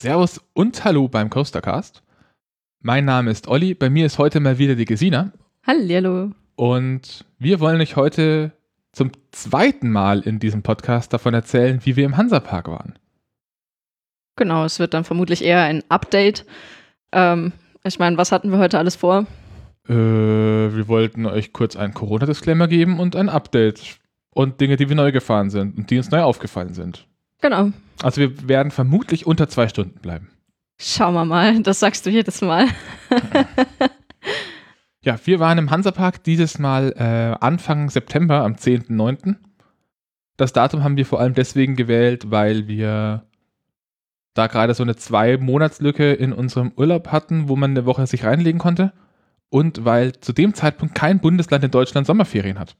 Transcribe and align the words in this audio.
Servus 0.00 0.40
und 0.52 0.84
Hallo 0.84 1.08
beim 1.08 1.28
Coastercast. 1.28 2.04
Mein 2.80 3.04
Name 3.04 3.32
ist 3.32 3.48
Olli, 3.48 3.74
bei 3.74 3.90
mir 3.90 4.06
ist 4.06 4.18
heute 4.18 4.38
mal 4.38 4.56
wieder 4.58 4.76
die 4.76 4.84
Gesina 4.84 5.32
Hallihallo. 5.66 6.30
und 6.54 7.24
wir 7.40 7.58
wollen 7.58 7.80
euch 7.80 7.96
heute 7.96 8.52
zum 8.92 9.10
zweiten 9.32 9.90
Mal 9.90 10.20
in 10.20 10.38
diesem 10.38 10.62
Podcast 10.62 11.12
davon 11.12 11.34
erzählen, 11.34 11.80
wie 11.82 11.96
wir 11.96 12.04
im 12.04 12.16
Hansapark 12.16 12.68
waren. 12.68 12.96
Genau, 14.36 14.64
es 14.64 14.78
wird 14.78 14.94
dann 14.94 15.02
vermutlich 15.02 15.42
eher 15.42 15.62
ein 15.62 15.82
Update. 15.88 16.46
Ähm, 17.10 17.52
ich 17.82 17.98
meine, 17.98 18.16
was 18.18 18.30
hatten 18.30 18.52
wir 18.52 18.58
heute 18.58 18.78
alles 18.78 18.94
vor? 18.94 19.26
Äh, 19.88 19.94
wir 19.94 20.86
wollten 20.86 21.26
euch 21.26 21.52
kurz 21.52 21.74
einen 21.74 21.92
Corona-Disclaimer 21.92 22.68
geben 22.68 23.00
und 23.00 23.16
ein 23.16 23.28
Update 23.28 23.98
und 24.30 24.60
Dinge, 24.60 24.76
die 24.76 24.88
wir 24.88 24.94
neu 24.94 25.10
gefahren 25.10 25.50
sind 25.50 25.76
und 25.76 25.90
die 25.90 25.96
uns 25.96 26.12
neu 26.12 26.22
aufgefallen 26.22 26.74
sind. 26.74 27.08
Genau. 27.40 27.72
Also 28.02 28.20
wir 28.20 28.48
werden 28.48 28.70
vermutlich 28.70 29.26
unter 29.26 29.48
zwei 29.48 29.68
Stunden 29.68 29.98
bleiben. 30.00 30.30
Schauen 30.80 31.14
wir 31.14 31.24
mal, 31.24 31.62
das 31.62 31.80
sagst 31.80 32.06
du 32.06 32.10
jedes 32.10 32.40
Mal. 32.40 32.68
Ja, 35.08 35.18
wir 35.24 35.38
waren 35.38 35.58
im 35.58 35.70
Hansapark 35.70 36.24
dieses 36.24 36.58
Mal 36.58 36.92
äh, 36.96 37.42
Anfang 37.42 37.88
September 37.88 38.42
am 38.42 38.54
10.9. 38.54 39.36
Das 40.36 40.52
Datum 40.52 40.82
haben 40.82 40.96
wir 40.96 41.06
vor 41.06 41.20
allem 41.20 41.34
deswegen 41.34 41.76
gewählt, 41.76 42.30
weil 42.30 42.68
wir 42.68 43.24
da 44.34 44.48
gerade 44.48 44.74
so 44.74 44.82
eine 44.82 44.96
Zwei-Monatslücke 44.96 46.12
in 46.12 46.32
unserem 46.32 46.72
Urlaub 46.76 47.08
hatten, 47.08 47.48
wo 47.48 47.56
man 47.56 47.70
eine 47.70 47.86
Woche 47.86 48.06
sich 48.06 48.24
reinlegen 48.24 48.58
konnte. 48.60 48.92
Und 49.50 49.84
weil 49.84 50.12
zu 50.20 50.32
dem 50.32 50.52
Zeitpunkt 50.52 50.94
kein 50.94 51.20
Bundesland 51.20 51.64
in 51.64 51.70
Deutschland 51.70 52.06
Sommerferien 52.06 52.58
hat. 52.58 52.76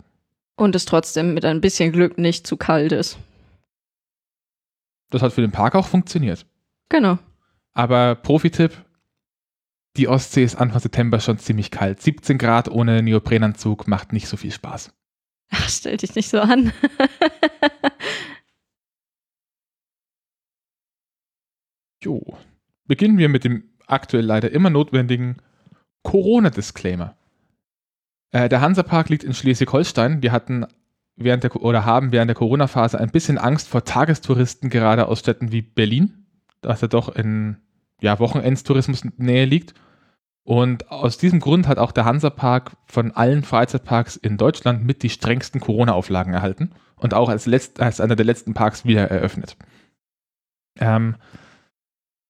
Und 0.57 0.74
es 0.74 0.85
trotzdem 0.85 1.35
mit 1.35 1.45
ein 1.45 1.60
bisschen 1.60 1.93
Glück 1.93 2.19
nicht 2.19 2.46
zu 2.46 2.57
kalt 2.57 2.93
ist. 2.93 3.19
Das 5.11 5.23
hat 5.23 5.33
für 5.33 5.41
den 5.41 5.53
Park 5.53 5.75
auch 5.75 5.87
funktioniert. 5.87 6.47
Genau. 6.89 7.19
Aber 7.73 8.15
Profi-Tipp, 8.15 8.73
die 9.96 10.09
Ostsee 10.09 10.45
ist 10.45 10.57
Anfang 10.57 10.80
September 10.80 11.21
schon 11.21 11.38
ziemlich 11.38 11.71
kalt. 11.71 12.01
17 12.01 12.38
Grad 12.38 12.69
ohne 12.69 13.02
Neoprenanzug 13.02 13.88
macht 13.88 14.13
nicht 14.13 14.29
so 14.29 14.37
viel 14.37 14.52
Spaß. 14.52 14.93
Ach, 15.51 15.69
stell 15.69 15.97
dich 15.97 16.15
nicht 16.15 16.29
so 16.29 16.41
an. 16.41 16.73
Jo. 22.02 22.37
Beginnen 22.87 23.19
wir 23.19 23.29
mit 23.29 23.45
dem 23.45 23.65
aktuell 23.87 24.25
leider 24.25 24.51
immer 24.51 24.71
notwendigen 24.71 25.37
Corona-Disclaimer. 26.02 27.16
Äh, 28.30 28.49
der 28.49 28.60
Hansapark 28.60 29.09
liegt 29.09 29.25
in 29.25 29.35
Schleswig-Holstein. 29.35 30.23
Wir 30.23 30.32
hatten 30.32 30.66
während 31.19 31.45
der 31.45 31.55
oder 31.57 31.85
haben 31.85 32.13
während 32.13 32.29
der 32.29 32.37
Corona-Phase 32.37 32.99
ein 32.99 33.11
bisschen 33.11 33.38
Angst 33.38 33.69
vor 33.69 33.85
Tagestouristen, 33.85 34.71
gerade 34.71 35.07
aus 35.09 35.21
Städten 35.21 35.52
wie 35.52 35.63
Berlin, 35.63 36.27
dass 36.60 36.83
er 36.83 36.88
doch 36.88 37.15
in 37.15 37.57
ja, 38.01 38.19
Wochenendstourismus 38.19 39.05
Nähe 39.16 39.45
liegt. 39.45 39.75
Und 40.45 40.91
aus 40.91 41.19
diesem 41.19 41.41
Grund 41.41 41.69
hat 41.69 41.79
auch 41.79 41.93
der 41.93 42.07
Hansapark 42.07 42.73
von 42.87 43.13
allen 43.13 43.43
Freizeitparks 43.43 44.16
in 44.16 44.38
Deutschland 44.38 44.83
mit 44.85 45.02
die 45.02 45.10
strengsten 45.10 45.60
Corona-Auflagen 45.60 46.33
erhalten 46.33 46.71
und 46.97 47.13
auch 47.13 47.29
als, 47.29 47.45
letzt, 47.45 47.80
als 47.80 48.01
einer 48.01 48.16
der 48.16 48.25
letzten 48.25 48.55
Parks 48.55 48.87
wieder 48.87 49.10
eröffnet. 49.10 49.57
Ähm, 50.80 51.16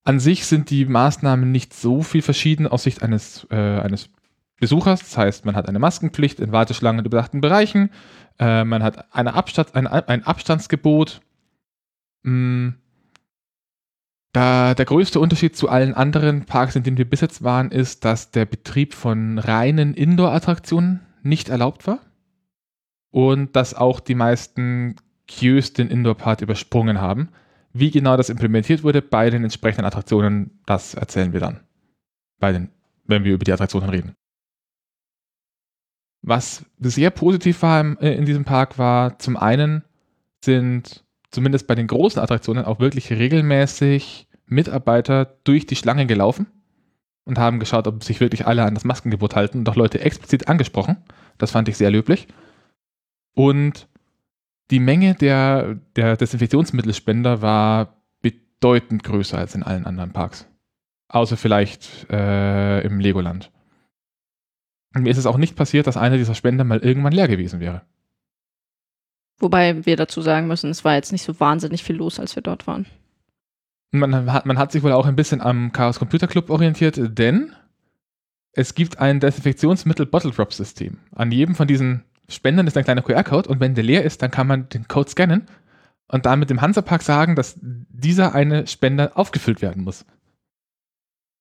an 0.05 0.19
sich 0.19 0.47
sind 0.47 0.71
die 0.71 0.87
Maßnahmen 0.87 1.53
nicht 1.53 1.75
so 1.75 2.03
viel 2.03 2.23
verschieden 2.23 2.67
aus 2.67 2.85
Sicht 2.85 3.03
eines, 3.03 3.47
äh, 3.51 3.57
eines 3.57 4.11
Besuchers. 4.61 5.01
Das 5.01 5.17
heißt, 5.17 5.45
man 5.45 5.55
hat 5.55 5.69
eine 5.69 5.79
Maskenpflicht 5.79 6.41
in 6.41 6.53
Warteschlangen 6.53 7.01
in 7.01 7.07
überdachten 7.07 7.41
Bereichen, 7.41 7.91
äh, 8.39 8.65
man 8.65 8.83
hat 8.83 9.15
eine 9.15 9.35
Abstand, 9.35 9.75
ein, 9.75 9.87
ein 9.87 10.25
Abstandsgebot. 10.25 11.21
Mm. 12.23 12.71
Da 14.33 14.75
der 14.75 14.85
größte 14.85 15.21
Unterschied 15.21 15.57
zu 15.57 15.69
allen 15.69 15.95
anderen 15.95 16.45
Parks, 16.45 16.77
in 16.77 16.83
denen 16.83 16.99
wir 16.99 17.09
bis 17.09 17.23
jetzt 17.23 17.43
waren, 17.43 17.71
ist, 17.71 18.05
dass 18.05 18.31
der 18.31 18.45
Betrieb 18.45 18.93
von 18.95 19.39
reinen 19.39 19.95
Indoor-Attraktionen 19.95 21.01
nicht 21.23 21.49
erlaubt 21.49 21.87
war 21.87 22.01
und 23.11 23.57
dass 23.57 23.75
auch 23.75 24.01
die 24.01 24.15
meisten 24.15 24.97
Queues 25.29 25.73
den 25.73 25.89
Indoor-Part 25.89 26.43
übersprungen 26.43 27.01
haben. 27.01 27.31
Wie 27.73 27.91
genau 27.91 28.17
das 28.17 28.29
implementiert 28.29 28.83
wurde 28.85 29.01
bei 29.03 29.31
den 29.31 29.45
entsprechenden 29.45 29.87
Attraktionen, 29.87 30.61
das 30.67 30.95
erzählen 30.95 31.33
wir 31.33 31.41
dann, 31.41 31.61
den, 32.43 32.71
wenn 33.07 33.25
wir 33.25 33.35
über 33.35 33.45
die 33.45 33.53
Attraktionen 33.53 33.89
reden. 33.89 34.15
Was 36.23 36.65
sehr 36.81 37.11
positiv 37.11 37.63
war 37.63 38.01
äh, 38.03 38.15
in 38.15 38.27
diesem 38.27 38.45
Park 38.45 38.79
war, 38.79 39.19
zum 39.19 39.37
einen 39.37 39.85
sind 40.45 41.05
zumindest 41.31 41.67
bei 41.67 41.75
den 41.75 41.87
großen 41.87 42.21
Attraktionen 42.21 42.65
auch 42.65 42.81
wirklich 42.81 43.11
regelmäßig 43.11 44.29
Mitarbeiter 44.47 45.37
durch 45.45 45.67
die 45.67 45.77
Schlange 45.77 46.07
gelaufen 46.07 46.47
und 47.25 47.39
haben 47.39 47.61
geschaut, 47.61 47.87
ob 47.87 48.03
sich 48.03 48.21
wirklich 48.21 48.47
alle 48.47 48.65
an 48.65 48.75
das 48.75 48.85
Maskengebot 48.85 49.37
halten 49.37 49.59
und 49.59 49.69
auch 49.69 49.77
Leute 49.77 50.01
explizit 50.01 50.49
angesprochen. 50.49 50.97
Das 51.37 51.51
fand 51.51 51.69
ich 51.69 51.77
sehr 51.77 51.91
löblich. 51.91 52.27
Und 53.35 53.87
die 54.71 54.81
Menge 54.81 55.15
der, 55.15 55.77
der 55.97 56.17
Desinfektionsmittelspender 56.17 57.43
war 57.43 58.03
bedeutend 58.23 59.05
größer 59.05 59.39
als 59.39 59.55
in 59.55 59.63
allen 59.63 59.87
anderen 59.87 60.13
Parks. 60.13 60.47
Außer 61.09 61.37
vielleicht 61.37 62.11
äh, 62.11 62.81
im 62.81 63.01
Legoland. 63.01 63.51
Und 64.95 65.03
mir 65.03 65.11
ist 65.11 65.19
es 65.19 65.27
auch 65.27 65.37
nicht 65.37 65.57
passiert, 65.57 65.87
dass 65.87 65.97
einer 65.97 66.17
dieser 66.17 66.35
Spender 66.35 66.65
mal 66.65 66.79
irgendwann 66.79 67.13
leer 67.13 67.29
gewesen 67.29 67.61
wäre. 67.61 67.83
Wobei 69.39 69.87
wir 69.87 69.97
dazu 69.97 70.21
sagen 70.21 70.49
müssen, 70.49 70.71
es 70.71 70.85
war 70.85 70.95
jetzt 70.95 71.13
nicht 71.13 71.23
so 71.23 71.39
wahnsinnig 71.39 71.85
viel 71.85 71.97
los, 71.97 72.19
als 72.19 72.35
wir 72.35 72.43
dort 72.43 72.67
waren. 72.67 72.87
Man 73.91 74.33
hat, 74.33 74.47
man 74.47 74.59
hat 74.59 74.73
sich 74.73 74.83
wohl 74.83 74.93
auch 74.93 75.07
ein 75.07 75.17
bisschen 75.17 75.41
am 75.41 75.73
Chaos 75.73 75.99
Computer 75.99 76.27
Club 76.27 76.51
orientiert, 76.51 76.99
denn 76.99 77.53
es 78.53 78.75
gibt 78.75 78.99
ein 78.99 79.21
Desinfektionsmittel 79.21 80.07
Bottle 80.07 80.33
Drop 80.33 80.53
System. 80.53 80.99
An 81.15 81.31
jedem 81.31 81.55
von 81.55 81.69
diesen 81.69 82.05
Spendern 82.29 82.67
ist 82.67 82.77
ein 82.77 82.85
kleiner 82.85 83.03
QR-Code 83.03 83.49
und 83.49 83.61
wenn 83.61 83.75
der 83.75 83.85
leer 83.85 84.05
ist, 84.05 84.21
dann 84.21 84.31
kann 84.31 84.47
man 84.47 84.69
den 84.69 84.89
Code 84.89 85.09
scannen 85.09 85.47
und 86.09 86.27
damit 86.27 86.51
dem 86.51 86.61
Hansapark 86.61 87.03
sagen, 87.03 87.37
dass 87.37 87.57
dieser 87.61 88.35
eine 88.35 88.67
Spender 88.67 89.13
aufgefüllt 89.15 89.63
werden 89.63 89.85
muss. 89.85 90.05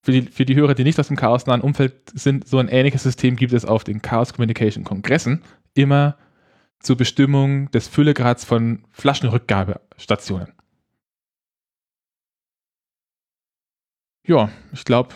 Für 0.04 0.12
die, 0.12 0.22
für 0.24 0.46
die 0.46 0.56
Hörer, 0.56 0.74
die 0.74 0.84
nicht 0.84 1.00
aus 1.00 1.08
dem 1.08 1.18
chaosnahen 1.18 1.62
Umfeld 1.62 1.94
sind, 2.14 2.48
so 2.48 2.60
ein 2.60 2.70
ähnliches 2.70 3.04
System 3.04 3.36
gibt 3.36 3.54
es 3.54 3.66
auf 3.66 3.84
den 3.84 4.02
Chaos 4.02 4.34
Communication 4.34 4.84
Kongressen 4.84 5.44
immer 5.74 6.18
zur 6.80 6.96
Bestimmung 6.96 7.70
des 7.72 7.88
Füllegrads 7.88 8.46
von 8.46 8.86
Flaschenrückgabestationen. 8.92 10.54
Ja, 14.26 14.50
ich 14.74 14.86
glaube, 14.86 15.16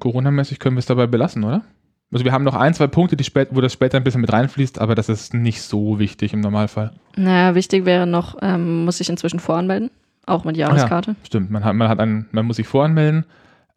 Corona-mäßig 0.00 0.58
können 0.58 0.76
wir 0.76 0.80
es 0.80 0.86
dabei 0.86 1.06
belassen, 1.06 1.44
oder? 1.44 1.64
Also 2.12 2.24
wir 2.24 2.32
haben 2.32 2.44
noch 2.44 2.54
ein, 2.54 2.72
zwei 2.72 2.86
Punkte, 2.86 3.22
spät, 3.24 3.48
wo 3.50 3.60
das 3.60 3.72
später 3.72 3.96
ein 3.96 4.04
bisschen 4.04 4.20
mit 4.20 4.32
reinfließt, 4.32 4.78
aber 4.78 4.94
das 4.94 5.08
ist 5.08 5.34
nicht 5.34 5.62
so 5.62 5.98
wichtig 5.98 6.32
im 6.32 6.40
Normalfall. 6.40 6.92
Naja, 7.16 7.54
wichtig 7.56 7.84
wäre 7.84 8.06
noch, 8.06 8.36
ähm, 8.42 8.84
muss 8.84 9.00
ich 9.00 9.08
inzwischen 9.08 9.40
voranmelden, 9.40 9.90
auch 10.26 10.44
mit 10.44 10.56
Jahreskarte. 10.56 11.12
Ja, 11.12 11.16
stimmt, 11.24 11.50
man, 11.50 11.64
hat, 11.64 11.74
man, 11.74 11.88
hat 11.88 12.00
einen, 12.00 12.28
man 12.32 12.46
muss 12.46 12.56
sich 12.56 12.66
voranmelden. 12.66 13.24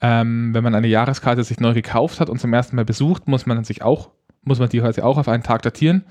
Ähm, 0.02 0.54
wenn 0.54 0.64
man 0.64 0.76
eine 0.76 0.88
Jahreskarte 0.88 1.44
sich 1.44 1.60
neu 1.60 1.74
gekauft 1.74 2.20
hat 2.20 2.30
und 2.30 2.40
zum 2.40 2.54
ersten 2.54 2.76
Mal 2.76 2.86
besucht, 2.86 3.28
muss 3.28 3.46
man 3.46 3.64
sich 3.64 3.82
auch, 3.84 4.12
muss 4.44 4.60
man 4.60 4.70
die 4.70 4.80
quasi 4.80 5.02
auch 5.02 5.18
auf 5.18 5.28
einen 5.28 5.44
Tag 5.44 5.62
datieren. 5.62 6.06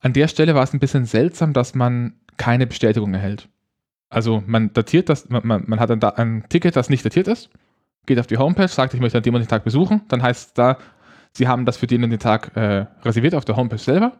An 0.00 0.12
der 0.12 0.28
Stelle 0.28 0.54
war 0.54 0.62
es 0.62 0.72
ein 0.72 0.80
bisschen 0.80 1.04
seltsam, 1.04 1.52
dass 1.52 1.74
man 1.74 2.14
keine 2.36 2.66
Bestätigung 2.66 3.12
erhält. 3.14 3.48
Also 4.10 4.42
man 4.46 4.72
datiert 4.72 5.08
das, 5.08 5.28
man, 5.28 5.46
man, 5.46 5.64
man 5.66 5.80
hat 5.80 5.90
ein, 5.90 6.02
ein, 6.02 6.44
Ticket, 6.48 6.76
das 6.76 6.88
nicht 6.88 7.04
datiert 7.04 7.28
ist, 7.28 7.50
geht 8.06 8.18
auf 8.18 8.26
die 8.26 8.38
Homepage, 8.38 8.68
sagt, 8.68 8.94
ich 8.94 9.00
möchte 9.00 9.18
an 9.18 9.24
dem 9.24 9.34
und 9.34 9.42
den 9.42 9.48
Tag 9.48 9.64
besuchen, 9.64 10.02
dann 10.08 10.22
heißt 10.22 10.48
es 10.48 10.54
da, 10.54 10.78
Sie 11.32 11.46
haben 11.46 11.66
das 11.66 11.76
für 11.76 11.86
den 11.86 12.02
und 12.04 12.10
den 12.10 12.18
Tag 12.18 12.56
äh, 12.56 12.86
reserviert 13.04 13.34
auf 13.34 13.44
der 13.44 13.56
Homepage 13.56 13.78
selber 13.78 14.12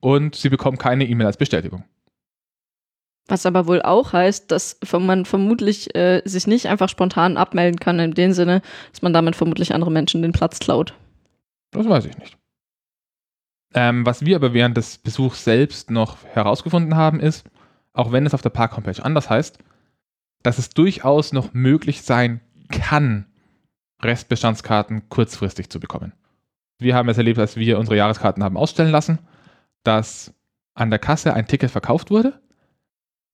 und 0.00 0.34
Sie 0.34 0.48
bekommen 0.48 0.78
keine 0.78 1.04
E-Mail 1.04 1.26
als 1.26 1.36
Bestätigung. 1.36 1.84
Was 3.30 3.46
aber 3.46 3.68
wohl 3.68 3.80
auch 3.80 4.12
heißt, 4.12 4.50
dass 4.50 4.80
man 4.92 5.24
vermutlich 5.24 5.94
äh, 5.94 6.20
sich 6.24 6.48
nicht 6.48 6.66
einfach 6.66 6.88
spontan 6.88 7.36
abmelden 7.36 7.78
kann, 7.78 8.00
in 8.00 8.12
dem 8.12 8.32
Sinne, 8.32 8.60
dass 8.90 9.02
man 9.02 9.12
damit 9.12 9.36
vermutlich 9.36 9.72
andere 9.72 9.92
Menschen 9.92 10.22
den 10.22 10.32
Platz 10.32 10.58
klaut. 10.58 10.94
Das 11.70 11.88
weiß 11.88 12.06
ich 12.06 12.18
nicht. 12.18 12.36
Ähm, 13.72 14.04
was 14.04 14.26
wir 14.26 14.34
aber 14.34 14.52
während 14.52 14.76
des 14.76 14.98
Besuchs 14.98 15.44
selbst 15.44 15.92
noch 15.92 16.16
herausgefunden 16.24 16.96
haben, 16.96 17.20
ist, 17.20 17.46
auch 17.92 18.10
wenn 18.10 18.26
es 18.26 18.34
auf 18.34 18.42
der 18.42 18.50
Park-Homepage 18.50 19.00
anders 19.00 19.30
heißt, 19.30 19.58
dass 20.42 20.58
es 20.58 20.70
durchaus 20.70 21.32
noch 21.32 21.52
möglich 21.52 22.02
sein 22.02 22.40
kann, 22.68 23.26
Restbestandskarten 24.02 25.08
kurzfristig 25.08 25.70
zu 25.70 25.78
bekommen. 25.78 26.14
Wir 26.80 26.96
haben 26.96 27.08
es 27.08 27.18
erlebt, 27.18 27.38
als 27.38 27.54
wir 27.54 27.78
unsere 27.78 27.96
Jahreskarten 27.96 28.42
haben 28.42 28.56
ausstellen 28.56 28.90
lassen, 28.90 29.20
dass 29.84 30.34
an 30.74 30.90
der 30.90 30.98
Kasse 30.98 31.32
ein 31.34 31.46
Ticket 31.46 31.70
verkauft 31.70 32.10
wurde. 32.10 32.40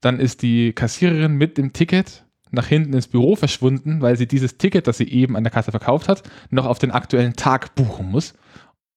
Dann 0.01 0.21
ist 0.21 0.43
die 0.43 0.73
Kassiererin 0.73 1.37
mit 1.37 1.59
dem 1.59 1.73
Ticket 1.73 2.25
nach 2.51 2.67
hinten 2.67 2.93
ins 2.93 3.09
Büro 3.09 3.37
verschwunden, 3.37 4.01
weil 4.03 4.17
sie 4.17 4.27
dieses 4.27 4.59
Ticket, 4.59 4.87
das 4.87 4.99
sie 4.99 5.09
eben 5.09 5.37
an 5.37 5.45
der 5.45 5.53
Kasse 5.53 5.71
verkauft 5.71 6.09
hat, 6.09 6.23
noch 6.51 6.67
auf 6.67 6.79
den 6.79 6.91
aktuellen 6.91 7.35
Tag 7.35 7.75
buchen 7.75 8.11
muss. 8.11 8.35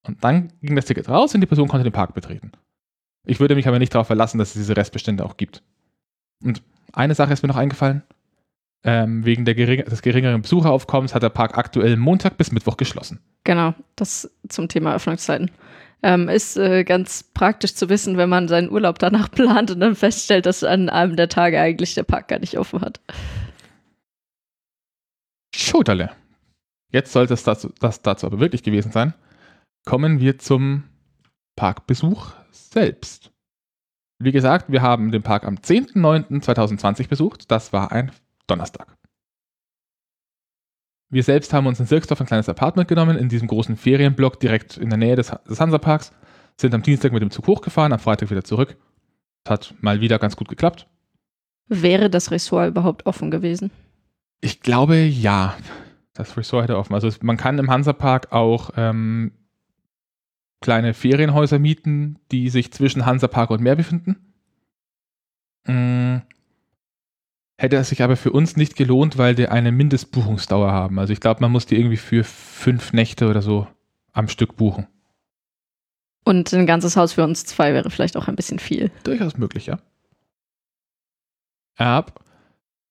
Und 0.06 0.24
dann 0.24 0.54
ging 0.62 0.76
das 0.76 0.86
Ticket 0.86 1.10
raus 1.10 1.34
und 1.34 1.42
die 1.42 1.48
Person 1.48 1.68
konnte 1.68 1.84
den 1.84 1.94
Park 1.94 2.14
betreten. 2.14 2.52
Ich 3.26 3.40
würde 3.40 3.56
mich 3.56 3.68
aber 3.68 3.80
nicht 3.80 3.94
darauf 3.94 4.08
verlassen, 4.08 4.38
dass 4.38 4.50
es 4.50 4.56
diese 4.56 4.78
Restbestände 4.78 5.26
auch 5.26 5.38
gibt. 5.38 5.62
Und 6.44 6.62
eine 6.94 7.16
Sache 7.16 7.34
ist 7.34 7.44
mir 7.44 7.50
noch 7.50 7.58
eingefallen. 7.58 8.04
Ähm, 8.82 9.26
wegen 9.26 9.44
gering 9.44 9.84
des 9.84 10.02
geringeren 10.02 10.42
Besucheraufkommens 10.42 11.14
hat 11.14 11.22
der 11.22 11.30
Park 11.30 11.58
aktuell 11.58 11.98
Montag 11.98 12.38
bis 12.38 12.54
Mittwoch 12.54 12.78
geschlossen. 12.78 13.20
Genau, 13.44 13.74
das 13.98 14.32
zum 14.48 14.70
Thema 14.70 14.96
Öffnungszeiten. 14.96 15.52
Ähm, 16.02 16.30
ist 16.30 16.56
äh, 16.56 16.86
ganz 16.86 17.24
praktisch 17.24 17.76
zu 17.76 17.90
wissen, 17.90 18.16
wenn 18.18 18.30
man 18.30 18.48
seinen 18.48 18.72
Urlaub 18.72 19.00
danach 19.00 19.30
plant 19.32 19.72
und 19.72 19.80
dann 19.80 19.96
feststellt, 19.96 20.46
dass 20.46 20.64
an 20.64 20.90
einem 20.90 21.16
der 21.16 21.30
Tage 21.30 21.60
eigentlich 21.60 21.94
der 21.94 22.04
Park 22.04 22.30
gar 22.30 22.40
nicht 22.40 22.58
offen 22.58 22.82
hat. 22.82 23.02
Schoterle. 25.54 26.12
Jetzt 26.92 27.12
sollte 27.12 27.34
es 27.34 27.44
das, 27.44 27.68
das 27.80 28.02
dazu 28.02 28.26
aber 28.26 28.40
wirklich 28.40 28.64
gewesen 28.64 28.92
sein. 28.92 29.14
Kommen 29.86 30.20
wir 30.20 30.40
zum 30.40 30.84
Parkbesuch 31.56 32.32
selbst. 32.52 33.32
Wie 34.20 34.32
gesagt, 34.32 34.72
wir 34.72 34.82
haben 34.82 35.12
den 35.12 35.24
Park 35.24 35.46
am 35.46 35.56
10.09.2020 35.56 37.08
besucht. 37.08 37.52
Das 37.52 37.72
war 37.74 37.92
ein 37.92 38.12
Donnerstag. 38.48 38.99
Wir 41.10 41.24
selbst 41.24 41.54
haben 41.54 41.66
uns 41.66 41.80
in 41.80 41.88
Sirksdorf 41.88 42.22
ein 42.22 42.28
kleines 42.28 42.50
Apartment 42.50 42.88
genommen, 42.88 43.18
in 43.18 43.30
diesem 43.30 43.48
großen 43.48 43.78
Ferienblock 43.78 44.40
direkt 44.40 44.78
in 44.78 44.90
der 44.90 44.98
Nähe 44.98 45.16
des, 45.16 45.32
des 45.50 45.60
Hansaparks, 45.60 46.12
sind 46.56 46.74
am 46.74 46.84
Dienstag 46.84 47.12
mit 47.14 47.22
dem 47.22 47.32
Zug 47.32 47.48
hochgefahren, 47.48 47.94
am 47.94 48.00
Freitag 48.00 48.30
wieder 48.30 48.44
zurück. 48.44 48.78
Das 49.44 49.52
hat 49.52 49.76
mal 49.82 50.02
wieder 50.02 50.20
ganz 50.20 50.36
gut 50.36 50.50
geklappt. 50.50 50.88
Wäre 51.68 52.10
das 52.10 52.32
Ressort 52.32 52.70
überhaupt 52.70 53.06
offen 53.06 53.32
gewesen? 53.32 53.72
Ich 54.42 54.62
glaube 54.62 54.98
ja. 54.98 55.56
Das 56.14 56.36
Resort 56.36 56.64
hätte 56.64 56.78
offen. 56.78 56.94
Also 56.94 57.10
man 57.22 57.38
kann 57.38 57.60
im 57.60 57.70
Hansapark 57.72 58.32
auch 58.34 58.72
ähm, 58.76 59.32
kleine 60.62 60.94
Ferienhäuser 60.94 61.60
mieten, 61.60 62.20
die 62.32 62.50
sich 62.50 62.74
zwischen 62.74 63.06
Hansapark 63.06 63.52
und 63.52 63.62
Meer 63.62 63.78
befinden. 63.78 64.18
Hätte 67.60 67.76
es 67.76 67.90
sich 67.90 68.02
aber 68.02 68.16
für 68.16 68.32
uns 68.32 68.56
nicht 68.56 68.78
gelohnt, 68.78 69.18
weil 69.18 69.36
die 69.36 69.50
eine 69.50 69.74
Mindestbuchungsdauer 69.74 70.72
haben. 70.72 70.98
Also 70.98 71.12
ich 71.12 71.20
glaube, 71.20 71.42
man 71.42 71.52
muss 71.52 71.66
die 71.66 71.76
irgendwie 71.76 71.98
für 71.98 72.24
fünf 72.24 72.94
Nächte 72.94 73.28
oder 73.28 73.42
so 73.42 73.68
am 74.14 74.30
Stück 74.30 74.56
buchen. 74.56 74.88
Und 76.24 76.54
ein 76.54 76.66
ganzes 76.66 76.96
Haus 76.96 77.12
für 77.12 77.24
uns 77.26 77.44
zwei 77.44 77.74
wäre 77.74 77.90
vielleicht 77.90 78.16
auch 78.16 78.30
ein 78.30 78.38
bisschen 78.38 78.60
viel. 78.60 78.92
Durchaus 79.04 79.38
möglich, 79.38 79.66
ja. 79.66 79.78
Ab. 81.76 82.24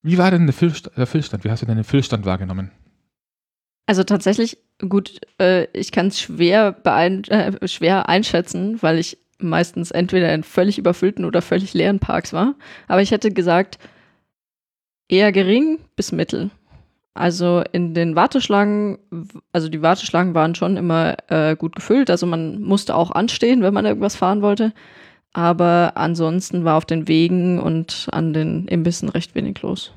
Wie 0.03 0.19
war 0.19 0.31
denn 0.31 0.44
der, 0.44 0.53
Füllst 0.53 0.91
der 0.94 1.06
Füllstand? 1.06 1.44
Wie 1.44 1.50
hast 1.50 1.62
du 1.62 1.67
denn 1.67 1.76
den 1.76 1.85
Füllstand 1.85 2.26
wahrgenommen? 2.26 2.70
Also 3.87 4.05
tatsächlich, 4.05 4.59
gut, 4.87 5.19
äh, 5.41 5.67
ich 5.73 5.93
kann 5.93 6.09
es 6.09 6.20
schwer, 6.20 6.76
äh, 6.85 7.69
schwer 7.69 8.11
einschätzen, 8.11 8.82
weil 8.82 8.99
ich 8.99 9.17
meistens 9.38 9.93
entweder 9.93 10.35
in 10.35 10.43
völlig 10.43 10.76
überfüllten 10.76 11.25
oder 11.25 11.41
völlig 11.41 11.73
leeren 11.73 12.00
Parks 12.00 12.35
war. 12.35 12.55
Aber 12.87 13.00
ich 13.00 13.12
hätte 13.12 13.31
gesagt, 13.31 13.79
eher 15.08 15.32
gering 15.32 15.78
bis 15.96 16.12
mittel. 16.12 16.50
Also 17.14 17.64
in 17.72 17.94
den 17.94 18.14
Warteschlangen, 18.14 18.99
also 19.52 19.69
die 19.69 19.82
Warteschlangen 19.82 20.34
waren 20.34 20.55
schon 20.55 20.76
immer 20.76 21.16
äh, 21.28 21.56
gut 21.56 21.75
gefüllt, 21.75 22.10
also 22.10 22.26
man 22.26 22.62
musste 22.62 22.94
auch 22.94 23.10
anstehen, 23.10 23.62
wenn 23.62 23.75
man 23.75 23.87
irgendwas 23.87 24.14
fahren 24.14 24.40
wollte. 24.40 24.72
Aber 25.32 25.93
ansonsten 25.96 26.64
war 26.64 26.76
auf 26.76 26.87
den 26.87 27.08
Wegen 27.08 27.58
und 27.58 28.08
an 28.12 28.32
den 28.32 28.66
Imbissen 28.69 29.08
recht 29.08 29.34
wenig 29.34 29.60
los. 29.62 29.93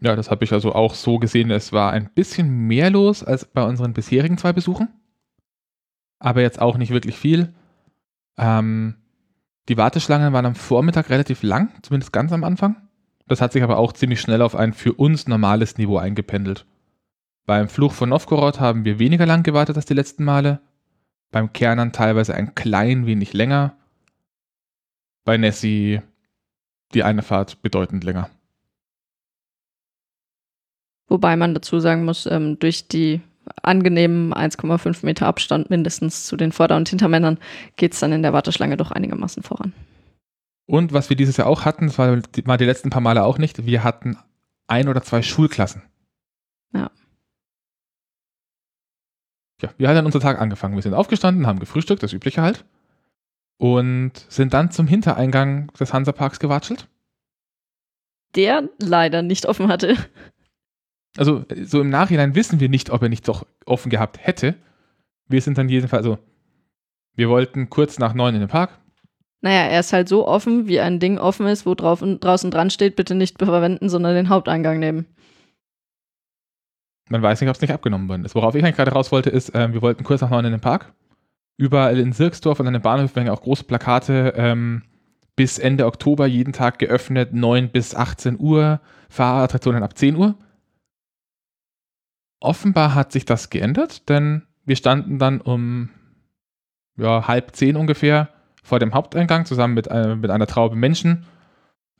Ja, 0.00 0.16
das 0.16 0.30
habe 0.30 0.44
ich 0.44 0.52
also 0.52 0.72
auch 0.74 0.94
so 0.94 1.18
gesehen. 1.18 1.50
Es 1.50 1.72
war 1.72 1.92
ein 1.92 2.10
bisschen 2.14 2.48
mehr 2.48 2.90
los 2.90 3.24
als 3.24 3.44
bei 3.44 3.64
unseren 3.64 3.92
bisherigen 3.92 4.38
zwei 4.38 4.52
Besuchen. 4.52 4.88
Aber 6.18 6.40
jetzt 6.40 6.60
auch 6.60 6.76
nicht 6.76 6.90
wirklich 6.90 7.16
viel. 7.16 7.52
Ähm, 8.38 8.96
die 9.68 9.76
Warteschlangen 9.76 10.32
waren 10.32 10.46
am 10.46 10.54
Vormittag 10.54 11.10
relativ 11.10 11.42
lang, 11.42 11.70
zumindest 11.82 12.12
ganz 12.12 12.32
am 12.32 12.44
Anfang. 12.44 12.83
Das 13.26 13.40
hat 13.40 13.52
sich 13.52 13.62
aber 13.62 13.78
auch 13.78 13.92
ziemlich 13.92 14.20
schnell 14.20 14.42
auf 14.42 14.54
ein 14.54 14.72
für 14.72 14.92
uns 14.92 15.26
normales 15.26 15.78
Niveau 15.78 15.98
eingependelt. 15.98 16.66
Beim 17.46 17.68
Fluch 17.68 17.92
von 17.92 18.10
Novgorod 18.10 18.60
haben 18.60 18.84
wir 18.84 18.98
weniger 18.98 19.26
lang 19.26 19.42
gewartet 19.42 19.76
als 19.76 19.86
die 19.86 19.94
letzten 19.94 20.24
Male. 20.24 20.60
Beim 21.30 21.52
Kernern 21.52 21.92
teilweise 21.92 22.34
ein 22.34 22.54
klein 22.54 23.06
wenig 23.06 23.32
länger. 23.32 23.76
Bei 25.24 25.36
Nessie 25.36 26.00
die 26.94 27.02
eine 27.02 27.22
Fahrt 27.22 27.60
bedeutend 27.60 28.04
länger. 28.04 28.30
Wobei 31.08 31.36
man 31.36 31.54
dazu 31.54 31.80
sagen 31.80 32.04
muss, 32.04 32.26
ähm, 32.26 32.58
durch 32.58 32.88
die 32.88 33.20
angenehmen 33.62 34.32
1,5 34.32 35.04
Meter 35.04 35.26
Abstand 35.26 35.70
mindestens 35.70 36.26
zu 36.26 36.36
den 36.36 36.52
Vorder- 36.52 36.76
und 36.76 36.88
Hintermännern 36.88 37.38
geht 37.76 37.92
es 37.92 38.00
dann 38.00 38.12
in 38.12 38.22
der 38.22 38.32
Warteschlange 38.32 38.76
doch 38.76 38.90
einigermaßen 38.90 39.42
voran. 39.42 39.72
Und 40.66 40.92
was 40.92 41.10
wir 41.10 41.16
dieses 41.16 41.36
Jahr 41.36 41.46
auch 41.46 41.64
hatten, 41.64 41.88
das 41.88 41.98
war 41.98 42.16
die, 42.16 42.46
war 42.46 42.56
die 42.56 42.64
letzten 42.64 42.90
paar 42.90 43.02
Male 43.02 43.24
auch 43.24 43.38
nicht, 43.38 43.66
wir 43.66 43.84
hatten 43.84 44.16
ein 44.66 44.88
oder 44.88 45.02
zwei 45.02 45.22
Schulklassen. 45.22 45.82
Ja. 46.72 46.90
Ja, 49.62 49.70
wir 49.76 49.88
haben 49.88 49.94
dann 49.94 50.06
unser 50.06 50.20
Tag 50.20 50.40
angefangen. 50.40 50.74
Wir 50.74 50.82
sind 50.82 50.94
aufgestanden, 50.94 51.46
haben 51.46 51.58
gefrühstückt, 51.58 52.02
das 52.02 52.12
Übliche 52.12 52.42
halt. 52.42 52.64
Und 53.58 54.12
sind 54.28 54.52
dann 54.52 54.70
zum 54.70 54.86
Hintereingang 54.86 55.72
des 55.78 55.92
Hansaparks 55.92 56.40
gewatschelt. 56.40 56.88
Der 58.34 58.68
leider 58.80 59.22
nicht 59.22 59.46
offen 59.46 59.68
hatte. 59.68 59.96
Also, 61.16 61.44
so 61.62 61.80
im 61.80 61.90
Nachhinein 61.90 62.34
wissen 62.34 62.58
wir 62.58 62.68
nicht, 62.68 62.90
ob 62.90 63.02
er 63.02 63.08
nicht 63.08 63.28
doch 63.28 63.46
offen 63.66 63.90
gehabt 63.90 64.18
hätte. 64.20 64.56
Wir 65.28 65.40
sind 65.40 65.56
dann 65.56 65.68
jedenfalls, 65.68 66.04
also, 66.04 66.18
wir 67.14 67.28
wollten 67.28 67.70
kurz 67.70 68.00
nach 68.00 68.14
neun 68.14 68.34
in 68.34 68.40
den 68.40 68.48
Park, 68.48 68.80
naja, 69.44 69.66
er 69.66 69.80
ist 69.80 69.92
halt 69.92 70.08
so 70.08 70.26
offen, 70.26 70.68
wie 70.68 70.80
ein 70.80 71.00
Ding 71.00 71.18
offen 71.18 71.46
ist, 71.46 71.66
wo 71.66 71.74
drauf, 71.74 72.02
draußen 72.02 72.50
dran 72.50 72.70
steht, 72.70 72.96
bitte 72.96 73.14
nicht 73.14 73.38
verwenden, 73.38 73.90
sondern 73.90 74.14
den 74.14 74.30
Haupteingang 74.30 74.78
nehmen. 74.78 75.04
Man 77.10 77.20
weiß 77.20 77.42
nicht, 77.42 77.50
ob 77.50 77.54
es 77.54 77.60
nicht 77.60 77.74
abgenommen 77.74 78.08
worden 78.08 78.24
ist. 78.24 78.34
Worauf 78.34 78.54
ich 78.54 78.64
eigentlich 78.64 78.76
gerade 78.76 78.92
raus 78.92 79.12
wollte, 79.12 79.28
ist, 79.28 79.54
äh, 79.54 79.70
wir 79.70 79.82
wollten 79.82 80.02
kurz 80.02 80.22
nach 80.22 80.30
neun 80.30 80.46
in 80.46 80.52
den 80.52 80.62
Park. 80.62 80.94
Überall 81.58 81.98
in 81.98 82.12
Sirksdorf 82.12 82.58
und 82.58 82.66
an 82.68 82.72
den 82.72 82.80
Bahnhöfen 82.80 83.20
hängen 83.20 83.34
auch 83.34 83.42
große 83.42 83.64
Plakate, 83.64 84.32
ähm, 84.34 84.82
bis 85.36 85.58
Ende 85.58 85.84
Oktober 85.84 86.26
jeden 86.26 86.54
Tag 86.54 86.78
geöffnet, 86.78 87.34
9 87.34 87.68
bis 87.68 87.94
18 87.94 88.40
Uhr, 88.40 88.80
Fahrattraktionen 89.10 89.82
ab 89.82 89.98
10 89.98 90.16
Uhr. 90.16 90.38
Offenbar 92.40 92.94
hat 92.94 93.12
sich 93.12 93.26
das 93.26 93.50
geändert, 93.50 94.08
denn 94.08 94.46
wir 94.64 94.76
standen 94.76 95.18
dann 95.18 95.42
um 95.42 95.90
ja, 96.96 97.28
halb 97.28 97.54
zehn 97.54 97.76
ungefähr 97.76 98.33
vor 98.64 98.80
dem 98.80 98.94
Haupteingang 98.94 99.44
zusammen 99.44 99.74
mit, 99.74 99.86
äh, 99.86 100.16
mit 100.16 100.30
einer 100.30 100.46
Traube 100.46 100.74
Menschen. 100.74 101.26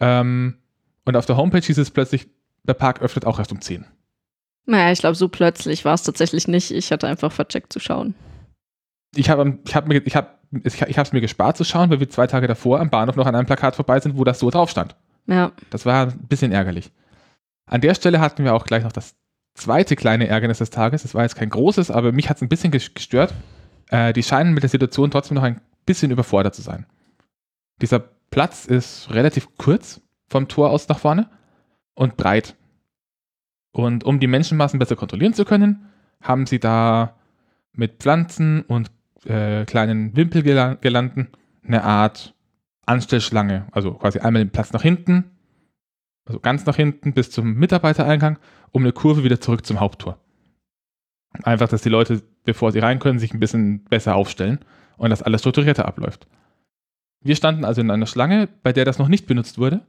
Ähm, 0.01 0.59
und 1.05 1.17
auf 1.17 1.27
der 1.27 1.37
Homepage 1.37 1.61
hieß 1.61 1.79
es 1.79 1.91
plötzlich, 1.91 2.27
der 2.65 2.75
Park 2.75 3.03
öffnet 3.03 3.27
auch 3.27 3.39
erst 3.39 3.53
um 3.53 3.61
10. 3.61 3.85
Naja, 4.67 4.91
ich 4.91 4.99
glaube, 4.99 5.15
so 5.15 5.29
plötzlich 5.29 5.85
war 5.85 5.95
es 5.95 6.03
tatsächlich 6.03 6.49
nicht. 6.49 6.71
Ich 6.71 6.91
hatte 6.91 7.07
einfach 7.07 7.31
vercheckt 7.31 7.73
zu 7.73 7.81
schauen. 7.81 8.15
Ich 9.15 9.29
habe 9.29 9.59
ich 9.65 9.77
hab 9.77 9.93
ich 9.93 10.17
hab, 10.17 10.41
ich 10.65 10.99
hab 10.99 11.07
es 11.07 11.13
mir 11.13 11.21
gespart 11.21 11.59
zu 11.59 11.65
schauen, 11.65 11.91
weil 11.91 12.01
wir 12.01 12.09
zwei 12.09 12.27
Tage 12.27 12.47
davor 12.47 12.81
am 12.81 12.89
Bahnhof 12.89 13.17
noch 13.17 13.27
an 13.27 13.35
einem 13.35 13.47
Plakat 13.47 13.77
vorbei 13.77 14.01
sind, 14.01 14.17
wo 14.17 14.25
das 14.25 14.39
so 14.39 14.51
drauf 14.51 14.71
stand. 14.71 14.97
Ja. 15.27 15.53
Das 15.69 15.85
war 15.85 16.07
ein 16.07 16.27
bisschen 16.29 16.51
ärgerlich. 16.51 16.91
An 17.67 17.83
der 17.83 17.95
Stelle 17.95 18.21
hatten 18.21 18.43
wir 18.43 18.55
auch 18.55 18.65
gleich 18.65 18.85
noch 18.85 18.93
das 18.93 19.15
zweite 19.55 19.97
kleine 19.97 20.27
Ärgernis 20.27 20.59
des 20.59 20.71
Tages. 20.71 21.03
Das 21.03 21.15
war 21.15 21.23
jetzt 21.23 21.37
kein 21.37 21.51
großes, 21.51 21.91
aber 21.91 22.13
mich 22.13 22.31
hat 22.31 22.39
es 22.39 22.43
ein 22.43 22.49
bisschen 22.49 22.71
gestört. 22.71 23.35
Äh, 23.91 24.15
die 24.15 24.23
scheinen 24.23 24.55
mit 24.55 24.63
der 24.63 24.71
Situation 24.71 25.11
trotzdem 25.11 25.37
noch 25.37 25.43
ein 25.43 25.61
bisschen 25.85 26.11
überfordert 26.11 26.55
zu 26.55 26.63
sein. 26.63 26.87
Dieser 27.81 28.01
Platz 28.31 28.67
ist 28.67 29.11
relativ 29.11 29.49
kurz 29.59 30.01
vom 30.27 30.49
Tor 30.49 30.71
aus 30.71 30.89
nach 30.89 30.99
vorne 30.99 31.31
und 31.95 32.17
breit. 32.17 32.57
Und 33.73 34.05
um 34.05 34.21
die 34.21 34.27
Menschenmassen 34.27 34.79
besser 34.79 34.97
kontrollieren 34.97 35.35
zu 35.35 35.45
können, 35.45 35.87
haben 36.21 36.47
sie 36.47 36.59
da 36.59 37.17
mit 37.73 37.99
Pflanzen 37.99 38.63
und 38.63 38.91
äh, 39.25 39.65
kleinen 39.65 40.17
Wimpelgelanden 40.17 41.29
eine 41.65 41.83
Art 41.83 42.35
Anstellschlange, 42.87 43.67
also 43.73 43.95
quasi 43.95 44.19
einmal 44.19 44.45
den 44.45 44.51
Platz 44.51 44.73
nach 44.73 44.83
hinten, 44.83 45.31
also 46.27 46.41
ganz 46.41 46.67
nach 46.67 46.77
hinten 46.77 47.13
bis 47.15 47.31
zum 47.31 47.55
Mitarbeitereingang, 47.55 48.39
um 48.71 48.83
eine 48.83 48.93
Kurve 48.93 49.25
wieder 49.25 49.41
zurück 49.41 49.65
zum 49.65 49.81
Haupttor. 49.81 50.19
Einfach, 51.43 51.69
dass 51.69 51.83
die 51.83 51.89
Leute, 51.89 52.23
bevor 52.45 52.73
sie 52.73 52.79
rein 52.79 52.99
können, 52.99 53.19
sich 53.19 53.35
ein 53.35 53.41
bisschen 53.41 53.85
besser 53.85 54.15
aufstellen 54.15 54.61
und 54.97 55.11
dass 55.11 55.23
alles 55.23 55.41
strukturierter 55.41 55.87
abläuft. 55.87 56.27
Wir 57.21 57.37
standen 57.37 57.65
also 57.65 57.81
in 57.81 57.91
einer 57.91 58.07
Schlange, 58.07 58.49
bei 58.63 58.73
der 58.73 58.85
das 58.85 58.99
noch 58.99 59.09
nicht 59.09 59.27
benutzt 59.27 59.59
wurde, 59.59 59.81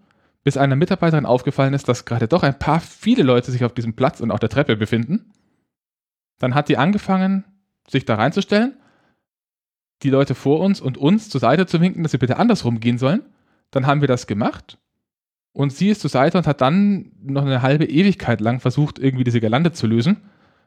bis 0.44 0.58
einer 0.58 0.76
Mitarbeiterin 0.76 1.26
aufgefallen 1.26 1.74
ist, 1.74 1.90
dass 1.90 2.06
gerade 2.06 2.28
doch 2.28 2.44
ein 2.44 2.58
paar 2.58 2.80
viele 2.80 3.24
Leute 3.24 3.52
sich 3.52 3.66
auf 3.66 3.74
diesem 3.74 3.94
Platz 3.94 4.22
und 4.22 4.32
auf 4.32 4.40
der 4.40 4.50
Treppe 4.50 4.78
befinden. 4.78 5.34
Dann 6.40 6.56
hat 6.56 6.70
die 6.70 6.78
angefangen, 6.78 7.44
sich 7.90 8.06
da 8.06 8.16
reinzustellen, 8.16 8.78
die 10.04 10.10
Leute 10.10 10.36
vor 10.36 10.60
uns 10.60 10.82
und 10.82 10.98
uns 10.98 11.30
zur 11.30 11.42
Seite 11.42 11.66
zu 11.66 11.82
winken, 11.82 12.04
dass 12.04 12.12
sie 12.12 12.18
bitte 12.18 12.38
andersrum 12.38 12.80
gehen 12.80 12.98
sollen. 12.98 13.22
Dann 13.72 13.88
haben 13.88 14.02
wir 14.02 14.08
das 14.08 14.28
gemacht 14.28 14.78
und 15.52 15.72
sie 15.72 15.90
ist 15.90 16.02
zur 16.02 16.10
Seite 16.10 16.38
und 16.38 16.48
hat 16.48 16.62
dann 16.62 17.12
noch 17.22 17.44
eine 17.44 17.62
halbe 17.62 17.86
Ewigkeit 17.86 18.42
lang 18.42 18.60
versucht, 18.60 19.00
irgendwie 19.00 19.24
diese 19.24 19.40
Gelande 19.40 19.72
zu 19.72 19.88
lösen. 19.88 20.18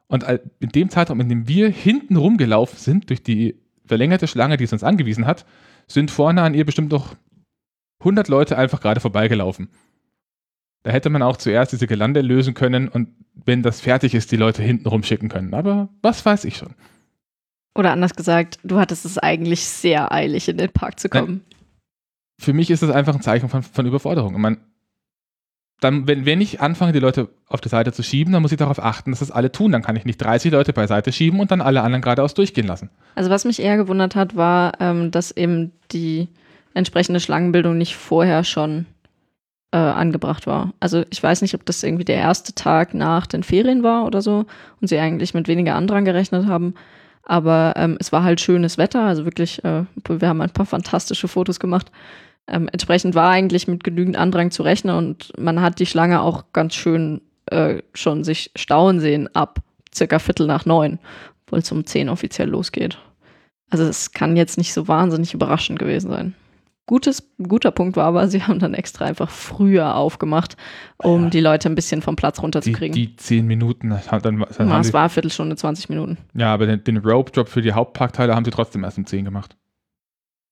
Und 0.07 0.25
in 0.61 0.71
dem 0.71 0.89
Zeitraum, 0.89 1.21
in 1.21 1.29
dem 1.29 1.47
wir 1.47 1.69
hinten 1.69 2.17
rumgelaufen 2.17 2.79
sind, 2.79 3.11
durch 3.11 3.23
die 3.23 3.61
verlängerte 3.89 4.27
Schlange, 4.27 4.57
die 4.57 4.65
es 4.65 4.73
uns 4.73 4.85
angewiesen 4.85 5.27
hat, 5.27 5.45
sind 5.87 6.11
vorne 6.11 6.43
an 6.43 6.55
ihr 6.55 6.65
bestimmt 6.65 6.93
noch 6.93 7.17
100 8.01 8.29
Leute 8.29 8.57
einfach 8.57 8.81
gerade 8.81 9.01
vorbeigelaufen. 9.01 9.69
Da 10.85 10.93
hätte 10.93 11.11
man 11.11 11.23
auch 11.23 11.37
zuerst 11.37 11.73
diese 11.73 11.87
Gelande 11.87 12.21
lösen 12.21 12.55
können 12.55 12.89
und 12.89 13.09
wenn 13.35 13.63
das 13.63 13.81
fertig 13.81 14.15
ist, 14.15 14.31
die 14.31 14.37
Leute 14.37 14.63
hinten 14.63 14.89
rumschicken 14.89 15.29
können. 15.29 15.55
Aber 15.55 15.89
was 16.03 16.25
weiß 16.25 16.45
ich 16.45 16.57
schon. 16.57 16.75
Oder 17.75 17.93
anders 17.93 18.15
gesagt, 18.15 18.59
du 18.65 18.79
hattest 18.79 19.05
es 19.05 19.19
eigentlich 19.19 19.65
sehr 19.65 20.13
eilig, 20.13 20.49
in 20.49 20.59
den 20.59 20.71
Park 20.71 20.99
zu 20.99 21.09
kommen. 21.09 21.45
Für 22.41 22.53
mich 22.53 22.71
ist 22.71 22.83
das 22.83 22.91
einfach 22.91 23.15
ein 23.15 23.23
Zeichen 23.23 23.49
von, 23.49 23.63
von 23.63 23.87
Überforderung. 23.87 24.35
Ich 24.35 24.41
meine, 24.41 24.59
dann, 25.81 26.09
wenn, 26.09 26.27
wenn 26.27 26.41
ich 26.41 26.61
anfange, 26.61 26.93
die 26.93 26.99
Leute 26.99 27.29
auf 27.47 27.61
die 27.61 27.69
Seite 27.69 27.93
zu 27.93 28.03
schieben, 28.03 28.33
dann 28.33 28.43
muss 28.43 28.53
ich 28.53 28.59
darauf 28.59 28.83
achten, 28.83 29.11
dass 29.11 29.21
das 29.21 29.31
alle 29.31 29.53
tun. 29.53 29.71
Dann 29.71 29.83
kann 29.83 29.97
ich 29.97 30.05
nicht 30.05 30.19
30 30.19 30.51
Leute 30.51 30.73
beiseite 30.73 31.13
schieben 31.13 31.39
und 31.39 31.51
dann 31.51 31.61
alle 31.61 31.83
anderen 31.83 32.03
geradeaus 32.03 32.35
durchgehen 32.35 32.67
lassen. 32.67 32.91
Also 33.15 33.31
was 33.31 33.45
mich 33.45 33.61
eher 33.61 33.77
gewundert 33.77 34.17
hat, 34.17 34.35
war, 34.35 34.73
ähm, 34.81 35.11
dass 35.11 35.31
eben 35.31 35.73
die 35.93 36.29
entsprechende 36.75 37.21
Schlangenbildung 37.21 37.79
nicht 37.79 37.95
vorher 37.95 38.43
schon 38.43 38.87
äh, 39.71 39.77
angebracht 39.77 40.47
war. 40.47 40.73
Also 40.81 41.05
ich 41.11 41.23
weiß 41.23 41.43
nicht, 41.43 41.55
ob 41.55 41.65
das 41.65 41.83
irgendwie 41.83 42.05
der 42.05 42.17
erste 42.17 42.55
Tag 42.55 42.95
nach 42.95 43.27
den 43.27 43.43
Ferien 43.43 43.83
war 43.83 44.05
oder 44.05 44.21
so 44.21 44.47
und 44.81 44.89
sie 44.89 44.99
eigentlich 44.99 45.35
mit 45.35 45.47
weniger 45.47 45.75
Andrang 45.77 46.05
gerechnet 46.05 46.47
haben. 46.47 46.75
Aber 47.25 47.75
ähm, 47.77 47.99
es 48.01 48.11
war 48.11 48.25
halt 48.25 48.41
schönes 48.41 48.79
Wetter, 48.79 49.03
also 49.03 49.27
wirklich, 49.27 49.63
äh, 49.63 49.85
wir 50.09 50.29
haben 50.29 50.41
ein 50.41 50.51
paar 50.51 50.67
fantastische 50.67 51.29
Fotos 51.29 51.61
gemacht. 51.61 51.93
Ähm, 52.49 52.69
entsprechend 52.73 53.15
war 53.15 53.31
eigentlich 53.31 53.69
mit 53.69 53.85
genügend 53.85 54.17
Andrang 54.17 54.51
zu 54.51 54.63
rechnen 54.63 54.97
und 54.97 55.33
man 55.39 55.61
hat 55.61 55.79
die 55.79 55.87
Schlange 55.87 56.23
auch 56.23 56.45
ganz 56.53 56.75
schön 56.75 57.21
äh, 57.47 57.83
schon 57.95 58.25
sich 58.25 58.51
stauen 58.57 59.01
sehen 59.01 59.29
ab 59.35 59.61
circa 59.95 60.19
Viertel 60.19 60.47
nach 60.47 60.67
neun, 60.67 60.99
obwohl 61.47 61.61
es 61.61 61.73
um 61.73 61.85
zehn 61.85 62.09
offiziell 62.09 62.49
losgeht. 62.49 62.99
Also 63.71 63.85
es 63.85 64.13
kann 64.13 64.37
jetzt 64.37 64.59
nicht 64.59 64.73
so 64.73 64.89
wahnsinnig 64.89 65.35
überraschend 65.35 65.79
gewesen 65.79 66.11
sein. 66.11 66.35
Gutes, 66.87 67.31
guter 67.37 67.71
Punkt 67.71 67.97
war 67.97 68.07
aber, 68.07 68.29
sie 68.29 68.43
haben 68.43 68.59
dann 68.59 68.75
extra 68.75 69.05
einfach 69.05 69.31
früher 69.31 69.95
aufgemacht, 69.95 70.57
um 70.97 71.25
ja. 71.25 71.31
die 71.31 71.41
Leute 71.41 71.69
ein 71.69 71.75
bisschen 71.75 72.01
vom 72.01 72.17
Platz 72.17 72.43
runterzukriegen. 72.43 72.95
Die, 72.95 73.09
die 73.09 73.17
zehn 73.17 73.47
Minuten, 73.47 73.91
dann, 73.91 74.21
dann 74.23 74.69
ja, 74.69 74.81
es 74.81 74.93
war 74.95 75.03
eine 75.03 75.11
Viertelstunde, 75.11 75.57
20 75.57 75.91
Minuten. 75.91 76.17
Ja, 76.35 76.55
aber 76.55 76.67
den, 76.67 76.83
den 76.83 76.97
Rope-Drop 76.97 77.49
für 77.49 77.61
die 77.61 77.73
Hauptparkteile 77.73 78.35
haben 78.35 78.45
sie 78.45 78.51
trotzdem 78.51 78.85
erst 78.85 78.97
um 78.97 79.05
10 79.05 79.27
gemacht. 79.27 79.55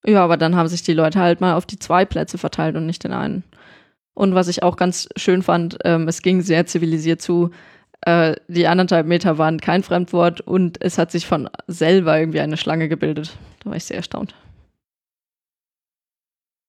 Ja, 0.05 0.23
aber 0.23 0.37
dann 0.37 0.55
haben 0.55 0.67
sich 0.67 0.83
die 0.83 0.93
Leute 0.93 1.19
halt 1.19 1.41
mal 1.41 1.55
auf 1.55 1.65
die 1.65 1.79
zwei 1.79 2.05
Plätze 2.05 2.37
verteilt 2.37 2.75
und 2.75 2.85
nicht 2.85 3.03
den 3.03 3.13
einen. 3.13 3.43
Und 4.13 4.33
was 4.33 4.47
ich 4.47 4.63
auch 4.63 4.77
ganz 4.77 5.09
schön 5.15 5.43
fand, 5.43 5.77
ähm, 5.83 6.07
es 6.07 6.21
ging 6.21 6.41
sehr 6.41 6.65
zivilisiert 6.65 7.21
zu. 7.21 7.51
Äh, 8.01 8.35
die 8.47 8.67
anderthalb 8.67 9.05
Meter 9.05 9.37
waren 9.37 9.59
kein 9.59 9.83
Fremdwort 9.83 10.41
und 10.41 10.81
es 10.81 10.97
hat 10.97 11.11
sich 11.11 11.27
von 11.27 11.49
selber 11.67 12.17
irgendwie 12.19 12.39
eine 12.39 12.57
Schlange 12.57 12.89
gebildet. 12.89 13.37
Da 13.63 13.69
war 13.69 13.77
ich 13.77 13.85
sehr 13.85 13.97
erstaunt. 13.97 14.33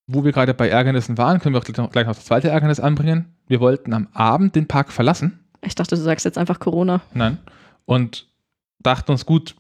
Wo 0.07 0.25
wir 0.25 0.33
gerade 0.33 0.55
bei 0.55 0.69
Ärgernissen 0.69 1.19
waren, 1.19 1.39
können 1.39 1.55
wir 1.55 1.61
auch 1.61 1.91
gleich 1.91 2.07
noch 2.07 2.15
das 2.15 2.25
zweite 2.25 2.49
Ärgernis 2.49 2.81
anbringen. 2.81 3.35
Wir 3.47 3.61
wollten 3.61 3.93
am 3.93 4.09
Abend 4.15 4.55
den 4.57 4.67
Park 4.67 4.91
verlassen. 4.91 5.39
Ich 5.63 5.75
dachte, 5.75 5.97
du 5.97 6.01
sagst 6.01 6.25
jetzt 6.25 6.39
einfach 6.39 6.61
Corona. 6.61 7.03
Nein. 7.13 7.39
Und 7.85 8.27
dachten 8.79 9.11
uns, 9.11 9.27
gut, 9.27 9.55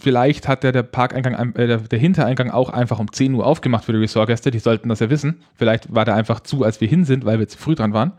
vielleicht 0.00 0.48
hat 0.48 0.62
der, 0.62 0.72
der 0.72 0.82
Parkeingang, 0.82 1.54
äh, 1.54 1.66
der, 1.66 1.78
der, 1.78 1.98
Hintereingang 1.98 2.50
auch 2.50 2.70
einfach 2.70 2.98
um 2.98 3.12
10 3.12 3.34
Uhr 3.34 3.46
aufgemacht 3.46 3.84
für 3.84 3.92
die 3.92 3.98
Ressortgäste. 3.98 4.50
Die 4.50 4.58
sollten 4.58 4.88
das 4.88 5.00
ja 5.00 5.10
wissen. 5.10 5.42
Vielleicht 5.54 5.94
war 5.94 6.04
der 6.04 6.14
einfach 6.14 6.40
zu, 6.40 6.64
als 6.64 6.80
wir 6.80 6.88
hin 6.88 7.04
sind, 7.04 7.24
weil 7.24 7.38
wir 7.38 7.48
zu 7.48 7.58
früh 7.58 7.74
dran 7.74 7.92
waren. 7.92 8.12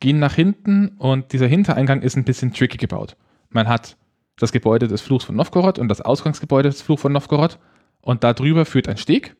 Gehen 0.00 0.18
nach 0.18 0.34
hinten 0.34 0.88
und 0.98 1.32
dieser 1.32 1.46
Hintereingang 1.46 2.02
ist 2.02 2.16
ein 2.16 2.24
bisschen 2.24 2.52
tricky 2.52 2.78
gebaut. 2.78 3.16
Man 3.50 3.68
hat 3.68 3.96
das 4.38 4.52
Gebäude 4.52 4.88
des 4.88 5.02
Fluchs 5.02 5.24
von 5.24 5.36
Novgorod 5.36 5.78
und 5.78 5.88
das 5.88 6.00
Ausgangsgebäude 6.00 6.70
des 6.70 6.80
Fluchs 6.80 7.02
von 7.02 7.12
Novgorod 7.12 7.58
und 8.00 8.24
darüber 8.24 8.64
führt 8.64 8.88
ein 8.88 8.96
Steg 8.96 9.36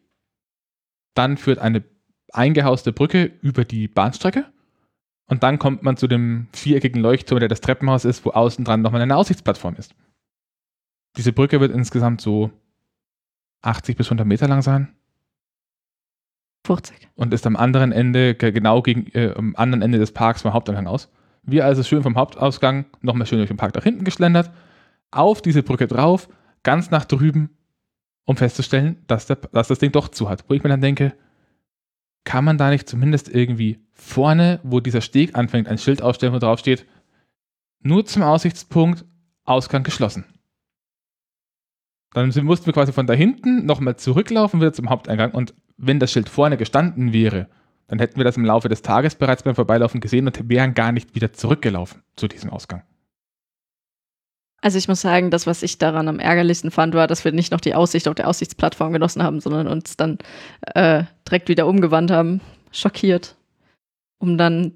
dann 1.14 1.36
führt 1.36 1.58
eine 1.58 1.84
eingehauste 2.32 2.92
Brücke 2.92 3.30
über 3.42 3.64
die 3.64 3.88
Bahnstrecke. 3.88 4.46
Und 5.26 5.42
dann 5.42 5.58
kommt 5.58 5.82
man 5.82 5.96
zu 5.96 6.08
dem 6.08 6.48
viereckigen 6.52 7.00
Leuchtturm, 7.00 7.40
der 7.40 7.48
das 7.48 7.60
Treppenhaus 7.60 8.04
ist, 8.04 8.24
wo 8.24 8.30
außen 8.30 8.64
dran 8.64 8.82
nochmal 8.82 9.02
eine 9.02 9.16
Aussichtsplattform 9.16 9.76
ist. 9.76 9.94
Diese 11.16 11.32
Brücke 11.32 11.60
wird 11.60 11.72
insgesamt 11.72 12.20
so 12.20 12.50
80 13.62 13.96
bis 13.96 14.06
100 14.06 14.26
Meter 14.26 14.48
lang 14.48 14.62
sein. 14.62 14.94
50. 16.66 17.08
Und 17.14 17.32
ist 17.34 17.46
am 17.46 17.56
anderen 17.56 17.92
Ende, 17.92 18.34
genau 18.34 18.82
gegen, 18.82 19.06
äh, 19.12 19.34
am 19.36 19.56
anderen 19.56 19.82
Ende 19.82 19.98
des 19.98 20.12
Parks 20.12 20.42
vom 20.42 20.52
Haupteingang 20.52 20.86
aus. 20.86 21.10
Wir 21.42 21.64
also 21.64 21.82
schön 21.82 22.02
vom 22.02 22.16
Hauptausgang 22.16 22.84
nochmal 23.00 23.26
schön 23.26 23.38
durch 23.38 23.48
den 23.48 23.56
Park 23.56 23.74
nach 23.74 23.82
hinten 23.82 24.04
geschlendert, 24.04 24.50
auf 25.10 25.42
diese 25.42 25.62
Brücke 25.62 25.86
drauf, 25.86 26.28
ganz 26.62 26.90
nach 26.90 27.04
drüben 27.04 27.50
um 28.30 28.36
festzustellen, 28.36 29.02
dass, 29.08 29.26
der, 29.26 29.36
dass 29.36 29.68
das 29.68 29.80
Ding 29.80 29.90
doch 29.90 30.08
zu 30.08 30.28
hat. 30.28 30.44
Wo 30.48 30.54
ich 30.54 30.62
mir 30.62 30.68
dann 30.68 30.80
denke, 30.80 31.14
kann 32.24 32.44
man 32.44 32.58
da 32.58 32.70
nicht 32.70 32.88
zumindest 32.88 33.28
irgendwie 33.28 33.80
vorne, 33.92 34.60
wo 34.62 34.78
dieser 34.78 35.00
Steg 35.00 35.36
anfängt, 35.36 35.66
ein 35.66 35.78
Schild 35.78 36.00
aufstellen, 36.00 36.32
wo 36.32 36.38
drauf 36.38 36.60
steht, 36.60 36.86
nur 37.82 38.04
zum 38.06 38.22
Aussichtspunkt, 38.22 39.04
Ausgang 39.44 39.82
geschlossen. 39.82 40.24
Dann 42.12 42.32
mussten 42.42 42.66
wir 42.66 42.72
quasi 42.72 42.92
von 42.92 43.06
da 43.06 43.12
hinten 43.12 43.66
nochmal 43.66 43.96
zurücklaufen, 43.96 44.60
wieder 44.60 44.72
zum 44.72 44.90
Haupteingang. 44.90 45.30
Und 45.30 45.54
wenn 45.76 46.00
das 46.00 46.10
Schild 46.10 46.28
vorne 46.28 46.56
gestanden 46.56 47.12
wäre, 47.12 47.48
dann 47.86 47.98
hätten 47.98 48.16
wir 48.16 48.24
das 48.24 48.36
im 48.36 48.44
Laufe 48.44 48.68
des 48.68 48.82
Tages 48.82 49.14
bereits 49.14 49.42
beim 49.42 49.54
Vorbeilaufen 49.54 50.00
gesehen 50.00 50.26
und 50.26 50.48
wären 50.48 50.74
gar 50.74 50.92
nicht 50.92 51.14
wieder 51.14 51.32
zurückgelaufen 51.32 52.02
zu 52.16 52.28
diesem 52.28 52.50
Ausgang. 52.50 52.82
Also 54.62 54.76
ich 54.76 54.88
muss 54.88 55.00
sagen, 55.00 55.30
das, 55.30 55.46
was 55.46 55.62
ich 55.62 55.78
daran 55.78 56.08
am 56.08 56.18
ärgerlichsten 56.18 56.70
fand, 56.70 56.94
war, 56.94 57.06
dass 57.06 57.24
wir 57.24 57.32
nicht 57.32 57.50
noch 57.50 57.60
die 57.60 57.74
Aussicht 57.74 58.08
auf 58.08 58.14
der 58.14 58.28
Aussichtsplattform 58.28 58.92
genossen 58.92 59.22
haben, 59.22 59.40
sondern 59.40 59.66
uns 59.66 59.96
dann 59.96 60.18
äh, 60.74 61.04
direkt 61.26 61.48
wieder 61.48 61.66
umgewandt 61.66 62.10
haben, 62.10 62.40
schockiert, 62.70 63.36
um 64.18 64.36
dann 64.36 64.72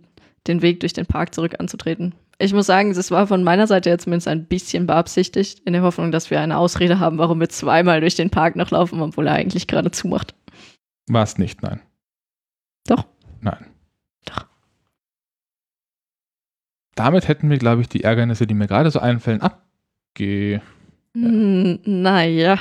den 0.47 0.62
Weg 0.62 0.81
durch 0.81 0.95
den 0.95 1.07
Park 1.07 1.35
zurück 1.35 1.57
anzutreten. 1.59 2.14
Ich 2.38 2.53
muss 2.53 2.67
sagen, 2.67 2.91
es 2.91 3.11
war 3.11 3.26
von 3.26 3.45
meiner 3.45 3.67
Seite 3.67 3.91
jetzt 3.91 4.05
zumindest 4.05 4.29
ein 4.29 4.47
bisschen 4.47 4.87
beabsichtigt, 4.87 5.61
in 5.64 5.73
der 5.73 5.83
Hoffnung, 5.83 6.11
dass 6.11 6.31
wir 6.31 6.41
eine 6.41 6.59
Ausrede 6.59 6.99
haben, 6.99 7.19
warum 7.19 7.41
wir 7.41 7.49
zweimal 7.49 8.00
durch 8.00 8.17
den 8.17 8.31
Park 8.31 8.57
noch 8.57 8.71
laufen, 8.71 9.00
obwohl 9.00 9.26
er 9.26 9.35
eigentlich 9.35 9.67
gerade 9.67 9.91
zumacht. 9.91 10.35
War 11.07 11.23
es 11.23 11.38
nicht, 11.38 11.62
nein. 11.62 11.81
Doch? 12.87 13.07
Nein. 13.41 13.67
Doch. 14.25 14.47
Damit 16.95 17.29
hätten 17.29 17.50
wir, 17.50 17.59
glaube 17.59 17.83
ich, 17.83 17.88
die 17.88 18.05
Ärgernisse, 18.05 18.47
die 18.47 18.55
mir 18.55 18.67
gerade 18.67 18.91
so 18.91 18.99
einfallen, 18.99 19.41
ab 19.41 19.64
ge. 20.14 20.61
Hm, 21.14 21.81
naja. 21.85 22.59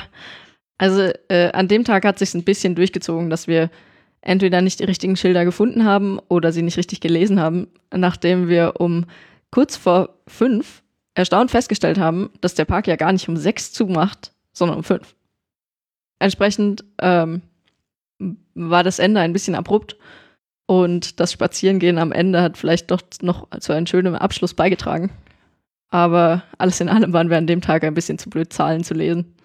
Also 0.78 1.10
äh, 1.28 1.50
an 1.52 1.68
dem 1.68 1.84
Tag 1.84 2.04
hat 2.04 2.18
sich 2.18 2.34
ein 2.34 2.44
bisschen 2.44 2.74
durchgezogen, 2.74 3.30
dass 3.30 3.46
wir 3.48 3.70
entweder 4.20 4.60
nicht 4.60 4.80
die 4.80 4.84
richtigen 4.84 5.16
Schilder 5.16 5.44
gefunden 5.44 5.84
haben 5.84 6.18
oder 6.28 6.52
sie 6.52 6.62
nicht 6.62 6.76
richtig 6.76 7.00
gelesen 7.00 7.40
haben, 7.40 7.68
nachdem 7.92 8.48
wir 8.48 8.74
um 8.80 9.06
kurz 9.54 9.76
vor 9.76 10.16
fünf 10.26 10.82
erstaunt 11.14 11.52
festgestellt 11.52 11.96
haben, 11.96 12.30
dass 12.40 12.56
der 12.56 12.64
Park 12.64 12.88
ja 12.88 12.96
gar 12.96 13.12
nicht 13.12 13.28
um 13.28 13.36
sechs 13.36 13.72
zumacht, 13.72 14.32
sondern 14.52 14.78
um 14.78 14.82
fünf. 14.82 15.14
Entsprechend 16.18 16.84
ähm, 17.00 17.40
war 18.54 18.82
das 18.82 18.98
Ende 18.98 19.20
ein 19.20 19.32
bisschen 19.32 19.54
abrupt 19.54 19.96
und 20.66 21.20
das 21.20 21.30
Spazierengehen 21.30 21.98
am 21.98 22.10
Ende 22.10 22.42
hat 22.42 22.58
vielleicht 22.58 22.90
doch 22.90 23.00
noch 23.22 23.48
zu 23.60 23.72
einem 23.72 23.86
schönen 23.86 24.16
Abschluss 24.16 24.54
beigetragen. 24.54 25.12
Aber 25.88 26.42
alles 26.58 26.80
in 26.80 26.88
allem 26.88 27.12
waren 27.12 27.30
wir 27.30 27.38
an 27.38 27.46
dem 27.46 27.60
Tag 27.60 27.84
ein 27.84 27.94
bisschen 27.94 28.18
zu 28.18 28.30
blöd, 28.30 28.52
Zahlen 28.52 28.82
zu 28.82 28.94
lesen. 28.94 29.36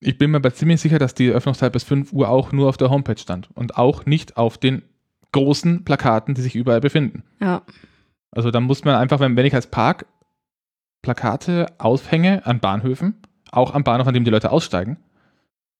Ich 0.00 0.16
bin 0.16 0.30
mir 0.30 0.38
aber 0.38 0.54
ziemlich 0.54 0.80
sicher, 0.80 0.98
dass 0.98 1.14
die 1.14 1.28
Öffnungszeit 1.28 1.74
bis 1.74 1.84
5 1.84 2.14
Uhr 2.14 2.30
auch 2.30 2.50
nur 2.52 2.70
auf 2.70 2.78
der 2.78 2.88
Homepage 2.88 3.18
stand 3.18 3.50
und 3.52 3.76
auch 3.76 4.06
nicht 4.06 4.38
auf 4.38 4.56
den 4.56 4.84
großen 5.32 5.84
Plakaten, 5.84 6.34
die 6.34 6.40
sich 6.40 6.54
überall 6.54 6.80
befinden. 6.80 7.24
Ja. 7.40 7.60
Also 8.34 8.50
da 8.50 8.60
muss 8.60 8.84
man 8.84 8.96
einfach, 8.96 9.20
wenn, 9.20 9.36
wenn 9.36 9.46
ich 9.46 9.54
als 9.54 9.68
Park 9.68 10.06
Plakate 11.02 11.66
aufhänge 11.78 12.44
an 12.46 12.60
Bahnhöfen, 12.60 13.22
auch 13.50 13.74
am 13.74 13.84
Bahnhof, 13.84 14.06
an 14.06 14.14
dem 14.14 14.24
die 14.24 14.30
Leute 14.30 14.50
aussteigen, 14.50 14.96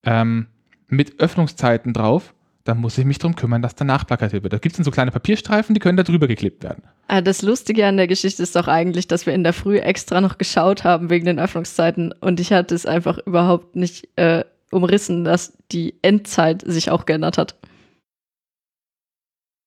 ähm, 0.03 0.47
mit 0.87 1.19
Öffnungszeiten 1.19 1.93
drauf, 1.93 2.33
dann 2.63 2.79
muss 2.79 2.97
ich 2.97 3.05
mich 3.05 3.19
darum 3.19 3.35
kümmern, 3.35 3.61
dass 3.61 3.75
danach 3.75 4.07
plakatiert 4.07 4.43
wird. 4.43 4.53
Da 4.53 4.57
gibt 4.57 4.73
es 4.73 4.77
dann 4.77 4.83
so 4.83 4.91
kleine 4.91 5.11
Papierstreifen, 5.11 5.73
die 5.73 5.79
können 5.79 5.97
da 5.97 6.03
drüber 6.03 6.27
geklebt 6.27 6.63
werden. 6.63 6.83
Ah, 7.07 7.21
das 7.21 7.41
Lustige 7.41 7.85
an 7.85 7.97
der 7.97 8.07
Geschichte 8.07 8.41
ist 8.41 8.55
doch 8.55 8.67
eigentlich, 8.67 9.07
dass 9.07 9.25
wir 9.25 9.33
in 9.33 9.43
der 9.43 9.53
Früh 9.53 9.77
extra 9.77 10.21
noch 10.21 10.37
geschaut 10.37 10.83
haben 10.83 11.09
wegen 11.09 11.25
den 11.25 11.39
Öffnungszeiten 11.39 12.11
und 12.11 12.39
ich 12.39 12.51
hatte 12.51 12.73
es 12.73 12.85
einfach 12.85 13.19
überhaupt 13.19 13.75
nicht 13.75 14.09
äh, 14.15 14.45
umrissen, 14.71 15.23
dass 15.23 15.57
die 15.71 15.95
Endzeit 16.01 16.63
sich 16.65 16.89
auch 16.89 17.05
geändert 17.05 17.37
hat. 17.37 17.55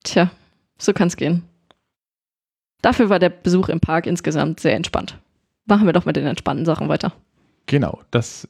Tja, 0.02 0.30
so 0.78 0.92
kann 0.92 1.08
es 1.08 1.16
gehen. 1.16 1.44
Dafür 2.82 3.08
war 3.10 3.18
der 3.18 3.30
Besuch 3.30 3.68
im 3.68 3.80
Park 3.80 4.06
insgesamt 4.06 4.60
sehr 4.60 4.74
entspannt. 4.74 5.18
Machen 5.66 5.86
wir 5.86 5.92
doch 5.92 6.04
mit 6.04 6.16
den 6.16 6.26
entspannten 6.26 6.64
Sachen 6.64 6.88
weiter. 6.88 7.12
Genau, 7.66 8.00
das 8.10 8.48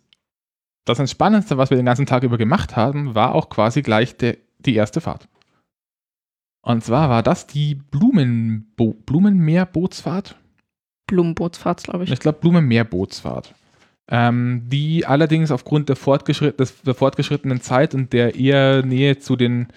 das 0.89 0.99
Entspannendste, 0.99 1.59
was 1.59 1.71
wir 1.71 1.77
den 1.77 1.87
ganzen 1.87 2.07
Tag 2.07 2.23
über 2.23 2.39
gemacht 2.39 2.75
haben, 2.75 3.15
war 3.15 3.35
auch 3.35 3.51
quasi 3.51 3.83
gleich 3.83 4.17
der, 4.17 4.39
die 4.59 4.75
erste 4.75 5.01
Fahrt. 5.01 5.29
Und 6.63 6.83
zwar 6.83 7.11
war 7.11 7.23
das 7.23 7.47
die 7.47 7.75
Blumenbo 7.75 8.95
Blumenmeerbootsfahrt. 9.05 10.37
Blumenbootsfahrt, 11.07 11.85
glaube 11.85 12.05
ich. 12.05 12.13
Ich 12.13 12.21
glaube 12.21 12.39
Blumenmeerbootsfahrt. 12.41 13.55
Ähm, 14.11 14.63
die 14.67 15.05
allerdings 15.05 15.51
aufgrund 15.51 15.91
der, 15.91 15.97
fortgeschritt 15.97 16.59
des, 16.59 16.81
der, 16.83 16.95
fortgeschrittenen 16.95 17.61
Zeit 17.61 17.95
und 17.95 18.15
der 18.15 18.35
eher 18.35 18.83
Nähe 18.83 19.19
zu 19.19 19.37
den, 19.37 19.69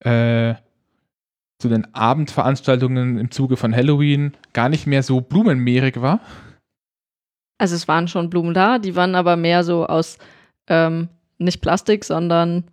äh, 0.00 0.54
zu 1.62 1.68
den 1.68 1.94
Abendveranstaltungen 1.94 3.18
im 3.18 3.30
Zuge 3.30 3.56
von 3.56 3.74
Halloween 3.74 4.32
gar 4.52 4.68
nicht 4.68 4.86
mehr 4.86 5.02
so 5.02 5.20
blumenmeerig 5.20 6.02
war. 6.02 6.20
Also 7.58 7.76
es 7.76 7.86
waren 7.86 8.08
schon 8.08 8.28
Blumen 8.28 8.52
da, 8.52 8.78
die 8.78 8.96
waren 8.96 9.14
aber 9.14 9.36
mehr 9.36 9.62
so 9.62 9.86
aus 9.86 10.18
ähm, 10.66 11.08
nicht 11.38 11.60
Plastik, 11.60 12.04
sondern 12.04 12.64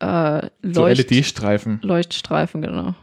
äh, 0.00 0.48
So 0.62 0.82
Leucht 0.82 1.10
LED-Streifen. 1.10 1.78
Leuchtstreifen, 1.82 2.60
genau. 2.60 2.94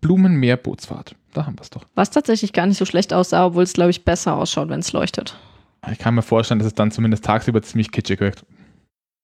Blumenmeerbootsfahrt. 0.00 1.16
Da 1.34 1.44
haben 1.44 1.58
wir 1.58 1.62
es 1.62 1.70
doch. 1.70 1.84
Was 1.96 2.10
tatsächlich 2.10 2.52
gar 2.52 2.66
nicht 2.66 2.78
so 2.78 2.84
schlecht 2.84 3.12
aussah, 3.12 3.46
obwohl 3.46 3.64
es, 3.64 3.72
glaube 3.72 3.90
ich, 3.90 4.04
besser 4.04 4.36
ausschaut, 4.36 4.68
wenn 4.68 4.80
es 4.80 4.92
leuchtet. 4.92 5.36
Ich 5.90 5.98
kann 5.98 6.14
mir 6.14 6.22
vorstellen, 6.22 6.60
dass 6.60 6.68
es 6.68 6.74
dann 6.74 6.92
zumindest 6.92 7.24
tagsüber 7.24 7.60
ziemlich 7.62 7.90
kitschig 7.90 8.20
wirkt. 8.20 8.44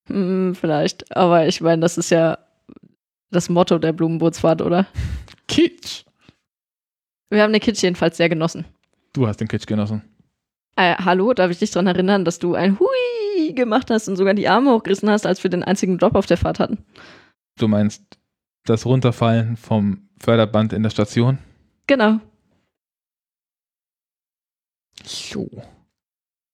Hm, 0.09 0.55
vielleicht, 0.55 1.17
aber 1.17 1.47
ich 1.47 1.61
meine, 1.61 1.81
das 1.81 1.97
ist 1.97 2.11
ja 2.11 2.39
das 3.31 3.49
Motto 3.49 3.79
der 3.79 3.93
Blumenbootsfahrt, 3.93 4.63
oder? 4.63 4.87
Kitsch! 5.49 6.05
Wir 7.31 7.43
haben 7.43 7.53
den 7.53 7.61
Kitsch 7.61 7.83
jedenfalls 7.83 8.17
sehr 8.17 8.29
genossen. 8.29 8.65
Du 9.13 9.27
hast 9.27 9.41
den 9.41 9.49
Kitsch 9.49 9.67
genossen. 9.67 10.03
Äh, 10.77 10.97
hallo, 10.97 11.33
darf 11.35 11.51
ich 11.51 11.59
dich 11.59 11.71
daran 11.71 11.87
erinnern, 11.87 12.25
dass 12.25 12.39
du 12.39 12.55
ein 12.55 12.79
Hui 12.79 13.53
gemacht 13.55 13.91
hast 13.91 14.09
und 14.09 14.17
sogar 14.17 14.35
die 14.35 14.49
Arme 14.49 14.73
hochgerissen 14.73 15.11
hast, 15.11 15.27
als 15.27 15.43
wir 15.43 15.51
den 15.51 15.63
einzigen 15.63 15.99
Drop 15.99 16.15
auf 16.15 16.27
der 16.27 16.37
Fahrt 16.37 16.59
hatten? 16.59 16.85
Du 17.59 17.69
meinst 17.69 18.03
das 18.65 18.87
Runterfallen 18.87 19.57
vom 19.57 20.09
Förderband 20.19 20.73
in 20.73 20.83
der 20.83 20.91
Station? 20.91 21.39
Genau. 21.87 22.19
So. 25.05 25.49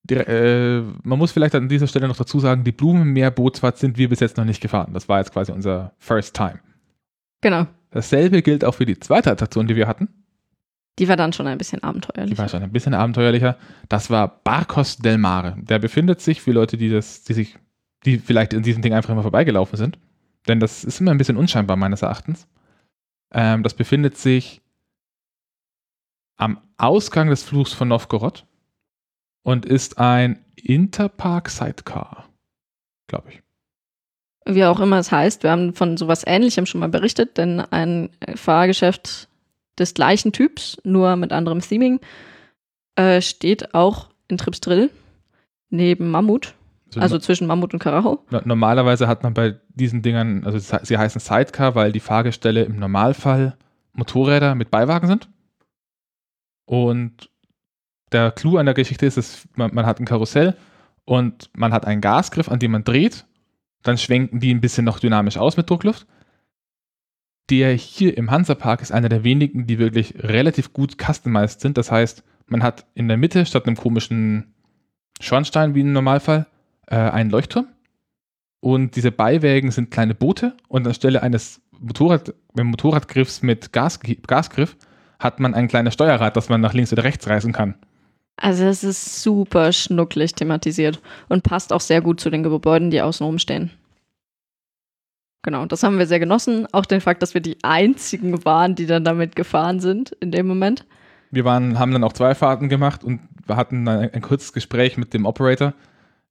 Die, 0.03 0.15
äh, 0.15 0.83
man 1.03 1.19
muss 1.19 1.31
vielleicht 1.31 1.53
an 1.55 1.69
dieser 1.69 1.87
Stelle 1.87 2.07
noch 2.07 2.17
dazu 2.17 2.39
sagen, 2.39 2.63
die 2.63 2.71
Blumenmeerbootsfahrt 2.71 3.77
sind 3.77 3.97
wir 3.97 4.09
bis 4.09 4.19
jetzt 4.19 4.37
noch 4.37 4.45
nicht 4.45 4.61
gefahren. 4.61 4.93
Das 4.93 5.07
war 5.07 5.19
jetzt 5.19 5.31
quasi 5.31 5.51
unser 5.51 5.93
First 5.99 6.35
Time. 6.35 6.59
Genau. 7.41 7.67
Dasselbe 7.91 8.41
gilt 8.41 8.65
auch 8.65 8.73
für 8.75 8.85
die 8.85 8.99
zweite 8.99 9.31
Attraktion, 9.31 9.67
die 9.67 9.75
wir 9.75 9.87
hatten. 9.87 10.07
Die 10.99 11.07
war 11.07 11.15
dann 11.15 11.33
schon 11.33 11.47
ein 11.47 11.57
bisschen 11.57 11.79
Die 11.79 11.83
abenteuerlich. 11.83 12.37
war 12.37 12.49
schon 12.49 12.63
ein 12.63 12.71
bisschen 12.71 12.93
abenteuerlicher. 12.93 13.57
Das 13.89 14.09
war 14.09 14.27
Barcos 14.43 14.97
del 14.97 15.17
Mare. 15.17 15.55
Der 15.61 15.79
befindet 15.79 16.21
sich 16.21 16.41
für 16.41 16.51
Leute, 16.51 16.77
die 16.77 16.89
das, 16.89 17.23
die 17.23 17.33
sich, 17.33 17.57
die 18.05 18.17
vielleicht 18.19 18.53
in 18.53 18.63
diesem 18.63 18.81
Ding 18.81 18.93
einfach 18.93 19.09
immer 19.11 19.21
vorbeigelaufen 19.21 19.77
sind. 19.77 19.99
Denn 20.47 20.59
das 20.59 20.83
ist 20.83 20.99
immer 20.99 21.11
ein 21.11 21.17
bisschen 21.17 21.37
unscheinbar 21.37 21.77
meines 21.77 22.01
Erachtens. 22.01 22.47
Ähm, 23.31 23.63
das 23.63 23.73
befindet 23.73 24.17
sich 24.17 24.61
am 26.37 26.59
Ausgang 26.77 27.29
des 27.29 27.43
Fluchs 27.43 27.73
von 27.73 27.87
Novgorod 27.87 28.45
und 29.43 29.65
ist 29.65 29.97
ein 29.97 30.43
Interpark 30.55 31.49
Sidecar, 31.49 32.25
glaube 33.07 33.29
ich. 33.31 33.41
Wie 34.45 34.65
auch 34.65 34.79
immer 34.79 34.97
es 34.97 35.11
heißt, 35.11 35.43
wir 35.43 35.51
haben 35.51 35.73
von 35.73 35.97
sowas 35.97 36.23
ähnlichem 36.25 36.65
schon 36.65 36.79
mal 36.79 36.89
berichtet, 36.89 37.37
denn 37.37 37.59
ein 37.59 38.09
Fahrgeschäft 38.35 39.29
des 39.77 39.93
gleichen 39.93 40.31
Typs, 40.31 40.77
nur 40.83 41.15
mit 41.15 41.31
anderem 41.31 41.61
Theming, 41.61 41.99
äh, 42.95 43.21
steht 43.21 43.73
auch 43.73 44.09
in 44.27 44.37
Tripsdrill 44.37 44.89
neben 45.69 46.09
Mammut, 46.09 46.55
also 46.97 47.17
zwischen 47.19 47.47
Mammut 47.47 47.73
und 47.73 47.79
Karacho. 47.79 48.25
No- 48.31 48.41
Normalerweise 48.43 49.07
hat 49.07 49.23
man 49.23 49.33
bei 49.33 49.59
diesen 49.69 50.01
Dingern, 50.01 50.43
also 50.43 50.57
sie 50.57 50.97
heißen 50.97 51.21
Sidecar, 51.21 51.73
weil 51.75 51.91
die 51.93 51.99
Fahrgestelle 52.01 52.63
im 52.63 52.77
Normalfall 52.77 53.57
Motorräder 53.93 54.55
mit 54.55 54.71
Beiwagen 54.71 55.07
sind. 55.07 55.29
Und 56.65 57.29
der 58.11 58.31
Clou 58.31 58.57
an 58.57 58.65
der 58.65 58.75
Geschichte 58.75 59.05
ist, 59.05 59.17
dass 59.17 59.47
man, 59.55 59.73
man 59.73 59.85
hat 59.85 59.99
ein 59.99 60.05
Karussell 60.05 60.55
und 61.05 61.49
man 61.55 61.73
hat 61.73 61.85
einen 61.85 62.01
Gasgriff, 62.01 62.49
an 62.49 62.59
dem 62.59 62.71
man 62.71 62.83
dreht. 62.83 63.25
Dann 63.83 63.97
schwenken 63.97 64.39
die 64.39 64.53
ein 64.53 64.61
bisschen 64.61 64.85
noch 64.85 64.99
dynamisch 64.99 65.37
aus 65.37 65.57
mit 65.57 65.69
Druckluft. 65.69 66.05
Der 67.49 67.73
hier 67.73 68.17
im 68.17 68.31
Hansapark 68.31 68.81
ist 68.81 68.91
einer 68.91 69.09
der 69.09 69.23
wenigen, 69.23 69.65
die 69.65 69.79
wirklich 69.79 70.13
relativ 70.17 70.73
gut 70.73 70.97
customized 71.01 71.61
sind. 71.61 71.77
Das 71.77 71.91
heißt, 71.91 72.23
man 72.47 72.63
hat 72.63 72.85
in 72.93 73.07
der 73.07 73.17
Mitte 73.17 73.45
statt 73.45 73.65
einem 73.65 73.75
komischen 73.75 74.53
Schornstein 75.19 75.73
wie 75.75 75.81
im 75.81 75.93
Normalfall 75.93 76.47
äh, 76.87 76.95
einen 76.95 77.29
Leuchtturm. 77.29 77.67
Und 78.59 78.95
diese 78.95 79.11
Beiwägen 79.11 79.71
sind 79.71 79.89
kleine 79.89 80.13
Boote 80.13 80.55
und 80.67 80.85
anstelle 80.85 81.23
eines 81.23 81.61
Motorrad, 81.79 82.33
Motorradgriffs 82.53 83.41
mit 83.41 83.73
Gas, 83.73 83.99
Gasgriff 84.27 84.77
hat 85.19 85.39
man 85.39 85.55
ein 85.55 85.67
kleines 85.67 85.95
Steuerrad, 85.95 86.37
das 86.37 86.49
man 86.49 86.61
nach 86.61 86.73
links 86.73 86.93
oder 86.93 87.03
rechts 87.03 87.27
reißen 87.27 87.53
kann. 87.53 87.75
Also 88.37 88.65
es 88.65 88.83
ist 88.83 89.21
super 89.21 89.71
schnucklig 89.71 90.33
thematisiert 90.33 90.99
und 91.29 91.43
passt 91.43 91.71
auch 91.73 91.81
sehr 91.81 92.01
gut 92.01 92.19
zu 92.19 92.29
den 92.29 92.43
Gebäuden, 92.43 92.89
die 92.89 93.01
außenrum 93.01 93.37
stehen. 93.37 93.71
Genau, 95.43 95.65
das 95.65 95.83
haben 95.83 95.97
wir 95.97 96.05
sehr 96.05 96.19
genossen. 96.19 96.67
Auch 96.71 96.85
den 96.85 97.01
Fakt, 97.01 97.23
dass 97.23 97.33
wir 97.33 97.41
die 97.41 97.57
einzigen 97.63 98.45
waren, 98.45 98.75
die 98.75 98.85
dann 98.85 99.03
damit 99.03 99.35
gefahren 99.35 99.79
sind 99.79 100.11
in 100.19 100.31
dem 100.31 100.47
Moment. 100.47 100.85
Wir 101.31 101.45
waren, 101.45 101.79
haben 101.79 101.91
dann 101.91 102.03
auch 102.03 102.13
zwei 102.13 102.35
Fahrten 102.35 102.69
gemacht 102.69 103.03
und 103.03 103.21
wir 103.47 103.55
hatten 103.55 103.85
dann 103.85 103.99
ein, 103.99 104.13
ein 104.13 104.21
kurzes 104.21 104.53
Gespräch 104.53 104.97
mit 104.97 105.13
dem 105.13 105.25
Operator. 105.25 105.73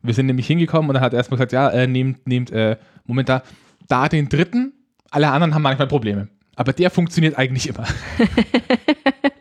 Wir 0.02 0.14
sind 0.14 0.26
nämlich 0.26 0.46
hingekommen 0.46 0.90
und 0.90 0.96
er 0.96 1.02
hat 1.02 1.12
erstmal 1.12 1.38
gesagt, 1.38 1.52
ja, 1.52 1.70
äh, 1.70 1.86
nehmt, 1.86 2.26
nehmt, 2.26 2.50
äh, 2.50 2.76
Moment 3.04 3.28
da, 3.28 3.42
da 3.88 4.08
den 4.08 4.28
dritten, 4.28 4.72
alle 5.10 5.30
anderen 5.30 5.54
haben 5.54 5.62
manchmal 5.62 5.88
Probleme. 5.88 6.28
Aber 6.54 6.72
der 6.72 6.90
funktioniert 6.90 7.36
eigentlich 7.36 7.68
immer. 7.68 7.86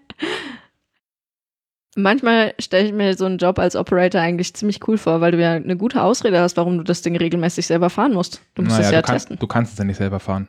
Manchmal 1.95 2.54
stelle 2.60 2.88
ich 2.88 2.93
mir 2.93 3.15
so 3.17 3.25
einen 3.25 3.39
Job 3.39 3.58
als 3.60 3.75
Operator 3.75 4.21
eigentlich 4.21 4.54
ziemlich 4.54 4.88
cool 4.88 4.97
vor, 4.97 5.21
weil 5.21 5.32
du 5.32 5.41
ja 5.41 5.54
eine 5.54 5.75
gute 5.75 6.02
Ausrede 6.04 6.39
hast, 6.39 6.56
warum 6.56 6.78
du 6.78 6.84
das 6.84 7.02
Ding 7.02 7.15
regelmäßig 7.17 7.65
selber 7.65 7.89
fahren 7.89 8.13
musst. 8.13 8.41
Du 8.54 8.62
musst 8.62 8.73
es 8.75 8.86
Naja, 8.86 8.91
ja 8.97 9.02
du, 9.02 9.08
kannst, 9.08 9.25
testen. 9.28 9.39
du 9.39 9.47
kannst 9.47 9.73
es 9.73 9.80
ja 9.80 9.86
nicht 9.86 9.97
selber 9.97 10.19
fahren. 10.19 10.47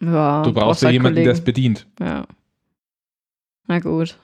Ja, 0.00 0.42
Du 0.42 0.52
brauchst 0.52 0.82
ja 0.82 0.86
halt 0.86 0.94
jemanden, 0.94 1.16
der 1.16 1.24
Kollegen. 1.24 1.38
es 1.38 1.44
bedient. 1.44 1.86
Ja. 2.00 2.26
Na 3.66 3.78
gut. 3.80 4.18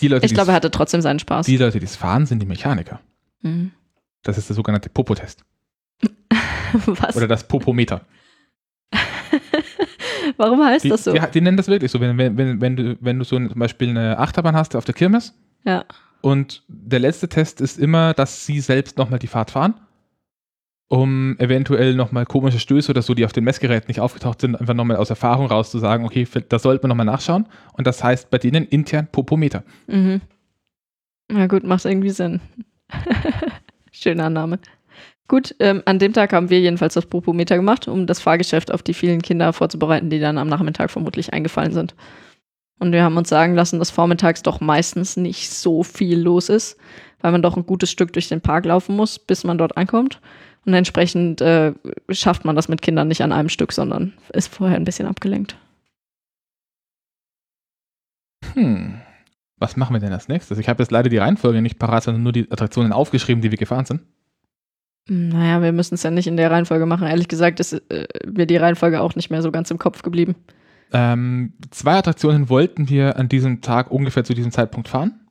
Die 0.00 0.08
Leute, 0.08 0.26
Ich 0.26 0.34
glaube, 0.34 0.50
er 0.52 0.54
hatte 0.54 0.70
trotzdem 0.70 1.00
seinen 1.00 1.18
Spaß. 1.18 1.46
die 1.46 1.56
Leute, 1.56 1.78
die 1.78 1.84
es 1.86 1.96
fahren, 1.96 2.26
sind 2.26 2.40
die 2.40 2.46
Mechaniker. 2.46 3.00
Mhm. 3.42 3.72
Das 4.22 4.38
ist 4.38 4.48
der 4.48 4.56
sogenannte 4.56 4.88
Popotest. 4.88 5.44
Was? 6.86 7.16
Oder 7.16 7.28
das 7.28 7.46
Popometer. 7.46 8.04
Warum 10.36 10.62
heißt 10.64 10.84
Die, 10.84 10.88
das 10.88 11.04
so? 11.04 11.12
die, 11.12 11.20
die 11.34 11.40
nennen 11.40 11.56
das 11.56 11.68
wirklich 11.68 11.90
so. 11.90 12.00
Wenn, 12.00 12.16
wenn, 12.18 12.36
wenn, 12.36 12.60
wenn, 12.60 12.76
du, 12.76 12.96
wenn 13.00 13.18
du 13.18 13.24
so 13.24 13.36
zum 13.36 13.58
Beispiel 13.58 13.90
eine 13.90 14.18
Achterbahn 14.18 14.54
hast 14.56 14.76
auf 14.76 14.84
der 14.84 14.94
Kirmes 14.94 15.34
Ja. 15.64 15.84
und 16.20 16.62
der 16.68 16.98
letzte 17.00 17.28
Test 17.28 17.60
ist 17.60 17.78
immer, 17.78 18.14
dass 18.14 18.46
sie 18.46 18.60
selbst 18.60 18.98
nochmal 18.98 19.18
die 19.18 19.26
Fahrt 19.26 19.50
fahren, 19.50 19.74
um 20.88 21.36
eventuell 21.38 21.94
nochmal 21.94 22.26
komische 22.26 22.58
Stöße 22.58 22.90
oder 22.90 23.00
so, 23.02 23.14
die 23.14 23.24
auf 23.24 23.32
den 23.32 23.44
Messgeräten 23.44 23.88
nicht 23.88 24.00
aufgetaucht 24.00 24.40
sind, 24.42 24.56
einfach 24.56 24.74
nochmal 24.74 24.98
aus 24.98 25.08
Erfahrung 25.10 25.46
raus 25.46 25.70
zu 25.70 25.78
sagen, 25.78 26.04
okay, 26.04 26.26
da 26.48 26.58
sollte 26.58 26.82
man 26.82 26.90
nochmal 26.90 27.06
nachschauen. 27.06 27.46
Und 27.72 27.86
das 27.86 28.04
heißt 28.04 28.30
bei 28.30 28.38
denen 28.38 28.66
intern 28.66 29.06
Popometer. 29.10 29.62
Mhm. 29.86 30.20
Na 31.30 31.46
gut, 31.46 31.64
macht 31.64 31.86
irgendwie 31.86 32.10
Sinn. 32.10 32.40
Schöne 33.90 34.24
Annahme. 34.24 34.58
Gut, 35.32 35.54
ähm, 35.60 35.82
an 35.86 35.98
dem 35.98 36.12
Tag 36.12 36.34
haben 36.34 36.50
wir 36.50 36.60
jedenfalls 36.60 36.92
das 36.92 37.06
Propometer 37.06 37.56
gemacht, 37.56 37.88
um 37.88 38.06
das 38.06 38.20
Fahrgeschäft 38.20 38.70
auf 38.70 38.82
die 38.82 38.92
vielen 38.92 39.22
Kinder 39.22 39.54
vorzubereiten, 39.54 40.10
die 40.10 40.20
dann 40.20 40.36
am 40.36 40.46
Nachmittag 40.46 40.90
vermutlich 40.90 41.32
eingefallen 41.32 41.72
sind. 41.72 41.94
Und 42.78 42.92
wir 42.92 43.02
haben 43.02 43.16
uns 43.16 43.30
sagen 43.30 43.54
lassen, 43.54 43.78
dass 43.78 43.90
vormittags 43.90 44.42
doch 44.42 44.60
meistens 44.60 45.16
nicht 45.16 45.48
so 45.48 45.84
viel 45.84 46.20
los 46.20 46.50
ist, 46.50 46.76
weil 47.22 47.32
man 47.32 47.40
doch 47.40 47.56
ein 47.56 47.64
gutes 47.64 47.90
Stück 47.90 48.12
durch 48.12 48.28
den 48.28 48.42
Park 48.42 48.66
laufen 48.66 48.94
muss, 48.94 49.18
bis 49.18 49.42
man 49.42 49.56
dort 49.56 49.78
ankommt. 49.78 50.20
Und 50.66 50.74
entsprechend 50.74 51.40
äh, 51.40 51.72
schafft 52.10 52.44
man 52.44 52.54
das 52.54 52.68
mit 52.68 52.82
Kindern 52.82 53.08
nicht 53.08 53.22
an 53.22 53.32
einem 53.32 53.48
Stück, 53.48 53.72
sondern 53.72 54.12
ist 54.34 54.54
vorher 54.54 54.76
ein 54.76 54.84
bisschen 54.84 55.08
abgelenkt. 55.08 55.56
Hm. 58.52 59.00
Was 59.56 59.78
machen 59.78 59.94
wir 59.94 60.00
denn 60.00 60.12
als 60.12 60.28
nächstes? 60.28 60.58
Ich 60.58 60.68
habe 60.68 60.82
jetzt 60.82 60.92
leider 60.92 61.08
die 61.08 61.16
Reihenfolge 61.16 61.62
nicht 61.62 61.78
parat, 61.78 62.02
sondern 62.02 62.22
nur 62.22 62.32
die 62.32 62.52
Attraktionen 62.52 62.92
aufgeschrieben, 62.92 63.40
die 63.40 63.50
wir 63.50 63.56
gefahren 63.56 63.86
sind. 63.86 64.02
Naja, 65.08 65.62
wir 65.62 65.72
müssen 65.72 65.94
es 65.94 66.02
ja 66.02 66.10
nicht 66.10 66.26
in 66.26 66.36
der 66.36 66.50
Reihenfolge 66.50 66.86
machen. 66.86 67.06
Ehrlich 67.06 67.28
gesagt 67.28 67.60
ist 67.60 67.72
äh, 67.72 68.06
mir 68.26 68.46
die 68.46 68.56
Reihenfolge 68.56 69.00
auch 69.00 69.16
nicht 69.16 69.30
mehr 69.30 69.42
so 69.42 69.50
ganz 69.50 69.70
im 69.70 69.78
Kopf 69.78 70.02
geblieben. 70.02 70.36
Ähm, 70.92 71.54
zwei 71.70 71.96
Attraktionen 71.96 72.48
wollten 72.48 72.88
wir 72.88 73.16
an 73.16 73.28
diesem 73.28 73.62
Tag 73.62 73.90
ungefähr 73.90 74.24
zu 74.24 74.34
diesem 74.34 74.52
Zeitpunkt 74.52 74.88
fahren. 74.88 75.26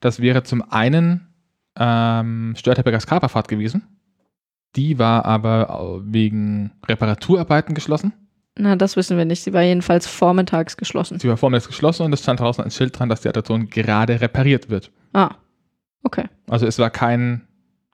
Das 0.00 0.20
wäre 0.20 0.42
zum 0.44 0.62
einen 0.70 1.28
ähm, 1.78 2.54
Störtebergers 2.56 3.06
Kaperfahrt 3.06 3.48
gewesen. 3.48 3.82
Die 4.76 4.98
war 4.98 5.26
aber 5.26 6.00
wegen 6.04 6.72
Reparaturarbeiten 6.86 7.74
geschlossen. 7.74 8.12
Na, 8.56 8.76
das 8.76 8.96
wissen 8.96 9.16
wir 9.16 9.24
nicht. 9.24 9.42
Sie 9.42 9.52
war 9.52 9.62
jedenfalls 9.62 10.06
vormittags 10.06 10.76
geschlossen. 10.76 11.18
Sie 11.18 11.28
war 11.28 11.36
vormittags 11.36 11.68
geschlossen 11.68 12.04
und 12.04 12.12
es 12.12 12.22
stand 12.22 12.40
draußen 12.40 12.64
ein 12.64 12.70
Schild 12.70 12.98
dran, 12.98 13.08
dass 13.08 13.22
die 13.22 13.28
Attraktion 13.28 13.68
gerade 13.68 14.20
repariert 14.20 14.70
wird. 14.70 14.90
Ah, 15.12 15.36
okay. 16.02 16.24
Also 16.48 16.66
es 16.66 16.78
war 16.78 16.90
kein 16.90 17.46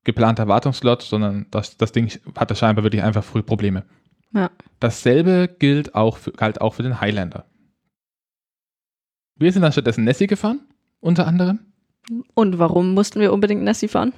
geplanter 0.09 0.49
Wartungslot, 0.49 1.03
sondern 1.03 1.47
das, 1.51 1.77
das 1.77 1.93
Ding 1.93 2.11
hatte 2.35 2.57
scheinbar 2.57 2.83
wirklich 2.83 3.03
einfach 3.03 3.23
früh 3.23 3.43
Probleme. 3.43 3.85
Ja. 4.33 4.51
Dasselbe 4.81 5.55
gilt 5.59 5.95
auch 5.95 6.17
für, 6.17 6.33
galt 6.33 6.63
auch 6.63 6.73
für 6.75 6.83
den 6.83 6.99
Highlander. 6.99 7.45
Wir 9.37 9.53
sind 9.53 9.61
dann 9.63 9.73
stattdessen 9.73 10.05
Nessie 10.05 10.27
gefahren, 10.27 10.61
unter 11.01 11.27
anderem, 11.27 11.59
Und 12.35 12.59
warum 12.59 12.95
mussten 12.95 13.21
wir 13.21 13.33
unbedingt 13.35 13.63
Nessie 13.63 13.89
fahren? 13.89 14.13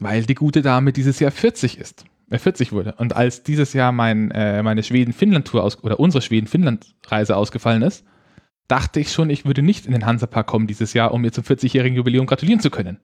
weil 0.00 0.24
die 0.24 0.34
gute 0.34 0.60
Dame 0.60 0.92
dieses 0.92 1.20
Jahr 1.20 1.30
40 1.30 1.78
ist. 1.78 2.04
äh, 2.28 2.38
40 2.38 2.72
wurde. 2.72 2.94
Und 2.98 3.14
als 3.16 3.44
dieses 3.44 3.72
Jahr 3.72 3.92
mein, 3.92 4.32
äh, 4.32 4.62
meine 4.62 4.82
Schweden-Finnland-Tour 4.82 5.62
aus, 5.62 5.82
oder 5.84 6.00
unsere 6.00 6.20
Schweden-Finnland-Reise 6.20 7.36
ausgefallen 7.36 7.82
ist, 7.82 8.04
dachte 8.66 8.98
ich 8.98 9.12
schon, 9.12 9.30
ich 9.30 9.44
würde 9.46 9.62
nicht 9.62 9.86
in 9.86 9.92
den 9.92 10.04
Hansapark 10.04 10.46
kommen 10.48 10.66
dieses 10.66 10.92
Jahr, 10.92 11.12
um 11.14 11.20
mir 11.22 11.30
zum 11.32 11.44
40-jährigen 11.44 11.96
Jubiläum 11.96 12.26
gratulieren 12.26 12.60
zu 12.60 12.70
können. 12.70 12.98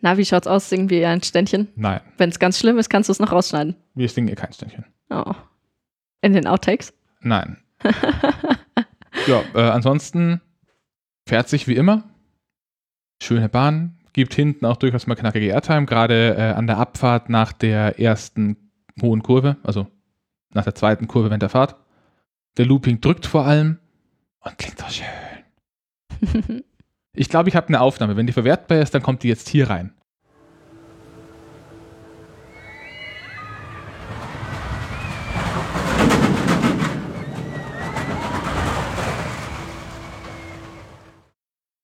Na, 0.00 0.16
wie 0.16 0.24
schaut's 0.24 0.46
aus? 0.46 0.68
Singen 0.68 0.90
wir 0.90 1.08
ein 1.08 1.22
Ständchen? 1.22 1.68
Nein, 1.74 2.00
Wenn 2.18 2.30
es 2.30 2.38
ganz 2.38 2.58
schlimm 2.58 2.78
ist, 2.78 2.88
kannst 2.88 3.08
du 3.08 3.12
es 3.12 3.18
noch 3.18 3.32
rausschneiden. 3.32 3.74
wir 3.94 4.08
singen 4.08 4.28
hier 4.28 4.36
kein 4.36 4.52
Ständchen. 4.52 4.84
Oh. 5.10 5.32
In 6.22 6.32
den 6.32 6.46
Outtakes? 6.46 6.92
Nein. 7.20 7.58
Ja, 9.26 9.42
äh, 9.54 9.60
ansonsten 9.70 10.40
fährt 11.26 11.48
sich 11.48 11.66
wie 11.66 11.74
immer. 11.74 12.04
Schöne 13.22 13.48
Bahn. 13.48 13.98
Gibt 14.12 14.32
hinten 14.32 14.64
auch 14.64 14.76
durchaus 14.76 15.06
mal 15.06 15.16
knackige 15.16 15.46
Airtime, 15.46 15.86
gerade 15.86 16.36
äh, 16.38 16.52
an 16.52 16.66
der 16.66 16.78
Abfahrt 16.78 17.28
nach 17.28 17.52
der 17.52 17.98
ersten 18.00 18.70
hohen 19.02 19.22
Kurve, 19.22 19.56
also 19.64 19.86
nach 20.54 20.64
der 20.64 20.74
zweiten 20.74 21.08
Kurve 21.08 21.28
während 21.30 21.42
der 21.42 21.50
Fahrt. 21.50 21.76
Der 22.56 22.64
Looping 22.66 23.00
drückt 23.00 23.26
vor 23.26 23.44
allem 23.44 23.78
und 24.40 24.56
klingt 24.56 24.78
so 24.78 24.86
schön. 24.88 26.64
Ich 27.20 27.28
glaube, 27.28 27.48
ich 27.48 27.56
habe 27.56 27.66
eine 27.66 27.80
Aufnahme. 27.80 28.16
Wenn 28.16 28.28
die 28.28 28.32
verwertbar 28.32 28.78
ist, 28.78 28.94
dann 28.94 29.02
kommt 29.02 29.24
die 29.24 29.28
jetzt 29.28 29.48
hier 29.48 29.68
rein. 29.68 29.92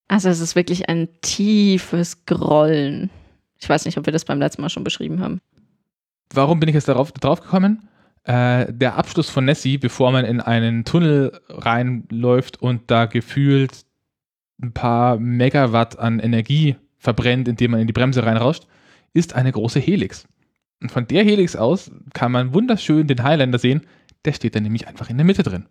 Also 0.07 0.29
es 0.29 0.39
ist 0.39 0.55
wirklich 0.55 0.89
ein 0.89 1.09
tiefes 1.21 2.27
Grollen. 2.27 3.11
Ich 3.59 3.69
weiß 3.69 3.87
nicht, 3.87 3.99
ob 3.99 4.07
wir 4.07 4.13
das 4.13 4.25
beim 4.25 4.39
letzten 4.39 4.63
Mal 4.63 4.69
schon 4.69 4.85
beschrieben 4.85 5.21
haben. 5.21 5.41
Warum 6.33 6.61
bin 6.61 6.69
ich 6.69 6.77
jetzt 6.77 6.87
darauf, 6.87 7.11
drauf 7.11 7.41
gekommen? 7.41 7.89
Äh, 8.23 8.73
der 8.73 8.95
Abschluss 8.95 9.31
von 9.31 9.47
Nessie, 9.47 9.79
bevor 9.79 10.13
man 10.13 10.25
in 10.25 10.41
einen 10.41 10.85
Tunnel 10.85 11.41
reinläuft 11.49 12.63
und 12.63 12.89
da 12.89 13.07
gefühlt 13.07 13.84
ein 14.63 14.73
paar 14.73 15.19
Megawatt 15.19 15.99
an 15.99 16.21
Energie 16.21 16.77
verbrennt, 16.99 17.49
indem 17.49 17.73
man 17.73 17.81
in 17.81 17.87
die 17.87 17.93
Bremse 17.93 18.25
reinrauscht, 18.25 18.67
ist 19.13 19.35
eine 19.35 19.53
große 19.53 19.81
Helix. 19.81 20.27
Und 20.81 20.91
von 20.91 21.07
der 21.07 21.25
Helix 21.25 21.57
aus 21.57 21.91
kann 22.13 22.33
man 22.33 22.53
wunderschön 22.55 23.07
den 23.07 23.23
Highlander 23.23 23.59
sehen. 23.59 23.87
Der 24.25 24.33
steht 24.33 24.55
dann 24.55 24.63
nämlich 24.63 24.89
einfach 24.89 25.11
in 25.11 25.17
der 25.17 25.27
Mitte 25.27 25.43
drin. 25.43 25.67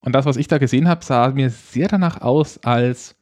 Und 0.00 0.14
das, 0.14 0.24
was 0.24 0.36
ich 0.36 0.48
da 0.48 0.58
gesehen 0.58 0.88
habe, 0.88 1.04
sah 1.04 1.30
mir 1.30 1.50
sehr 1.50 1.88
danach 1.88 2.20
aus, 2.20 2.58
als 2.64 3.16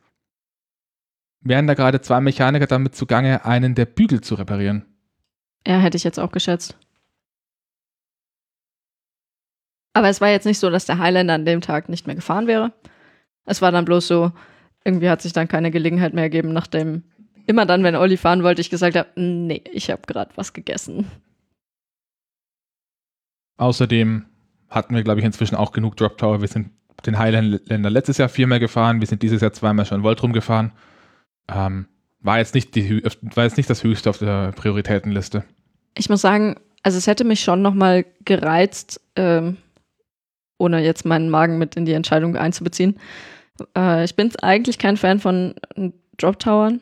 wären 1.41 1.67
da 1.67 1.75
gerade 1.75 2.01
zwei 2.01 2.21
Mechaniker 2.21 2.67
damit 2.67 2.95
zugange, 2.95 3.45
einen 3.45 3.75
der 3.75 3.87
Bügel 3.87 4.21
zu 4.21 4.35
reparieren. 4.35 4.85
Ja, 5.67 5.79
hätte 5.79 5.97
ich 5.97 6.05
jetzt 6.05 6.19
auch 6.19 6.33
geschätzt. 6.33 6.79
Aber 9.93 10.09
es 10.09 10.21
war 10.21 10.29
jetzt 10.29 10.47
nicht 10.47 10.59
so, 10.59 10.71
dass 10.71 10.87
der 10.87 10.99
Highlander 10.99 11.35
an 11.35 11.45
dem 11.45 11.61
Tag 11.61 11.89
nicht 11.89 12.07
mehr 12.07 12.17
gefahren 12.17 12.47
wäre. 12.47 12.73
Es 13.45 13.63
war 13.63 13.73
dann 13.73 13.85
bloß 13.85 14.07
so, 14.07 14.33
irgendwie 14.89 15.11
hat 15.11 15.21
sich 15.21 15.35
dann 15.35 15.49
keine 15.49 15.71
Gelegenheit 15.71 16.15
mehr 16.15 16.25
ergeben, 16.25 16.55
nachdem 16.55 17.03
immer 17.47 17.67
dann, 17.67 17.85
wenn 17.85 17.95
Olli 17.95 18.17
fahren 18.17 18.43
wollte, 18.43 18.63
ich 18.63 18.71
gesagt 18.71 18.97
habe, 18.97 19.09
nee, 19.17 19.63
ich 19.71 19.91
habe 19.91 20.03
gerade 20.07 20.31
was 20.35 20.55
gegessen. 20.55 21.11
Außerdem 23.59 24.25
hatten 24.71 24.95
wir, 24.95 25.03
glaube 25.03 25.21
ich, 25.21 25.27
inzwischen 25.27 25.57
auch 25.57 25.73
genug 25.73 25.97
Drop 25.97 26.17
Tower. 26.17 26.41
Wir 26.41 26.49
sind 26.49 26.71
den 27.05 27.19
Highlander 27.19 27.91
letztes 27.91 28.17
Jahr 28.17 28.31
viermal 28.31 28.61
gefahren, 28.61 29.01
wir 29.01 29.07
sind 29.07 29.23
dieses 29.23 29.43
Jahr 29.43 29.53
zweimal 29.53 29.85
schon 29.85 30.03
Voltrum 30.03 30.33
gefahren. 30.33 30.73
Ähm, 31.49 31.87
war, 32.21 32.39
jetzt 32.39 32.55
nicht 32.55 32.75
die, 32.75 33.03
war 33.35 33.45
jetzt 33.45 33.59
nicht 33.59 33.69
das 33.69 33.85
höchste 33.85 34.09
auf 34.09 34.19
der 34.19 34.53
Prioritätenliste. 34.53 35.45
Ich 35.97 36.09
muss 36.09 36.23
sagen, 36.23 36.57
also 36.83 36.97
es 36.97 37.07
hätte 37.07 37.25
mich 37.25 37.41
schon 37.41 37.61
nochmal 37.61 38.07
gereizt, 38.25 39.01
ähm, 39.17 39.59
ohne 40.57 40.83
jetzt 40.83 41.05
meinen 41.05 41.29
Magen 41.29 41.59
mit 41.59 41.77
in 41.77 41.85
die 41.85 41.93
Entscheidung 41.93 42.37
einzubeziehen. 42.37 42.99
Äh, 43.77 44.05
ich 44.05 44.15
bin 44.15 44.31
eigentlich 44.43 44.79
kein 44.79 44.97
Fan 44.97 45.21
von 45.21 45.55
Drop 46.17 46.39
Towern. 46.39 46.81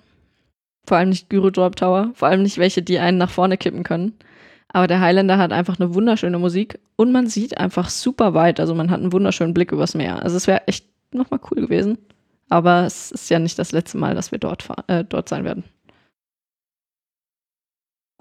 Vor 0.86 0.96
allem 0.96 1.08
nicht 1.08 1.28
Gyro 1.28 1.50
Drop 1.50 1.76
Tower. 1.76 2.10
Vor 2.14 2.28
allem 2.28 2.42
nicht 2.42 2.58
welche, 2.58 2.82
die 2.82 2.98
einen 2.98 3.18
nach 3.18 3.30
vorne 3.30 3.56
kippen 3.56 3.82
können. 3.82 4.14
Aber 4.68 4.86
der 4.86 5.00
Highlander 5.00 5.38
hat 5.38 5.52
einfach 5.52 5.78
eine 5.78 5.94
wunderschöne 5.94 6.38
Musik 6.38 6.78
und 6.96 7.12
man 7.12 7.28
sieht 7.28 7.58
einfach 7.58 7.88
super 7.88 8.34
weit. 8.34 8.60
Also 8.60 8.74
man 8.74 8.90
hat 8.90 9.00
einen 9.00 9.12
wunderschönen 9.12 9.54
Blick 9.54 9.72
übers 9.72 9.94
Meer. 9.94 10.22
Also 10.22 10.36
es 10.36 10.46
wäre 10.46 10.66
echt 10.66 10.86
nochmal 11.12 11.40
cool 11.50 11.62
gewesen. 11.62 11.98
Aber 12.48 12.84
es 12.84 13.10
ist 13.10 13.30
ja 13.30 13.38
nicht 13.38 13.58
das 13.58 13.72
letzte 13.72 13.98
Mal, 13.98 14.14
dass 14.14 14.32
wir 14.32 14.38
dort, 14.38 14.68
äh, 14.86 15.04
dort 15.04 15.28
sein 15.28 15.44
werden. 15.44 15.64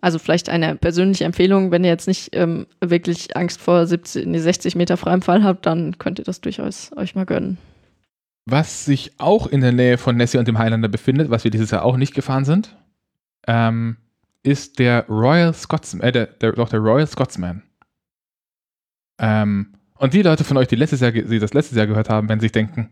Also 0.01 0.19
vielleicht 0.19 0.49
eine 0.49 0.75
persönliche 0.75 1.25
Empfehlung, 1.25 1.71
wenn 1.71 1.83
ihr 1.83 1.89
jetzt 1.89 2.07
nicht 2.07 2.29
ähm, 2.33 2.67
wirklich 2.79 3.35
Angst 3.35 3.59
vor 3.59 3.87
70, 3.87 4.27
nee, 4.27 4.39
60 4.39 4.75
Meter 4.75 4.97
freiem 4.97 5.21
Fall 5.21 5.43
habt, 5.43 5.65
dann 5.65 5.97
könnt 5.97 6.19
ihr 6.19 6.25
das 6.25 6.41
durchaus 6.41 6.91
euch 6.95 7.15
mal 7.15 7.25
gönnen. 7.25 7.57
Was 8.45 8.85
sich 8.85 9.19
auch 9.19 9.47
in 9.47 9.61
der 9.61 9.71
Nähe 9.71 9.97
von 9.97 10.17
Nessie 10.17 10.37
und 10.37 10.47
dem 10.47 10.59
Highlander 10.59 10.87
befindet, 10.87 11.29
was 11.29 11.43
wir 11.43 11.51
dieses 11.51 11.71
Jahr 11.71 11.83
auch 11.83 11.97
nicht 11.97 12.13
gefahren 12.13 12.45
sind, 12.45 12.77
ähm, 13.47 13.97
ist 14.43 14.77
der 14.77 15.07
Royal 15.07 15.53
Scotsman, 15.53 16.07
äh, 16.07 16.11
der, 16.11 16.27
der, 16.27 16.51
doch 16.51 16.69
der 16.69 16.79
Royal 16.79 17.07
Scotsman. 17.07 17.63
Ähm, 19.17 19.73
und 19.97 20.13
die 20.13 20.21
Leute 20.21 20.43
von 20.43 20.57
euch, 20.57 20.67
die, 20.67 20.75
letztes 20.75 20.99
Jahr, 20.99 21.11
die 21.11 21.39
das 21.39 21.53
letztes 21.53 21.77
Jahr 21.77 21.87
gehört 21.87 22.09
haben, 22.09 22.29
werden 22.29 22.39
sich 22.39 22.51
denken, 22.51 22.91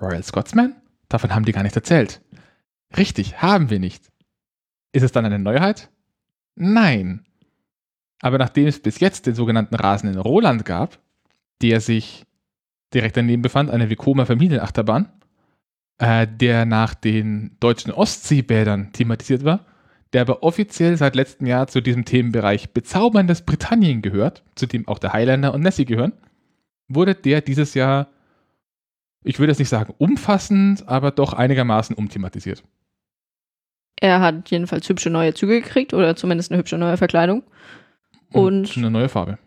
Royal 0.00 0.22
Scotsman? 0.22 0.76
Davon 1.08 1.34
haben 1.34 1.44
die 1.44 1.52
gar 1.52 1.62
nicht 1.62 1.76
erzählt. 1.76 2.20
Richtig, 2.96 3.42
haben 3.42 3.70
wir 3.70 3.80
nicht. 3.80 4.12
Ist 4.92 5.02
es 5.02 5.12
dann 5.12 5.24
eine 5.24 5.38
Neuheit? 5.38 5.90
Nein. 6.54 7.26
Aber 8.20 8.38
nachdem 8.38 8.68
es 8.68 8.80
bis 8.80 9.00
jetzt 9.00 9.26
den 9.26 9.34
sogenannten 9.34 9.74
rasenden 9.74 10.20
Roland 10.20 10.64
gab, 10.64 10.98
der 11.62 11.80
sich 11.80 12.24
direkt 12.94 13.16
daneben 13.16 13.42
befand, 13.42 13.70
eine 13.70 13.90
Vekoma 13.90 14.24
Familienachterbahn, 14.24 15.08
äh, 15.98 16.26
der 16.26 16.64
nach 16.64 16.94
den 16.94 17.56
deutschen 17.60 17.92
Ostseebädern 17.92 18.92
thematisiert 18.92 19.44
war, 19.44 19.66
der 20.12 20.22
aber 20.22 20.42
offiziell 20.42 20.96
seit 20.96 21.16
letztem 21.16 21.46
Jahr 21.46 21.66
zu 21.66 21.80
diesem 21.80 22.04
Themenbereich 22.04 22.72
bezauberndes 22.72 23.42
Britannien 23.42 24.00
gehört, 24.00 24.44
zu 24.54 24.66
dem 24.66 24.86
auch 24.88 24.98
der 24.98 25.12
Highlander 25.12 25.52
und 25.52 25.62
Nessie 25.62 25.84
gehören, 25.84 26.12
wurde 26.88 27.14
der 27.14 27.40
dieses 27.40 27.74
Jahr, 27.74 28.08
ich 29.24 29.38
würde 29.38 29.50
jetzt 29.50 29.58
nicht 29.58 29.68
sagen 29.68 29.94
umfassend, 29.98 30.88
aber 30.88 31.10
doch 31.10 31.32
einigermaßen 31.32 31.96
umthematisiert. 31.96 32.62
Er 34.00 34.20
hat 34.20 34.50
jedenfalls 34.50 34.88
hübsche 34.88 35.10
neue 35.10 35.34
Züge 35.34 35.60
gekriegt 35.60 35.94
oder 35.94 36.14
zumindest 36.16 36.50
eine 36.50 36.58
hübsche 36.58 36.78
neue 36.78 36.96
Verkleidung. 36.96 37.42
Und- 38.32 38.76
eine 38.76 38.90
neue 38.90 39.08
Farbe. 39.08 39.38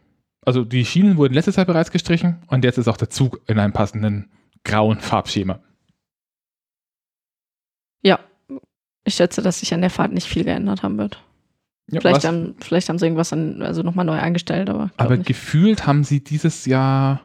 Also 0.47 0.63
die 0.63 0.85
Schienen 0.85 1.17
wurden 1.17 1.33
letztes 1.33 1.57
Jahr 1.57 1.65
bereits 1.65 1.91
gestrichen 1.91 2.37
und 2.47 2.63
jetzt 2.63 2.77
ist 2.77 2.87
auch 2.87 2.95
der 2.95 3.09
Zug 3.09 3.41
in 3.47 3.59
einem 3.59 3.73
passenden 3.73 4.29
grauen 4.63 5.01
Farbschema. 5.01 5.59
Ja, 8.01 8.21
ich 9.03 9.15
schätze, 9.15 9.41
dass 9.41 9.59
sich 9.59 9.73
an 9.73 9.81
der 9.81 9.89
Fahrt 9.89 10.13
nicht 10.13 10.25
viel 10.25 10.45
geändert 10.45 10.83
haben 10.83 10.97
wird. 10.97 11.21
Ja, 11.91 11.99
Vielleicht 11.99 12.25
haben, 12.25 12.55
vielleicht 12.61 12.87
haben 12.87 12.97
sie 12.97 13.07
irgendwas 13.07 13.33
an, 13.33 13.61
also 13.61 13.83
nochmal 13.83 14.05
neu 14.05 14.17
eingestellt, 14.17 14.69
aber. 14.69 14.89
Aber 14.95 15.17
nicht. 15.17 15.27
gefühlt 15.27 15.85
haben 15.85 16.05
sie 16.05 16.23
dieses 16.23 16.65
Jahr 16.65 17.19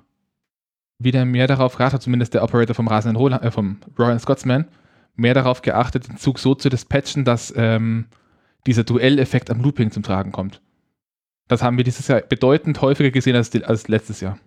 wieder 0.99 1.25
mehr 1.25 1.47
darauf 1.47 1.77
geachtet, 1.77 2.03
zumindest 2.03 2.35
der 2.35 2.43
Operator 2.43 2.75
vom 2.75 2.89
rasenden 2.89 3.17
Roland, 3.17 3.45
äh, 3.45 3.53
vom 3.53 3.77
Royal 3.97 4.19
Scotsman, 4.19 4.67
mehr 5.15 5.35
darauf 5.35 5.63
geachtet, 5.63 6.09
den 6.09 6.17
Zug 6.17 6.41
so 6.41 6.57
zu 6.57 6.69
dispatchen, 6.69 7.25
dass 7.25 7.55
ähm, 7.57 8.07
dieser 8.67 8.83
Duelleffekt 8.83 9.49
am 9.49 9.61
Looping 9.61 9.93
zum 9.93 10.03
Tragen 10.03 10.33
kommt. 10.33 10.61
Das 11.53 11.63
haben 11.63 11.77
wir 11.77 11.85
dieses 11.85 12.09
Jahr 12.09 12.21
bedeutend 12.23 12.81
häufiger 12.81 13.11
gesehen 13.11 13.37
als, 13.37 13.51
die- 13.51 13.65
als 13.65 13.89
letztes 13.89 14.21
Jahr. 14.21 14.39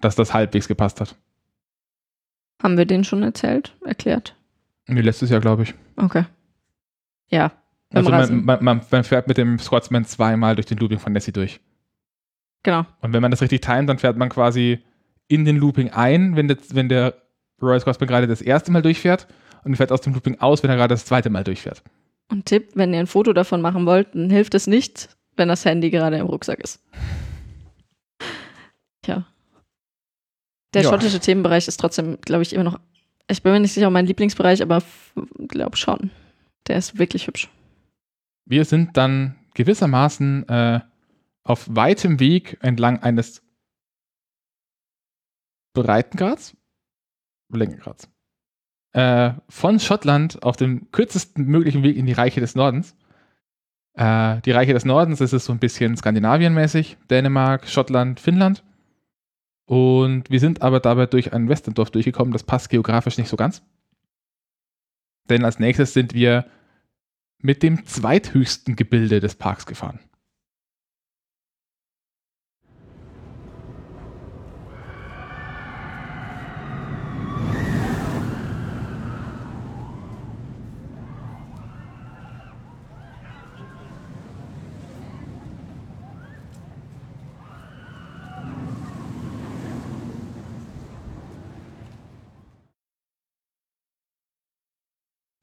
Dass 0.00 0.14
das 0.14 0.34
halbwegs 0.34 0.68
gepasst 0.68 1.00
hat. 1.00 1.16
Haben 2.62 2.76
wir 2.76 2.84
den 2.84 3.04
schon 3.04 3.22
erzählt, 3.22 3.74
erklärt? 3.84 4.36
Nee, 4.86 5.00
letztes 5.00 5.30
Jahr, 5.30 5.40
glaube 5.40 5.62
ich. 5.62 5.74
Okay. 5.96 6.24
Ja. 7.28 7.52
Also 7.92 8.10
man, 8.10 8.44
man, 8.44 8.62
man, 8.64 8.80
man 8.90 9.04
fährt 9.04 9.26
mit 9.26 9.36
dem 9.38 9.58
Scotsman 9.58 10.04
zweimal 10.04 10.54
durch 10.54 10.66
den 10.66 10.78
Looping 10.78 10.98
von 10.98 11.12
Nessie 11.12 11.32
durch. 11.32 11.60
Genau. 12.62 12.84
Und 13.00 13.12
wenn 13.12 13.22
man 13.22 13.30
das 13.30 13.40
richtig 13.40 13.62
timet, 13.62 13.88
dann 13.88 13.98
fährt 13.98 14.16
man 14.16 14.28
quasi 14.28 14.80
in 15.28 15.44
den 15.44 15.56
Looping 15.56 15.90
ein, 15.90 16.36
wenn 16.36 16.48
der, 16.48 16.58
wenn 16.70 16.88
der 16.88 17.14
Royal 17.62 17.80
Scotsman 17.80 18.08
gerade 18.08 18.26
das 18.26 18.42
erste 18.42 18.70
Mal 18.70 18.82
durchfährt 18.82 19.26
und 19.64 19.76
fährt 19.76 19.92
aus 19.92 20.02
dem 20.02 20.12
Looping 20.14 20.40
aus, 20.40 20.62
wenn 20.62 20.70
er 20.70 20.76
gerade 20.76 20.92
das 20.94 21.04
zweite 21.06 21.30
Mal 21.30 21.44
durchfährt. 21.44 21.82
Und 22.30 22.46
Tipp, 22.46 22.70
wenn 22.74 22.92
ihr 22.92 23.00
ein 23.00 23.06
Foto 23.06 23.32
davon 23.32 23.60
machen 23.62 23.86
wollt, 23.86 24.14
dann 24.14 24.30
hilft 24.30 24.54
es 24.54 24.66
nicht, 24.66 25.08
wenn 25.36 25.48
das 25.48 25.64
Handy 25.64 25.90
gerade 25.90 26.18
im 26.18 26.26
Rucksack 26.26 26.60
ist. 26.60 26.82
Tja. 29.02 29.26
Der 30.74 30.82
Ja. 30.82 30.90
schottische 30.90 31.20
Themenbereich 31.20 31.66
ist 31.68 31.78
trotzdem, 31.80 32.20
glaube 32.20 32.42
ich, 32.42 32.52
immer 32.52 32.64
noch. 32.64 32.80
Ich 33.28 33.42
bin 33.42 33.52
mir 33.52 33.60
nicht 33.60 33.72
sicher, 33.72 33.90
mein 33.90 34.06
Lieblingsbereich, 34.06 34.62
aber 34.62 34.82
glaube 35.48 35.76
schon. 35.76 36.10
Der 36.66 36.76
ist 36.76 36.98
wirklich 36.98 37.26
hübsch. 37.26 37.48
Wir 38.44 38.64
sind 38.64 38.96
dann 38.96 39.36
gewissermaßen 39.54 40.48
äh, 40.48 40.80
auf 41.42 41.66
weitem 41.70 42.20
Weg 42.20 42.58
entlang 42.60 42.98
eines 43.02 43.42
Breitengrads, 45.74 46.56
Längengrads, 47.52 48.08
äh, 48.92 49.32
von 49.48 49.78
Schottland 49.78 50.42
auf 50.42 50.56
dem 50.56 50.90
kürzesten 50.90 51.44
möglichen 51.46 51.82
Weg 51.82 51.96
in 51.96 52.06
die 52.06 52.12
Reiche 52.12 52.40
des 52.40 52.54
Nordens, 52.54 52.96
Äh, 54.00 54.40
die 54.46 54.52
Reiche 54.52 54.72
des 54.72 54.86
Nordens, 54.86 55.18
das 55.18 55.34
ist 55.34 55.44
so 55.44 55.52
ein 55.52 55.58
bisschen 55.58 55.94
Skandinavienmäßig, 55.94 56.96
Dänemark, 57.10 57.68
Schottland, 57.68 58.18
Finnland. 58.18 58.64
Und 59.66 60.30
wir 60.30 60.40
sind 60.40 60.62
aber 60.62 60.80
dabei 60.80 61.04
durch 61.04 61.34
ein 61.34 61.50
Westendorf 61.50 61.90
durchgekommen, 61.90 62.32
das 62.32 62.42
passt 62.42 62.70
geografisch 62.70 63.18
nicht 63.18 63.28
so 63.28 63.36
ganz. 63.36 63.62
Denn 65.28 65.44
als 65.44 65.58
nächstes 65.58 65.92
sind 65.92 66.14
wir 66.14 66.46
mit 67.42 67.62
dem 67.62 67.84
zweithöchsten 67.84 68.74
Gebilde 68.74 69.20
des 69.20 69.34
Parks 69.34 69.66
gefahren. 69.66 70.00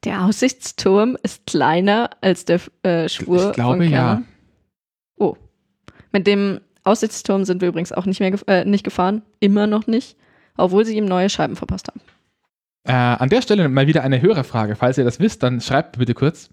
Der 0.07 0.23
Aussichtsturm 0.23 1.17
ist 1.21 1.45
kleiner 1.45 2.11
als 2.21 2.45
der 2.45 2.61
äh, 2.83 3.09
Schwur 3.09 3.49
Ich 3.49 3.55
glaube 3.55 3.83
von 3.83 3.83
ja. 3.83 3.89
Kerner. 3.89 4.23
Oh. 5.17 5.35
Mit 6.13 6.25
dem 6.25 6.61
Aussichtsturm 6.85 7.43
sind 7.43 7.59
wir 7.59 7.67
übrigens 7.67 7.91
auch 7.91 8.05
nicht 8.05 8.21
mehr 8.21 8.31
gef 8.31 8.45
äh, 8.47 8.63
nicht 8.63 8.85
gefahren. 8.85 9.23
Immer 9.41 9.67
noch 9.67 9.85
nicht. 9.85 10.15
Obwohl 10.55 10.85
sie 10.85 10.95
ihm 10.95 11.03
neue 11.03 11.29
Scheiben 11.29 11.57
verpasst 11.57 11.89
haben. 11.89 11.99
Äh, 12.85 12.93
an 12.93 13.27
der 13.27 13.41
Stelle 13.41 13.67
mal 13.67 13.87
wieder 13.87 14.01
eine 14.01 14.21
höhere 14.21 14.45
Frage. 14.45 14.77
Falls 14.77 14.97
ihr 14.97 15.03
das 15.03 15.19
wisst, 15.19 15.43
dann 15.43 15.59
schreibt 15.59 15.99
bitte 15.99 16.13
kurz. 16.13 16.51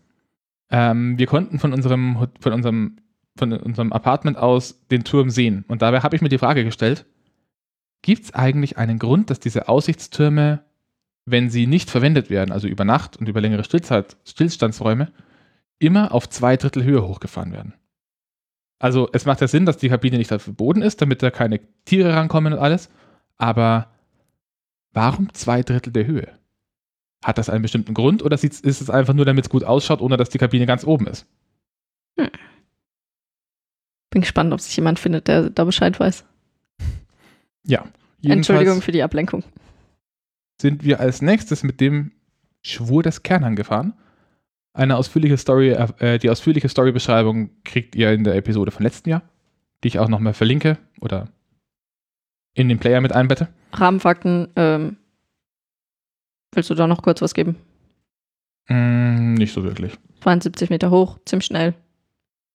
Ähm, 0.68 1.16
wir 1.16 1.26
konnten 1.26 1.60
von 1.60 1.72
unserem, 1.72 2.26
von, 2.40 2.52
unserem, 2.52 2.96
von 3.38 3.52
unserem 3.52 3.92
Apartment 3.92 4.36
aus 4.36 4.84
den 4.90 5.04
Turm 5.04 5.30
sehen. 5.30 5.64
Und 5.68 5.80
dabei 5.80 6.00
habe 6.00 6.16
ich 6.16 6.22
mir 6.22 6.28
die 6.28 6.38
Frage 6.38 6.64
gestellt, 6.64 7.06
gibt 8.02 8.24
es 8.24 8.34
eigentlich 8.34 8.78
einen 8.78 8.98
Grund, 8.98 9.30
dass 9.30 9.38
diese 9.38 9.68
Aussichtstürme, 9.68 10.64
wenn 11.26 11.50
sie 11.50 11.66
nicht 11.66 11.90
verwendet 11.90 12.30
werden, 12.30 12.52
also 12.52 12.68
über 12.68 12.84
Nacht 12.84 13.16
und 13.16 13.28
über 13.28 13.40
längere 13.40 13.64
Stillzeit, 13.64 14.16
Stillstandsräume, 14.24 15.12
immer 15.78 16.12
auf 16.12 16.28
zwei 16.28 16.56
Drittel 16.56 16.84
Höhe 16.84 17.06
hochgefahren 17.06 17.52
werden? 17.52 17.74
Also 18.78 19.08
es 19.12 19.24
macht 19.24 19.40
ja 19.40 19.48
Sinn, 19.48 19.66
dass 19.66 19.78
die 19.78 19.88
Kabine 19.88 20.18
nicht 20.18 20.32
auf 20.32 20.44
dem 20.44 20.56
Boden 20.56 20.82
ist, 20.82 21.00
damit 21.00 21.22
da 21.22 21.30
keine 21.30 21.60
Tiere 21.84 22.14
rankommen 22.14 22.52
und 22.52 22.58
alles. 22.58 22.90
Aber 23.36 23.88
warum 24.92 25.32
zwei 25.32 25.62
Drittel 25.62 25.92
der 25.92 26.06
Höhe? 26.06 26.28
Hat 27.24 27.38
das 27.38 27.48
einen 27.48 27.62
bestimmten 27.62 27.94
Grund 27.94 28.22
oder 28.22 28.34
ist 28.34 28.64
es 28.66 28.90
einfach 28.90 29.14
nur, 29.14 29.24
damit 29.24 29.46
es 29.46 29.50
gut 29.50 29.64
ausschaut, 29.64 30.02
ohne 30.02 30.18
dass 30.18 30.28
die 30.28 30.38
Kabine 30.38 30.66
ganz 30.66 30.84
oben 30.84 31.06
ist? 31.06 31.26
Bin 34.10 34.20
gespannt, 34.20 34.52
ob 34.52 34.60
sich 34.60 34.76
jemand 34.76 34.98
findet, 34.98 35.26
der 35.26 35.48
da 35.48 35.64
Bescheid 35.64 35.98
weiß. 35.98 36.26
Ja. 37.66 37.86
Entschuldigung 38.22 38.82
für 38.82 38.92
die 38.92 39.02
Ablenkung. 39.02 39.42
Sind 40.64 40.82
wir 40.82 40.98
als 40.98 41.20
nächstes 41.20 41.62
mit 41.62 41.78
dem 41.78 42.12
Schwur 42.62 43.02
des 43.02 43.22
Kernern 43.22 43.54
gefahren. 43.54 43.92
Eine 44.72 44.96
ausführliche 44.96 45.36
Story, 45.36 45.72
äh, 45.72 46.18
die 46.18 46.30
ausführliche 46.30 46.70
Storybeschreibung 46.70 47.50
kriegt 47.64 47.94
ihr 47.94 48.10
in 48.12 48.24
der 48.24 48.34
Episode 48.34 48.70
von 48.70 48.82
letzten 48.82 49.10
Jahr, 49.10 49.20
die 49.82 49.88
ich 49.88 49.98
auch 49.98 50.08
nochmal 50.08 50.32
verlinke 50.32 50.78
oder 51.02 51.28
in 52.54 52.70
den 52.70 52.78
Player 52.78 53.02
mit 53.02 53.12
einbette. 53.12 53.48
Rahmenfakten, 53.74 54.48
ähm, 54.56 54.96
willst 56.54 56.70
du 56.70 56.74
da 56.74 56.86
noch 56.86 57.02
kurz 57.02 57.20
was 57.20 57.34
geben? 57.34 57.56
Mm, 58.68 59.34
nicht 59.34 59.52
so 59.52 59.64
wirklich. 59.64 59.98
72 60.22 60.70
Meter 60.70 60.90
hoch, 60.90 61.18
ziemlich 61.26 61.44
schnell. 61.44 61.74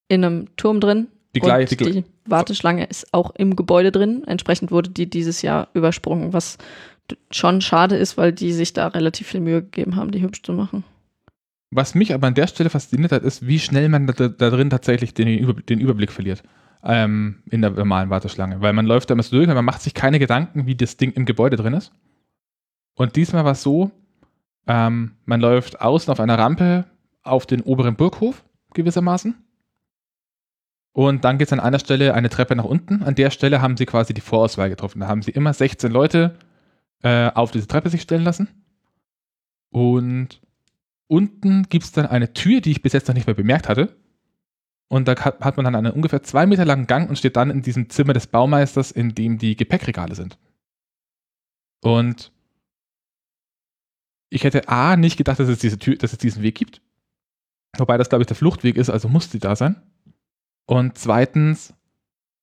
In 0.08 0.26
einem 0.26 0.56
Turm 0.58 0.80
drin. 0.80 1.10
Die 1.36 1.42
gleiche, 1.42 1.76
die, 1.76 1.92
die 1.92 2.06
Warteschlange 2.26 2.86
ist 2.86 3.14
auch 3.14 3.36
im 3.36 3.56
Gebäude 3.56 3.92
drin. 3.92 4.24
Entsprechend 4.26 4.72
wurde 4.72 4.90
die 4.90 5.08
dieses 5.08 5.44
Jahr 5.44 5.68
übersprungen, 5.76 6.34
was 6.34 6.58
schon 7.32 7.62
schade 7.62 7.96
ist, 7.96 8.18
weil 8.18 8.32
die 8.32 8.54
sich 8.54 8.74
da 8.74 8.88
relativ 8.88 9.28
viel 9.28 9.40
Mühe 9.40 9.62
gegeben 9.62 9.96
haben, 9.96 10.12
die 10.12 10.22
hübsch 10.22 10.44
zu 10.44 10.54
machen. 10.54 10.84
Was 11.72 11.94
mich 11.94 12.14
aber 12.14 12.28
an 12.28 12.34
der 12.34 12.48
Stelle 12.48 12.70
fasziniert 12.70 13.12
hat, 13.12 13.24
ist, 13.24 13.46
wie 13.46 13.60
schnell 13.60 13.90
man 13.90 14.08
da, 14.08 14.28
da 14.28 14.50
drin 14.50 14.70
tatsächlich 14.70 15.14
den, 15.14 15.28
Über 15.28 15.54
den 15.54 15.80
Überblick 15.80 16.12
verliert. 16.12 16.44
Ähm, 16.84 17.44
in 17.50 17.62
der 17.62 17.72
normalen 17.72 18.10
Warteschlange. 18.10 18.62
Weil 18.62 18.74
man 18.74 18.86
läuft 18.86 19.10
da 19.10 19.14
immer 19.14 19.24
so 19.24 19.36
durch 19.36 19.48
man 19.48 19.66
macht 19.66 19.82
sich 19.82 19.94
keine 19.94 20.18
Gedanken, 20.18 20.66
wie 20.66 20.76
das 20.76 20.98
Ding 20.98 21.12
im 21.12 21.26
Gebäude 21.26 21.58
drin 21.58 21.74
ist. 21.74 21.92
Und 22.96 23.16
diesmal 23.18 23.44
war 23.44 23.52
es 23.52 23.62
so, 23.62 23.92
ähm, 24.66 25.12
man 25.26 25.42
läuft 25.42 25.82
außen 25.82 26.12
auf 26.12 26.20
einer 26.20 26.38
Rampe 26.38 26.86
auf 27.22 27.46
den 27.46 27.62
oberen 27.62 27.96
Burghof, 27.96 28.44
gewissermaßen. 28.74 29.36
Und 30.94 31.24
dann 31.24 31.38
geht 31.38 31.48
es 31.48 31.54
an 31.54 31.60
einer 31.60 31.80
Stelle 31.80 32.14
eine 32.14 32.30
Treppe 32.30 32.56
nach 32.56 32.64
unten. 32.64 33.04
An 33.04 33.16
der 33.16 33.30
Stelle 33.30 33.62
haben 33.62 33.78
sie 33.78 33.86
quasi 33.86 34.14
die 34.14 34.22
Vorauswahl 34.22 34.70
getroffen. 34.70 35.02
Da 35.02 35.08
haben 35.08 35.22
sie 35.22 35.32
immer 35.32 35.54
16 35.54 35.92
Leute 35.92 36.36
äh, 37.04 37.32
auf 37.32 37.52
diese 37.52 37.68
Treppe 37.68 37.90
sich 37.90 38.02
stellen 38.02 38.24
lassen. 38.24 38.48
Und 39.72 40.42
unten 41.08 41.64
gibt 41.64 41.86
es 41.86 41.92
dann 41.92 42.06
eine 42.06 42.34
Tür, 42.34 42.62
die 42.62 42.72
ich 42.72 42.82
bis 42.82 42.94
jetzt 42.94 43.08
noch 43.08 43.16
nicht 43.16 43.28
mehr 43.28 43.36
bemerkt 43.36 43.70
hatte. 43.70 43.96
Und 44.88 45.08
da 45.08 45.16
hat, 45.16 45.56
man 45.58 45.66
dann 45.66 45.76
einen 45.76 45.94
ungefähr 45.94 46.24
zwei 46.24 46.48
Meter 46.48 46.66
langen 46.66 46.88
Gang 46.88 47.10
und 47.10 47.18
steht 47.18 47.36
dann 47.36 47.52
in 47.52 47.62
diesem 47.62 47.90
Zimmer 47.90 48.14
des 48.14 48.26
Baumeisters, 48.26 48.92
in 48.92 49.14
dem 49.14 49.38
die 49.38 49.56
Gepäckregale 49.56 50.16
sind. 50.16 50.40
Und 51.82 52.32
ich 54.32 54.44
hätte 54.44 54.68
A, 54.68 54.96
nicht 54.96 55.18
gedacht, 55.18 55.40
dass 55.40 55.48
es 55.48 55.60
diese 55.60 55.78
Tür, 55.78 55.96
dass 55.96 56.12
es 56.12 56.18
diesen 56.18 56.42
Weg 56.42 56.56
gibt. 56.56 56.82
Wobei 57.78 57.98
das, 57.98 58.10
glaube 58.10 58.24
ich, 58.24 58.28
der 58.28 58.36
Fluchtweg 58.36 58.78
ist, 58.78 58.90
also 58.90 59.08
muss 59.10 59.30
die 59.30 59.40
da 59.40 59.56
sein. 59.56 59.82
Und 60.66 60.98
zweitens, 60.98 61.74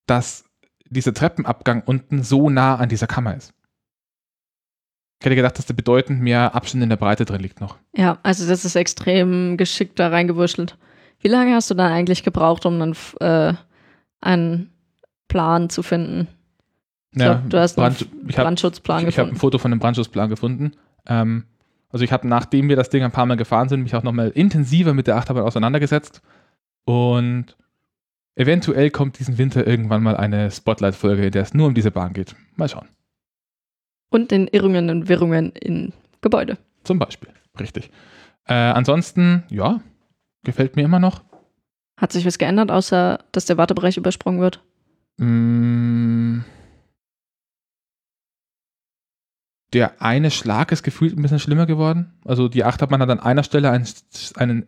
dass 0.06 0.44
dieser 0.88 1.14
Treppenabgang 1.14 1.82
unten 1.84 2.22
so 2.22 2.48
nah 2.48 2.76
an 2.76 2.88
dieser 2.88 3.08
Kammer 3.08 3.36
ist. 3.36 3.52
Ich 5.18 5.24
hätte 5.26 5.36
gedacht, 5.36 5.56
dass 5.58 5.66
da 5.66 5.72
bedeutend 5.74 6.20
mehr 6.20 6.54
Abstand 6.54 6.82
in 6.84 6.90
der 6.90 6.96
Breite 6.96 7.24
drin 7.24 7.40
liegt 7.40 7.60
noch. 7.60 7.76
Ja, 7.96 8.18
also 8.22 8.46
das 8.46 8.64
ist 8.64 8.76
extrem 8.76 9.56
geschickt 9.56 9.98
da 9.98 10.08
reingewurschtelt. 10.08 10.76
Wie 11.20 11.28
lange 11.28 11.54
hast 11.54 11.70
du 11.70 11.74
dann 11.74 11.90
eigentlich 11.90 12.22
gebraucht, 12.22 12.66
um 12.66 12.78
dann 12.78 12.90
f- 12.90 13.16
äh, 13.20 13.54
einen 14.20 14.70
Plan 15.28 15.70
zu 15.70 15.82
finden? 15.82 16.28
Ich 17.12 17.22
Ja, 17.22 17.34
glaub, 17.34 17.50
du 17.50 17.58
hast 17.58 17.78
einen 17.78 17.94
Brand- 17.94 18.08
ich 18.28 18.36
hab- 18.38 18.44
Brandschutzplan 18.44 19.02
Ich, 19.02 19.08
ich 19.08 19.18
habe 19.18 19.28
ein 19.28 19.30
gefunden. 19.30 19.40
Foto 19.40 19.58
von 19.58 19.70
dem 19.70 19.80
Brandschutzplan 19.80 20.28
gefunden. 20.28 20.72
Ähm, 21.06 21.44
also 21.88 22.04
ich 22.04 22.12
habe, 22.12 22.28
nachdem 22.28 22.68
wir 22.68 22.76
das 22.76 22.90
Ding 22.90 23.02
ein 23.02 23.12
paar 23.12 23.24
Mal 23.26 23.36
gefahren 23.38 23.70
sind, 23.70 23.82
mich 23.82 23.94
auch 23.96 24.02
nochmal 24.02 24.28
intensiver 24.30 24.92
mit 24.92 25.06
der 25.06 25.16
Achterbahn 25.16 25.44
auseinandergesetzt. 25.44 26.20
Und 26.84 27.56
eventuell 28.34 28.90
kommt 28.90 29.18
diesen 29.18 29.38
Winter 29.38 29.66
irgendwann 29.66 30.02
mal 30.02 30.16
eine 30.16 30.50
Spotlight-Folge, 30.50 31.24
in 31.26 31.32
der 31.32 31.42
es 31.42 31.54
nur 31.54 31.68
um 31.68 31.74
diese 31.74 31.90
Bahn 31.90 32.12
geht. 32.12 32.36
Mal 32.56 32.68
schauen. 32.68 32.86
Und 34.10 34.30
den 34.30 34.46
Irrungen 34.48 34.90
und 34.90 35.08
Wirrungen 35.08 35.52
in 35.52 35.92
Gebäude. 36.20 36.58
Zum 36.84 36.98
Beispiel. 36.98 37.30
Richtig. 37.58 37.90
Äh, 38.46 38.54
ansonsten, 38.54 39.44
ja, 39.50 39.80
gefällt 40.44 40.76
mir 40.76 40.82
immer 40.82 41.00
noch. 41.00 41.22
Hat 41.96 42.12
sich 42.12 42.26
was 42.26 42.38
geändert, 42.38 42.70
außer 42.70 43.18
dass 43.32 43.46
der 43.46 43.56
Wartebereich 43.56 43.96
übersprungen 43.96 44.40
wird? 44.40 44.62
Mm. 45.16 46.40
Der 49.72 50.00
eine 50.00 50.30
Schlag 50.30 50.72
ist 50.72 50.82
gefühlt 50.82 51.16
ein 51.16 51.22
bisschen 51.22 51.40
schlimmer 51.40 51.66
geworden. 51.66 52.14
Also 52.24 52.48
die 52.48 52.64
Achterbahn 52.64 53.02
hat 53.02 53.10
an 53.10 53.20
einer 53.20 53.42
Stelle 53.42 53.70
einen, 53.70 53.86
einen 54.36 54.66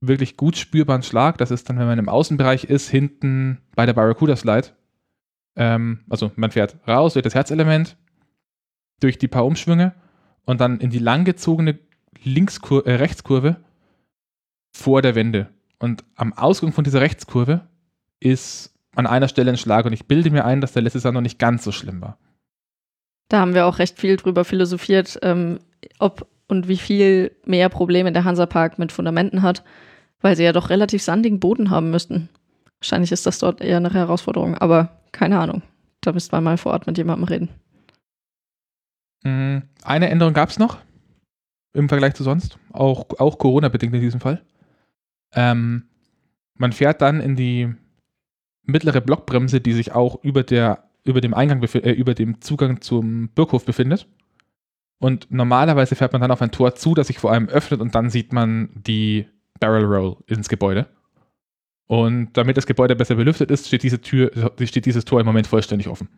wirklich 0.00 0.36
gut 0.36 0.56
spürbaren 0.56 1.02
Schlag. 1.02 1.38
Das 1.38 1.50
ist 1.50 1.68
dann, 1.68 1.78
wenn 1.78 1.86
man 1.86 1.98
im 1.98 2.08
Außenbereich 2.08 2.64
ist, 2.64 2.88
hinten 2.88 3.62
bei 3.76 3.86
der 3.86 3.92
Barracuda 3.92 4.34
Slide. 4.36 4.68
Ähm, 5.56 6.00
also 6.10 6.32
man 6.36 6.50
fährt 6.50 6.76
raus 6.88 7.12
durch 7.12 7.22
das 7.22 7.34
Herzelement, 7.34 7.96
durch 9.02 9.18
die 9.18 9.28
paar 9.28 9.44
Umschwünge 9.44 9.94
und 10.44 10.60
dann 10.60 10.80
in 10.80 10.90
die 10.90 10.98
langgezogene 10.98 11.78
Linkskur 12.22 12.86
äh, 12.86 12.94
Rechtskurve 12.94 13.56
vor 14.72 15.02
der 15.02 15.14
Wende. 15.14 15.48
Und 15.78 16.04
am 16.14 16.32
Ausgang 16.32 16.72
von 16.72 16.84
dieser 16.84 17.00
Rechtskurve 17.00 17.62
ist 18.20 18.74
an 18.94 19.06
einer 19.06 19.28
Stelle 19.28 19.50
ein 19.50 19.56
Schlag 19.56 19.84
und 19.86 19.92
ich 19.92 20.06
bilde 20.06 20.30
mir 20.30 20.44
ein, 20.44 20.60
dass 20.60 20.72
der 20.72 20.82
letzte 20.82 21.00
Jahr 21.00 21.12
noch 21.12 21.20
nicht 21.20 21.38
ganz 21.38 21.64
so 21.64 21.72
schlimm 21.72 22.00
war. 22.00 22.18
Da 23.28 23.40
haben 23.40 23.54
wir 23.54 23.66
auch 23.66 23.78
recht 23.78 23.98
viel 23.98 24.16
drüber 24.16 24.44
philosophiert, 24.44 25.18
ähm, 25.22 25.58
ob 25.98 26.26
und 26.48 26.68
wie 26.68 26.76
viel 26.76 27.34
mehr 27.46 27.68
Probleme 27.70 28.12
der 28.12 28.24
Hansapark 28.24 28.78
mit 28.78 28.92
Fundamenten 28.92 29.42
hat, 29.42 29.64
weil 30.20 30.36
sie 30.36 30.44
ja 30.44 30.52
doch 30.52 30.68
relativ 30.68 31.02
sandigen 31.02 31.40
Boden 31.40 31.70
haben 31.70 31.90
müssten. 31.90 32.28
Wahrscheinlich 32.78 33.10
ist 33.10 33.26
das 33.26 33.38
dort 33.38 33.60
eher 33.60 33.78
eine 33.78 33.92
Herausforderung, 33.92 34.58
aber 34.58 35.00
keine 35.12 35.38
Ahnung. 35.38 35.62
Da 36.02 36.12
müsste 36.12 36.34
man 36.34 36.44
mal 36.44 36.58
vor 36.58 36.72
Ort 36.72 36.86
mit 36.86 36.98
jemandem 36.98 37.24
reden. 37.24 37.48
Mm, 39.22 39.58
Eine 39.82 40.10
Änderung 40.10 40.34
gab 40.34 40.50
es 40.50 40.58
noch 40.58 40.78
im 41.74 41.88
Vergleich 41.88 42.14
zu 42.14 42.22
sonst, 42.22 42.58
auch, 42.72 43.06
auch 43.18 43.38
Corona-bedingt 43.38 43.94
in 43.94 44.00
diesem 44.00 44.20
Fall. 44.20 44.42
Ähm, 45.34 45.84
man 46.54 46.72
fährt 46.72 47.00
dann 47.00 47.20
in 47.20 47.34
die 47.34 47.74
mittlere 48.64 49.00
Blockbremse, 49.00 49.60
die 49.60 49.72
sich 49.72 49.92
auch 49.92 50.22
über, 50.22 50.42
der, 50.42 50.84
über, 51.04 51.20
dem 51.20 51.34
Eingang 51.34 51.62
äh, 51.62 51.92
über 51.92 52.14
dem 52.14 52.40
Zugang 52.40 52.80
zum 52.80 53.28
Burghof 53.30 53.64
befindet. 53.64 54.06
Und 54.98 55.30
normalerweise 55.30 55.96
fährt 55.96 56.12
man 56.12 56.20
dann 56.20 56.30
auf 56.30 56.42
ein 56.42 56.52
Tor 56.52 56.74
zu, 56.74 56.94
das 56.94 57.08
sich 57.08 57.18
vor 57.18 57.32
allem 57.32 57.48
öffnet 57.48 57.80
und 57.80 57.94
dann 57.94 58.10
sieht 58.10 58.32
man 58.32 58.68
die 58.74 59.26
Barrel 59.58 59.84
Roll 59.84 60.16
ins 60.26 60.48
Gebäude. 60.48 60.86
Und 61.88 62.36
damit 62.36 62.56
das 62.56 62.66
Gebäude 62.66 62.94
besser 62.94 63.16
belüftet 63.16 63.50
ist, 63.50 63.66
steht, 63.66 63.82
diese 63.82 64.00
Tür, 64.00 64.30
steht 64.62 64.86
dieses 64.86 65.04
Tor 65.04 65.20
im 65.20 65.26
Moment 65.26 65.46
vollständig 65.46 65.88
offen. 65.88 66.08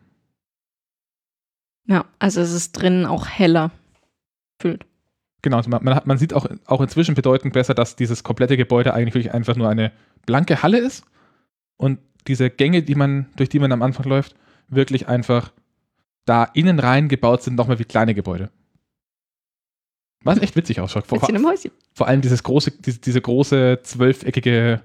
Ja, 1.87 2.05
also 2.19 2.41
es 2.41 2.51
ist 2.51 2.73
drinnen 2.73 3.05
auch 3.05 3.27
heller. 3.27 3.71
Fühlt. 4.59 4.85
Genau, 5.41 5.57
also 5.57 5.69
man, 5.69 5.83
man, 5.83 5.95
hat, 5.95 6.07
man 6.07 6.17
sieht 6.17 6.33
auch, 6.33 6.47
auch 6.65 6.81
inzwischen 6.81 7.13
bedeutend 7.13 7.53
besser, 7.53 7.73
dass 7.73 7.95
dieses 7.95 8.23
komplette 8.23 8.57
Gebäude 8.57 8.93
eigentlich 8.93 9.13
wirklich 9.13 9.33
einfach 9.33 9.55
nur 9.55 9.69
eine 9.69 9.91
blanke 10.25 10.63
Halle 10.63 10.79
ist 10.79 11.05
und 11.77 11.99
diese 12.27 12.49
Gänge, 12.49 12.81
die 12.81 12.95
man, 12.95 13.27
durch 13.35 13.49
die 13.49 13.59
man 13.59 13.71
am 13.71 13.83
Anfang 13.83 14.05
läuft, 14.07 14.35
wirklich 14.67 15.07
einfach 15.07 15.51
da 16.25 16.43
innen 16.43 16.79
rein 16.79 17.07
gebaut 17.07 17.43
sind, 17.43 17.55
nochmal 17.55 17.77
wie 17.77 17.85
kleine 17.85 18.15
Gebäude. 18.15 18.49
Was 20.23 20.39
echt 20.39 20.55
witzig 20.55 20.79
ausschaut. 20.79 21.05
Vor, 21.05 21.19
vor 21.93 22.07
allem 22.07 22.21
dieses 22.21 22.41
große, 22.41 22.71
diese, 22.71 22.99
diese 22.99 23.21
große 23.21 23.81
zwölfeckige 23.83 24.81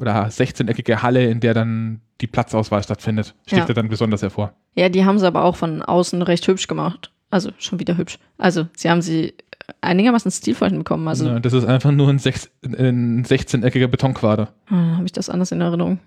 oder 0.00 0.26
16-eckige 0.26 1.02
Halle, 1.02 1.28
in 1.30 1.40
der 1.40 1.54
dann 1.54 2.00
die 2.20 2.26
Platzauswahl 2.26 2.82
stattfindet, 2.82 3.34
sticht 3.46 3.60
Ja. 3.62 3.66
ja. 3.68 3.74
dann 3.74 3.88
besonders 3.88 4.22
hervor. 4.22 4.54
Ja, 4.74 4.88
die 4.88 5.04
haben 5.04 5.18
sie 5.18 5.26
aber 5.26 5.44
auch 5.44 5.56
von 5.56 5.82
außen 5.82 6.22
recht 6.22 6.46
hübsch 6.48 6.66
gemacht. 6.66 7.12
Also 7.30 7.50
schon 7.58 7.78
wieder 7.78 7.96
hübsch. 7.96 8.18
Also 8.38 8.66
sie 8.76 8.90
haben 8.90 9.02
sie 9.02 9.34
einigermaßen 9.82 10.30
stilvoll 10.32 10.68
hinbekommen. 10.70 11.06
Also 11.06 11.26
Ja, 11.28 11.38
das 11.38 11.52
ist 11.52 11.64
einfach 11.64 11.92
nur 11.92 12.08
ein, 12.08 12.18
sechs- 12.18 12.50
ein 12.64 13.24
16-eckiger 13.24 13.86
Betonquader. 13.86 14.52
ah, 14.68 14.96
habe 14.96 15.04
ich 15.04 15.12
das 15.12 15.28
anders 15.30 15.52
in 15.52 15.60
Erinnerung. 15.60 16.00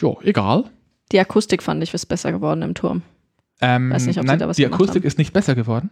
Jo, 0.00 0.20
egal. 0.22 0.64
Die 1.10 1.18
Akustik 1.18 1.62
fand 1.62 1.82
ich 1.82 1.92
ist 1.94 2.06
besser 2.06 2.30
geworden 2.32 2.62
im 2.62 2.74
Turm. 2.74 3.02
Ähm, 3.60 3.90
Weiß 3.90 4.06
nicht, 4.06 4.18
ob 4.18 4.22
sie 4.24 4.26
nein, 4.28 4.38
da 4.38 4.46
was 4.48 4.56
die 4.56 4.66
Akustik 4.66 5.02
haben. 5.02 5.06
ist 5.08 5.18
nicht 5.18 5.32
besser 5.32 5.54
geworden. 5.56 5.90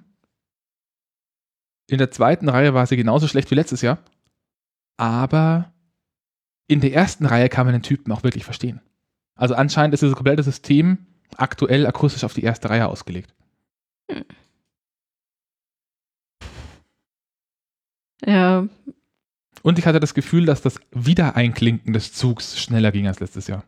In 1.88 1.98
der 1.98 2.11
zweiten 2.11 2.48
Reihe 2.48 2.74
war 2.74 2.87
sie 2.87 2.96
genauso 2.96 3.26
schlecht 3.26 3.50
wie 3.50 3.55
letztes 3.57 3.83
Jahr. 3.83 3.98
Aber 4.96 5.72
in 6.68 6.80
der 6.80 6.92
ersten 6.92 7.26
Reihe 7.26 7.48
kann 7.48 7.66
man 7.66 7.74
den 7.74 7.82
Typen 7.82 8.12
auch 8.12 8.22
wirklich 8.22 8.44
verstehen. 8.44 8.80
Also 9.35 9.54
anscheinend 9.54 9.94
ist 9.94 10.00
dieses 10.02 10.16
komplette 10.16 10.42
System 10.42 11.06
aktuell 11.37 11.87
akustisch 11.87 12.24
auf 12.24 12.35
die 12.35 12.42
erste 12.42 12.70
Reihe 12.70 12.88
ausgelegt. 12.88 13.35
Ja, 18.24 18.66
Und 19.62 19.78
ich 19.78 19.87
hatte 19.87 20.00
das 20.00 20.14
Gefühl, 20.14 20.46
dass 20.46 20.62
das 20.62 20.80
Wiedereinklinken 20.92 21.92
des 21.92 22.12
Zugs 22.12 22.59
schneller 22.59 22.92
ging 22.92 23.06
als 23.06 23.20
letztes 23.20 23.46
Jahr. 23.46 23.64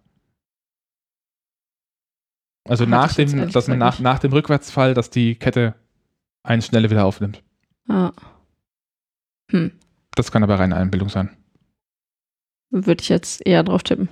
Also 2.65 2.85
nach 2.87 3.15
dem, 3.15 3.51
dass 3.51 3.69
man 3.69 3.79
nach, 3.79 3.99
nach 3.99 4.19
dem 4.19 4.33
Rückwärtsfall, 4.33 4.95
dass 4.95 5.11
die 5.11 5.35
Kette 5.35 5.75
einen 6.43 6.63
schneller 6.63 6.91
wieder 6.91 7.05
aufnimmt. 7.05 7.43
ah, 7.89 8.13
Das 10.15 10.33
kann 10.33 10.43
aber 10.43 10.59
reine 10.59 10.77
Einbildung 10.77 11.09
sein. 11.09 11.37
würde 12.71 13.03
ich 13.03 13.09
jetzt 13.09 13.47
eher 13.47 13.63
drauf 13.63 13.83
tippen. 13.83 14.09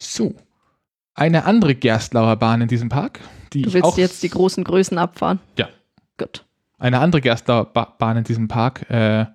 So. 0.00 0.34
Eine 1.14 1.44
andere 1.44 1.74
Gerstlauer 1.74 2.36
Bahn 2.36 2.60
in 2.60 2.68
diesem 2.68 2.88
Park, 2.88 3.20
die 3.52 3.62
Du 3.62 3.72
willst 3.72 3.98
jetzt 3.98 4.22
die 4.22 4.28
großen 4.30 4.62
Größen 4.64 4.98
abfahren? 4.98 5.40
Ja. 5.58 5.68
Gut. 6.16 6.44
eine 6.78 7.00
andere 7.00 7.20
Gerstlauer 7.20 7.66
ba 7.72 7.84
Bahn 7.98 8.16
in 8.18 8.24
diesem 8.24 8.48
Park 8.48 8.88
äh, 8.90 9.26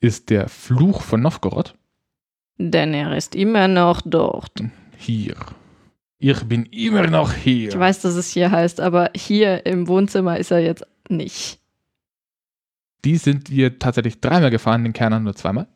ist 0.00 0.30
der 0.30 0.48
Fluch 0.48 1.02
von 1.02 1.20
Novgorod. 1.20 1.76
Denn 2.58 2.94
er 2.94 3.16
ist 3.16 3.34
immer 3.34 3.66
noch 3.68 4.00
dort. 4.04 4.52
Hier. 4.96 5.34
Ich 6.18 6.40
bin 6.44 6.66
immer 6.66 7.06
noch 7.08 7.32
hier. 7.32 7.68
Ich 7.70 7.78
weiß, 7.78 8.00
dass 8.02 8.14
es 8.14 8.30
hier 8.30 8.50
heißt, 8.52 8.80
aber 8.80 9.10
hier 9.16 9.66
im 9.66 9.88
Wohnzimmer 9.88 10.38
ist 10.38 10.52
er 10.52 10.60
jetzt 10.60 10.84
nicht. 11.08 11.60
Die 13.04 13.16
sind 13.16 13.50
wir 13.50 13.78
tatsächlich 13.78 14.20
dreimal 14.20 14.50
gefahren, 14.50 14.84
den 14.84 14.92
Kerner 14.92 15.20
nur 15.20 15.34
zweimal. 15.34 15.66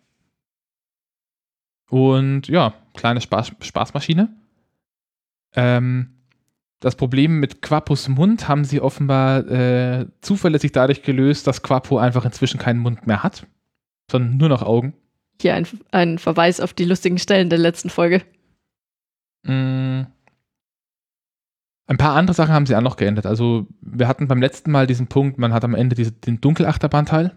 Und 1.89 2.49
ja, 2.49 2.75
kleine 2.95 3.21
Spaß 3.21 3.53
Spaßmaschine. 3.61 4.29
Ähm, 5.55 6.17
das 6.81 6.97
Problem 6.97 7.41
mit 7.41 7.63
Quapos 7.63 8.09
Mund 8.09 8.49
haben 8.49 8.65
sie 8.65 8.81
offenbar 8.81 9.47
äh, 9.49 10.07
zuverlässig 10.21 10.73
dadurch 10.73 11.03
gelöst, 11.03 11.47
dass 11.47 11.63
Quapo 11.63 11.99
einfach 11.99 12.25
inzwischen 12.25 12.59
keinen 12.59 12.81
Mund 12.81 13.07
mehr 13.07 13.23
hat, 13.23 13.47
sondern 14.11 14.37
nur 14.37 14.49
noch 14.49 14.63
Augen. 14.63 14.95
Hier 15.41 15.55
ein, 15.55 15.67
ein 15.91 16.19
Verweis 16.19 16.61
auf 16.61 16.75
die 16.75 16.85
lustigen 16.85 17.19
Stellen 17.19 17.51
der 17.51 17.59
letzten 17.59 17.91
Folge. 17.91 18.23
Mm. 19.43 20.03
Ein 21.87 21.99
paar 21.99 22.17
andere 22.17 22.35
Sachen 22.35 22.53
haben 22.53 22.67
sie 22.67 22.75
auch 22.75 22.83
noch 22.83 22.97
geändert. 22.97 23.27
Also, 23.27 23.67
wir 23.81 24.09
hatten 24.09 24.27
beim 24.29 24.41
letzten 24.41 24.73
Mal 24.73 24.87
diesen 24.87 25.07
Punkt, 25.07 25.39
man 25.39 25.53
hat 25.53 25.65
am 25.65 25.75
Ende 25.75 25.95
diese, 25.95 26.13
den 26.13 26.41
Dunkelachterbahnteil. 26.41 27.37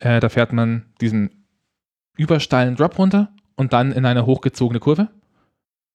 Äh, 0.00 0.20
da 0.20 0.28
fährt 0.28 0.52
man 0.52 0.86
diesen 1.00 1.46
übersteilen 2.16 2.76
Drop 2.76 2.98
runter 2.98 3.32
und 3.56 3.72
dann 3.72 3.92
in 3.92 4.04
eine 4.04 4.26
hochgezogene 4.26 4.80
Kurve. 4.80 5.08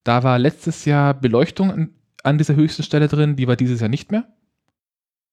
Da 0.03 0.23
war 0.23 0.39
letztes 0.39 0.85
Jahr 0.85 1.13
Beleuchtung 1.13 1.71
an, 1.71 1.89
an 2.23 2.37
dieser 2.37 2.55
höchsten 2.55 2.83
Stelle 2.83 3.07
drin, 3.07 3.35
die 3.35 3.47
war 3.47 3.55
dieses 3.55 3.81
Jahr 3.81 3.89
nicht 3.89 4.11
mehr. 4.11 4.25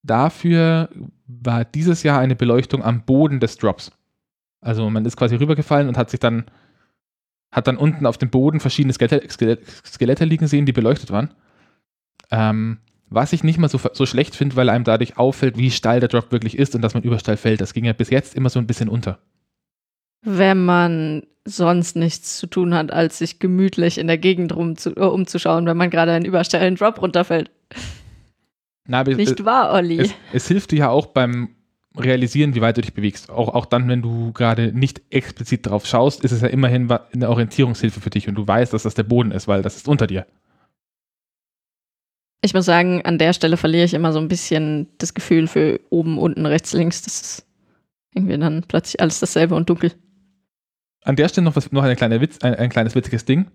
Dafür 0.02 0.88
war 1.26 1.64
dieses 1.64 2.02
Jahr 2.02 2.18
eine 2.18 2.34
Beleuchtung 2.34 2.82
am 2.82 3.04
Boden 3.04 3.38
des 3.38 3.56
Drops. 3.56 3.92
Also 4.60 4.88
man 4.90 5.04
ist 5.04 5.16
quasi 5.16 5.36
rübergefallen 5.36 5.88
und 5.88 5.96
hat 5.96 6.10
sich 6.10 6.20
dann 6.20 6.46
hat 7.52 7.66
dann 7.66 7.76
unten 7.76 8.06
auf 8.06 8.16
dem 8.16 8.30
Boden 8.30 8.60
verschiedene 8.60 8.92
Skelette, 8.92 9.28
Skelette, 9.84 10.24
liegen 10.24 10.46
sehen, 10.46 10.66
die 10.66 10.72
beleuchtet 10.72 11.10
waren. 11.10 11.34
Ähm, 12.30 12.78
was 13.10 13.32
ich 13.32 13.42
nicht 13.42 13.58
mal 13.58 13.68
so, 13.68 13.80
so 13.92 14.06
schlecht 14.06 14.36
finde, 14.36 14.56
weil 14.56 14.68
einem 14.68 14.84
dadurch 14.84 15.18
auffällt, 15.18 15.58
wie 15.58 15.70
steil 15.70 16.00
der 16.00 16.08
Drop 16.08 16.30
wirklich 16.30 16.56
ist 16.56 16.74
und 16.74 16.82
dass 16.82 16.94
man 16.94 17.02
übersteil 17.02 17.36
fällt. 17.36 17.60
Das 17.60 17.74
ging 17.74 17.84
ja 17.84 17.92
bis 17.92 18.10
jetzt 18.10 18.36
immer 18.36 18.50
so 18.50 18.60
ein 18.60 18.66
bisschen 18.66 18.88
unter. 18.88 19.18
Wenn 20.22 20.64
man 20.64 21.22
sonst 21.44 21.96
nichts 21.96 22.38
zu 22.38 22.46
tun 22.46 22.74
hat, 22.74 22.92
als 22.92 23.18
sich 23.18 23.38
gemütlich 23.38 23.98
in 23.98 24.06
der 24.06 24.18
Gegend 24.18 24.54
rum 24.54 24.76
zu, 24.76 24.90
äh, 24.90 25.00
umzuschauen, 25.00 25.66
wenn 25.66 25.76
man 25.76 25.90
gerade 25.90 26.12
einen 26.12 26.24
übersteilen 26.24 26.76
Drop 26.76 27.02
runterfällt. 27.02 27.50
Na, 28.86 29.00
aber 29.00 29.12
es, 29.12 29.16
Nicht 29.16 29.44
wahr, 29.44 29.72
Olli? 29.72 29.98
es, 29.98 30.14
es 30.32 30.48
hilft 30.48 30.70
dir 30.70 30.78
ja 30.78 30.88
auch 30.90 31.06
beim 31.06 31.56
Realisieren, 31.96 32.54
wie 32.54 32.60
weit 32.60 32.76
du 32.76 32.82
dich 32.82 32.94
bewegst. 32.94 33.30
Auch, 33.30 33.48
auch 33.48 33.66
dann, 33.66 33.88
wenn 33.88 34.02
du 34.02 34.32
gerade 34.32 34.72
nicht 34.72 35.02
explizit 35.10 35.66
drauf 35.66 35.86
schaust, 35.86 36.22
ist 36.24 36.30
es 36.30 36.40
ja 36.40 36.48
immerhin 36.48 36.88
eine 36.90 37.28
Orientierungshilfe 37.28 38.00
für 38.00 38.10
dich 38.10 38.28
und 38.28 38.36
du 38.36 38.46
weißt, 38.46 38.72
dass 38.72 38.84
das 38.84 38.94
der 38.94 39.02
Boden 39.02 39.32
ist, 39.32 39.48
weil 39.48 39.62
das 39.62 39.76
ist 39.76 39.88
unter 39.88 40.06
dir. 40.06 40.26
Ich 42.42 42.55
muss 42.55 42.64
sagen, 42.64 43.03
an 43.05 43.18
der 43.18 43.33
Stelle 43.33 43.57
verliere 43.57 43.85
ich 43.85 43.94
immer 43.94 44.12
so 44.12 44.18
ein 44.18 44.29
bisschen 44.29 44.88
das 44.98 45.12
Gefühl 45.12 45.46
für 45.46 45.81
oben, 45.90 46.18
unten, 46.18 46.46
rechts, 46.46 46.72
links. 46.72 47.03
Das 47.03 47.20
ist 47.20 47.46
irgendwie 48.14 48.38
dann 48.38 48.64
plötzlich 48.66 49.00
alles 49.00 49.20
dasselbe 49.20 49.55
und 49.55 49.68
dunkel. 49.68 49.92
An 51.03 51.16
der 51.16 51.29
Stelle 51.29 51.44
noch, 51.44 51.57
was, 51.57 51.70
noch 51.72 51.83
eine 51.83 51.96
kleine 51.96 52.20
Witz, 52.20 52.38
ein, 52.42 52.55
ein 52.55 52.70
kleines 52.70 52.94
witziges 52.94 53.24
Ding. 53.24 53.50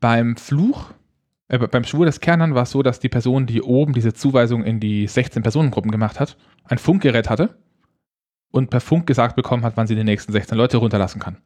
Beim 0.00 0.36
Fluch, 0.36 0.92
äh, 1.48 1.58
beim 1.58 1.84
Schwur 1.84 2.06
des 2.06 2.20
Kernern 2.20 2.54
war 2.54 2.62
es 2.62 2.70
so, 2.70 2.82
dass 2.82 3.00
die 3.00 3.08
Person, 3.08 3.46
die 3.46 3.62
oben 3.62 3.92
diese 3.92 4.12
Zuweisung 4.12 4.64
in 4.64 4.80
die 4.80 5.06
16 5.06 5.42
Personengruppen 5.42 5.90
gemacht 5.90 6.20
hat, 6.20 6.36
ein 6.64 6.78
Funkgerät 6.78 7.28
hatte 7.28 7.56
und 8.52 8.70
per 8.70 8.80
Funk 8.80 9.06
gesagt 9.06 9.34
bekommen 9.34 9.64
hat, 9.64 9.76
wann 9.76 9.86
sie 9.86 9.96
die 9.96 10.04
nächsten 10.04 10.32
16 10.32 10.56
Leute 10.56 10.76
runterlassen 10.76 11.20
kann. 11.20 11.38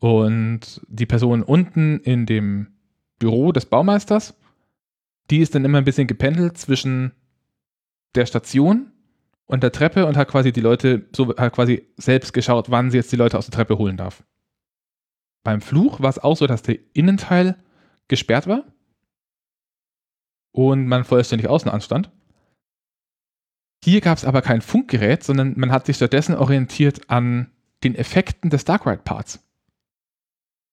Und 0.00 0.80
die 0.88 1.06
Person 1.06 1.42
unten 1.42 2.00
in 2.00 2.24
dem 2.24 2.68
Büro 3.18 3.52
des 3.52 3.66
Baumeisters, 3.66 4.38
die 5.30 5.38
ist 5.38 5.54
dann 5.54 5.64
immer 5.64 5.78
ein 5.78 5.84
bisschen 5.84 6.06
gependelt 6.06 6.58
zwischen 6.58 7.12
der 8.14 8.26
Station 8.26 8.92
und 9.46 9.62
der 9.62 9.72
Treppe 9.72 10.06
und 10.06 10.16
hat 10.16 10.28
quasi 10.28 10.52
die 10.52 10.60
Leute, 10.60 11.08
so 11.14 11.34
hat 11.36 11.52
quasi 11.54 11.88
selbst 11.96 12.32
geschaut, 12.32 12.70
wann 12.70 12.90
sie 12.90 12.98
jetzt 12.98 13.12
die 13.12 13.16
Leute 13.16 13.38
aus 13.38 13.46
der 13.46 13.54
Treppe 13.54 13.78
holen 13.78 13.96
darf. 13.96 14.22
Beim 15.44 15.60
Fluch 15.60 16.00
war 16.00 16.10
es 16.10 16.18
auch 16.18 16.36
so, 16.36 16.46
dass 16.46 16.62
der 16.62 16.78
Innenteil 16.92 17.56
gesperrt 18.08 18.46
war 18.46 18.64
und 20.52 20.86
man 20.86 21.04
vollständig 21.04 21.48
außen 21.48 21.70
anstand. 21.70 22.10
Hier 23.84 24.00
gab 24.00 24.18
es 24.18 24.24
aber 24.24 24.42
kein 24.42 24.60
Funkgerät, 24.60 25.22
sondern 25.22 25.54
man 25.56 25.70
hat 25.70 25.86
sich 25.86 25.96
stattdessen 25.96 26.34
orientiert 26.34 27.08
an 27.08 27.52
den 27.84 27.94
Effekten 27.94 28.50
des 28.50 28.64
Darkride 28.64 29.02
Parts. 29.02 29.47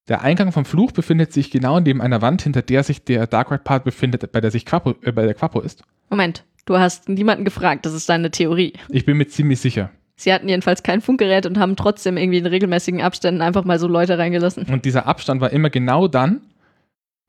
Der 0.07 0.21
Eingang 0.21 0.51
vom 0.51 0.65
Fluch 0.65 0.91
befindet 0.91 1.33
sich 1.33 1.49
genau 1.49 1.79
neben 1.79 2.01
einer 2.01 2.21
Wand, 2.21 2.43
hinter 2.43 2.61
der 2.61 2.83
sich 2.83 3.03
der 3.03 3.25
Darkride 3.25 3.63
Part 3.63 3.83
befindet, 3.83 4.31
bei 4.31 4.39
der 4.39 4.51
sich 4.51 4.65
Quapo, 4.65 4.93
äh, 5.01 5.11
bei 5.11 5.25
der 5.25 5.33
Quapo 5.33 5.61
ist. 5.61 5.83
Moment, 6.09 6.45
du 6.65 6.77
hast 6.77 7.09
niemanden 7.09 7.43
gefragt, 7.43 7.85
das 7.85 7.93
ist 7.93 8.07
deine 8.07 8.29
Theorie. 8.29 8.73
Ich 8.89 9.05
bin 9.05 9.17
mir 9.17 9.27
ziemlich 9.27 9.59
sicher. 9.59 9.89
Sie 10.15 10.31
hatten 10.31 10.47
jedenfalls 10.47 10.83
kein 10.83 11.01
Funkgerät 11.01 11.45
und 11.45 11.57
haben 11.57 11.75
trotzdem 11.75 12.17
irgendwie 12.17 12.37
in 12.37 12.45
regelmäßigen 12.45 13.01
Abständen 13.01 13.41
einfach 13.41 13.65
mal 13.65 13.79
so 13.79 13.87
Leute 13.87 14.17
reingelassen. 14.17 14.65
Und 14.65 14.85
dieser 14.85 15.07
Abstand 15.07 15.41
war 15.41 15.51
immer 15.51 15.69
genau 15.69 16.07
dann, 16.07 16.41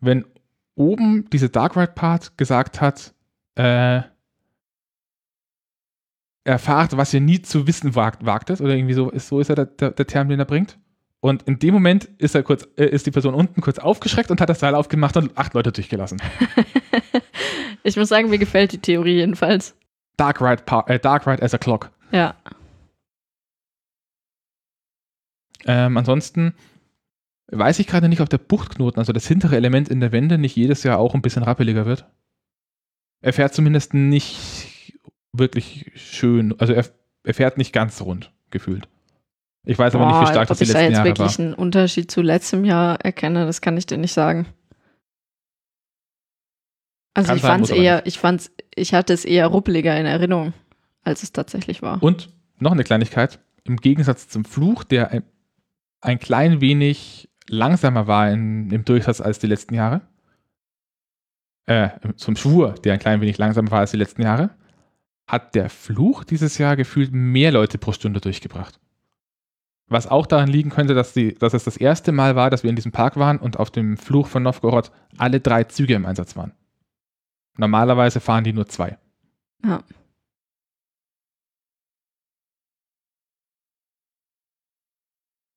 wenn 0.01 0.25
oben 0.77 1.29
diese 1.33 1.49
Darkride 1.49 1.93
Part 1.93 2.37
gesagt 2.37 2.81
hat, 2.81 3.15
äh, 3.57 4.03
erfahrt, 6.45 6.97
was 6.97 7.13
ihr 7.13 7.21
nie 7.21 7.43
zu 7.43 7.67
wissen 7.67 7.95
wagt, 7.95 8.25
wagtet, 8.25 8.61
oder 8.61 8.75
irgendwie 8.75 8.95
so 8.95 9.11
ist, 9.11 9.29
so 9.29 9.41
ist 9.41 9.49
er 9.49 9.57
der, 9.57 9.65
der, 9.65 9.91
der 9.91 10.07
Term, 10.07 10.29
den 10.29 10.39
er 10.39 10.45
bringt. 10.45 10.79
Und 11.21 11.43
in 11.45 11.59
dem 11.59 11.75
Moment 11.75 12.05
ist 12.19 12.35
er 12.35 12.43
kurz, 12.43 12.69
äh, 12.77 12.87
ist 12.87 13.07
die 13.07 13.11
Person 13.11 13.35
unten 13.35 13.61
kurz 13.61 13.79
aufgeschreckt 13.79 14.31
und 14.31 14.41
hat 14.41 14.49
das 14.49 14.61
Seil 14.61 14.75
aufgemacht 14.75 15.17
und 15.17 15.37
acht 15.37 15.55
Leute 15.55 15.73
durchgelassen. 15.73 16.21
Ich 17.87 17.97
muss 17.97 18.09
sagen, 18.09 18.31
mir 18.31 18.39
gefällt 18.39 18.73
die 18.73 18.79
Theorie 18.79 19.15
jedenfalls. 19.15 19.77
Dark 20.17 20.41
Ride, 20.41 20.65
äh, 20.89 20.99
Dark 20.99 21.25
Ride 21.25 21.41
as 21.41 21.55
a 21.55 21.59
Clock. 21.59 21.93
Ja. 22.11 22.35
Ähm, 25.67 25.97
ansonsten 25.97 26.55
weiß 27.53 27.79
ich 27.79 27.87
gerade 27.87 28.09
nicht, 28.09 28.21
ob 28.21 28.29
der 28.29 28.39
Buchtknoten, 28.39 28.99
also 28.99 29.13
das 29.13 29.29
hintere 29.29 29.55
Element 29.55 29.89
in 29.89 30.01
der 30.01 30.11
Wende, 30.11 30.37
nicht 30.37 30.57
jedes 30.57 30.83
Jahr 30.83 30.99
auch 30.99 31.15
ein 31.15 31.23
bisschen 31.23 31.45
rappeliger 31.45 31.87
wird. 31.87 32.07
Er 33.21 33.33
fährt 33.33 33.55
zumindest 33.55 33.95
nicht 33.95 34.99
wirklich 35.33 35.93
schön, 35.95 36.59
also 36.59 36.73
er, 36.73 36.87
er 37.23 37.35
fährt 37.35 37.57
nicht 37.57 37.73
ganz 37.73 38.01
rund, 38.01 38.33
gefühlt. 38.51 38.89
Ich 39.67 39.79
weiß 39.79 39.97
aber 39.97 40.07
nicht, 40.07 40.21
wie 40.21 40.33
stark 40.33 40.47
das 40.47 40.59
die 40.59 40.65
letzten 40.65 40.93
Jahre 40.93 40.95
war. 40.95 41.01
Ob 41.01 41.07
ich 41.07 41.15
da 41.15 41.25
jetzt 41.25 41.35
wirklich 41.37 41.39
einen 41.41 41.55
Unterschied 41.55 42.11
zu 42.11 42.23
letztem 42.23 42.65
Jahr 42.65 43.01
erkenne, 43.05 43.47
das 43.47 43.61
kann 43.61 43.77
ich 43.77 43.85
dir 43.85 43.99
nicht 43.99 44.13
sagen. 44.13 44.47
Also 47.15 47.29
kann 47.29 47.37
ich 47.37 47.43
fand 47.43 47.65
es 47.65 47.71
eher, 47.71 48.07
ich 48.07 48.19
fand's, 48.19 48.53
ich 48.75 48.95
hatte 48.95 49.13
es 49.13 49.25
eher 49.25 49.49
ruppeliger 49.49 49.99
in 49.99 50.07
Erinnerung, 50.07 50.53
als 51.03 51.25
es 51.25 51.33
tatsächlich 51.33 51.83
war. 51.83 52.01
Und 52.01 52.29
noch 52.59 52.73
eine 52.73 52.85
Kleinigkeit, 52.85 53.41
im 53.65 53.79
Gegensatz 53.79 54.29
zum 54.29 54.45
Fluch, 54.45 54.85
der 54.85 55.11
ein, 55.11 55.25
ein 56.01 56.21
klein 56.21 56.61
wenig 56.61 57.29
langsamer 57.49 58.07
war 58.07 58.31
in, 58.31 58.71
im 58.71 58.85
Durchsatz 58.85 59.21
als 59.21 59.41
die 59.41 59.49
letzten 59.49 59.75
Jahre, 59.75 60.03
äh, 61.65 61.89
zum 62.17 62.37
Schwur, 62.37 62.75
der 62.85 62.93
ein 62.93 63.01
klein 63.01 63.21
wenig 63.21 63.39
langsamer 63.39 63.73
war 63.73 63.81
als 63.81 63.91
die 63.91 63.97
letzten 63.97 64.23
Jahre, 64.23 64.51
hat 65.27 65.57
der 65.57 65.71
Fluch 65.71 66.23
dieses 66.23 66.59
Jahr 66.59 66.77
gefühlt 66.77 67.13
mehr 67.13 67.51
Leute 67.51 67.79
pro 67.79 67.91
Stunde 67.91 68.21
durchgebracht. 68.21 68.79
Was 69.89 70.09
auch 70.09 70.27
daran 70.27 70.49
liegen 70.49 70.71
könnte, 70.71 70.95
dass, 70.95 71.13
die, 71.13 71.35
dass 71.35 71.55
es 71.55 71.65
das 71.65 71.77
erste 71.77 72.11
Mal 72.11 72.35
war, 72.35 72.51
dass 72.51 72.65
wir 72.65 72.71
in 72.71 72.77
diesem 72.77 72.93
Park 72.93 73.17
waren 73.17 73.39
und 73.39 73.59
auf 73.59 73.71
dem 73.71 73.97
Fluch 73.97 74.27
von 74.27 74.43
Novgorod 74.43 74.91
alle 75.17 75.41
drei 75.41 75.65
Züge 75.65 75.95
im 75.95 76.07
Einsatz 76.07 76.37
waren. 76.37 76.53
Normalerweise 77.57 78.21
fahren 78.21 78.45
die 78.45 78.53
nur 78.53 78.67
zwei. 78.67 78.99
Ja. 79.65 79.83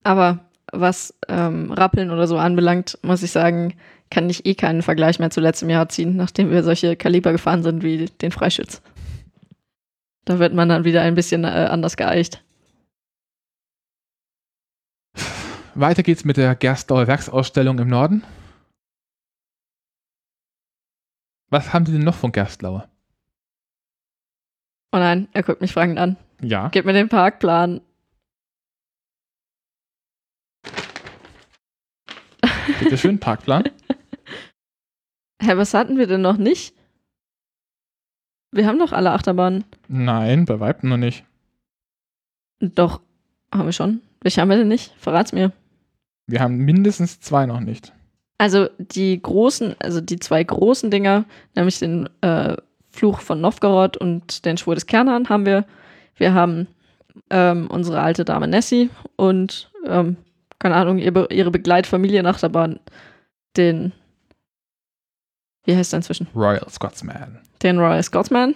Aber 0.04 0.40
was 0.72 1.14
ähm, 1.28 1.72
Rappeln 1.72 2.12
oder 2.12 2.28
so 2.28 2.38
anbelangt, 2.38 3.00
muss 3.02 3.24
ich 3.24 3.32
sagen, 3.32 3.74
kann 4.12 4.30
ich 4.30 4.46
eh 4.46 4.56
keinen 4.56 4.82
Vergleich 4.82 5.20
mehr 5.20 5.30
zu 5.30 5.42
letztem 5.42 5.70
Jahr 5.70 5.90
ziehen, 5.90 6.16
nachdem 6.16 6.52
wir 6.52 6.64
solche 6.64 6.96
Kaliber 6.96 7.32
gefahren 7.32 7.64
sind 7.64 7.84
wie 7.84 8.06
den 8.06 8.32
Freischütz. 8.32 8.82
Da 10.26 10.40
wird 10.40 10.54
man 10.54 10.70
dann 10.70 10.84
wieder 10.84 11.02
ein 11.02 11.16
bisschen 11.16 11.44
äh, 11.44 11.68
anders 11.70 11.98
geeicht. 11.98 12.44
Weiter 15.80 16.04
geht's 16.04 16.26
mit 16.26 16.36
der 16.36 16.56
Gerstlauer 16.56 17.08
Werksausstellung 17.08 17.80
im 17.80 17.88
Norden. 17.88 18.24
Was 21.50 21.72
haben 21.72 21.86
die 21.86 21.94
denn 21.94 22.04
noch 22.04 22.16
von 22.16 22.34
Gerstlauer? 22.34 22.90
Oh 24.92 24.98
nein, 24.98 25.30
er 25.32 25.44
guckt 25.44 25.62
mich 25.62 25.72
fragend 25.72 25.98
an. 25.98 26.18
Ja. 26.42 26.68
Gib 26.70 26.86
mir 26.86 26.94
den 26.94 27.08
Parkplan. 27.08 27.80
Bitte 32.80 32.98
schön, 32.98 33.20
Parkplan. 33.22 33.64
Hä, 35.42 35.56
was 35.56 35.74
hatten 35.74 35.98
wir 35.98 36.08
denn 36.08 36.22
noch 36.22 36.38
nicht? 36.38 36.76
Wir 38.52 38.68
haben 38.68 38.80
doch 38.80 38.92
alle 38.92 39.12
Achterbahnen. 39.12 39.64
Nein, 39.88 40.44
bei 40.44 40.60
Weitem 40.60 40.90
noch 40.90 40.98
nicht. 40.98 41.24
Doch, 42.60 43.00
haben 43.54 43.66
wir 43.66 43.72
schon. 43.74 44.02
Welche 44.22 44.42
haben 44.42 44.50
wir 44.50 44.58
denn 44.58 44.68
nicht? 44.68 44.94
Verrat's 44.98 45.32
mir. 45.32 45.54
Wir 46.30 46.42
haben 46.42 46.58
mindestens 46.58 47.20
zwei 47.20 47.46
noch 47.46 47.60
nicht. 47.60 47.92
Also 48.38 48.70
die 48.78 49.22
großen, 49.22 49.76
also 49.80 50.00
die 50.00 50.20
zwei 50.20 50.44
großen 50.44 50.92
Dinger, 50.92 51.26
nämlich 51.56 51.80
den 51.80 52.08
äh, 52.22 52.56
Fluch 52.92 53.20
von 53.20 53.42
Novgorod 53.42 53.98
und 53.98 54.46
den 54.46 54.58
Schwur 54.58 54.76
des 54.76 54.86
Kernan 54.86 55.30
haben 55.30 55.46
wir. 55.46 55.66
Wir 56.16 56.34
haben 56.34 56.68
ähm, 57.30 57.68
unsere 57.70 58.00
alte 58.00 58.26
Dame 58.26 58.48
Nessie 58.48 58.90
und, 59.16 59.72
ähm, 59.86 60.18
keine 60.60 60.76
Ahnung, 60.76 61.00
ihre, 61.00 61.28
ihre 61.32 61.52
Begleitfamilienachterbahn, 61.52 62.80
den, 63.58 63.92
wie 65.66 65.76
heißt 65.76 65.94
er 65.94 65.98
inzwischen? 65.98 66.28
Royal 66.36 66.70
Scotsman. 66.70 67.40
Den 67.62 67.80
Royal 67.80 68.04
Scotsman. 68.04 68.56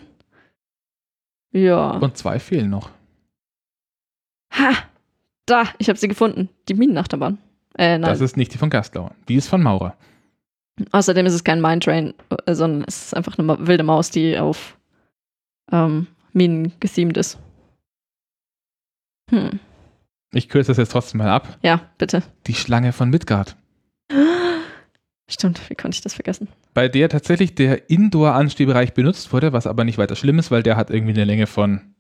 Ja. 1.52 1.92
Und 1.98 2.18
zwei 2.18 2.40
fehlen 2.40 2.70
noch. 2.70 2.90
Ha! 4.52 4.74
Da, 5.46 5.66
ich 5.78 5.90
habe 5.90 6.00
sie 6.00 6.08
gefunden. 6.08 6.50
Die 6.70 6.74
Minenachterbahn. 6.74 7.38
Äh. 7.74 8.00
Das 8.00 8.22
ist 8.22 8.38
nicht 8.38 8.54
die 8.54 8.58
von 8.58 8.70
Gastlauer. 8.70 9.16
Die 9.28 9.36
ist 9.36 9.48
von 9.48 9.62
Maurer. 9.62 9.98
Außerdem 10.92 11.26
ist 11.26 11.34
es 11.34 11.44
kein 11.44 11.62
Mindtrain, 11.62 12.14
äh, 12.46 12.56
sondern 12.56 12.84
es 12.88 13.06
ist 13.06 13.16
einfach 13.16 13.38
eine 13.38 13.68
wilde 13.68 13.84
Maus, 13.84 14.10
die 14.10 14.38
auf 14.38 14.78
ähm, 15.72 16.08
Minen 16.34 16.74
gethemed 16.80 17.18
ist. 17.18 17.38
Hm. 19.30 19.60
Ich 20.34 20.50
kürze 20.50 20.72
das 20.72 20.78
jetzt 20.78 20.92
trotzdem 20.92 21.20
mal 21.20 21.30
ab. 21.30 21.60
Ja, 21.62 21.90
bitte. 21.98 22.24
Die 22.48 22.56
Schlange 22.56 22.92
von 22.92 23.10
Midgard. 23.10 23.56
Stimmt, 25.30 25.70
wie 25.70 25.76
konnte 25.76 25.96
ich 25.96 26.02
das 26.02 26.16
vergessen? 26.16 26.48
Bei 26.74 26.90
der 26.90 27.08
tatsächlich 27.08 27.56
der 27.56 27.90
Indoor-Anstehbereich 27.90 28.94
benutzt 28.94 29.32
wurde, 29.32 29.54
was 29.54 29.68
aber 29.68 29.84
nicht 29.84 29.98
weiter 29.98 30.16
schlimm 30.16 30.40
ist, 30.40 30.52
weil 30.52 30.64
der 30.64 30.76
hat 30.76 30.90
irgendwie 30.90 31.14
eine 31.14 31.24
Länge 31.24 31.48
von 31.48 31.94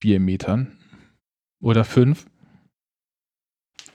vier 0.00 0.18
Metern 0.18 0.78
oder 1.60 1.84
fünf. 1.84 2.26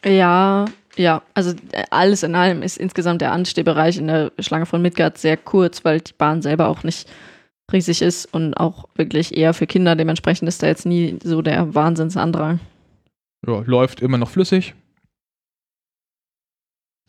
Ja, 0.05 0.65
ja, 0.95 1.21
also 1.33 1.51
äh, 1.71 1.83
alles 1.91 2.23
in 2.23 2.35
allem 2.35 2.61
ist 2.61 2.77
insgesamt 2.77 3.21
der 3.21 3.31
Anstehbereich 3.31 3.97
in 3.97 4.07
der 4.07 4.31
Schlange 4.39 4.65
von 4.65 4.81
Midgard 4.81 5.17
sehr 5.17 5.37
kurz, 5.37 5.85
weil 5.85 6.01
die 6.01 6.13
Bahn 6.17 6.41
selber 6.41 6.67
auch 6.67 6.83
nicht 6.83 7.09
riesig 7.71 8.01
ist 8.01 8.25
und 8.33 8.55
auch 8.55 8.89
wirklich 8.95 9.37
eher 9.37 9.53
für 9.53 9.67
Kinder. 9.67 9.95
Dementsprechend 9.95 10.47
ist 10.49 10.63
da 10.63 10.67
jetzt 10.67 10.85
nie 10.85 11.17
so 11.23 11.41
der 11.41 11.73
Wahnsinnsandrang. 11.73 12.59
Ja, 13.45 13.61
läuft 13.65 14.01
immer 14.01 14.17
noch 14.17 14.29
flüssig. 14.29 14.73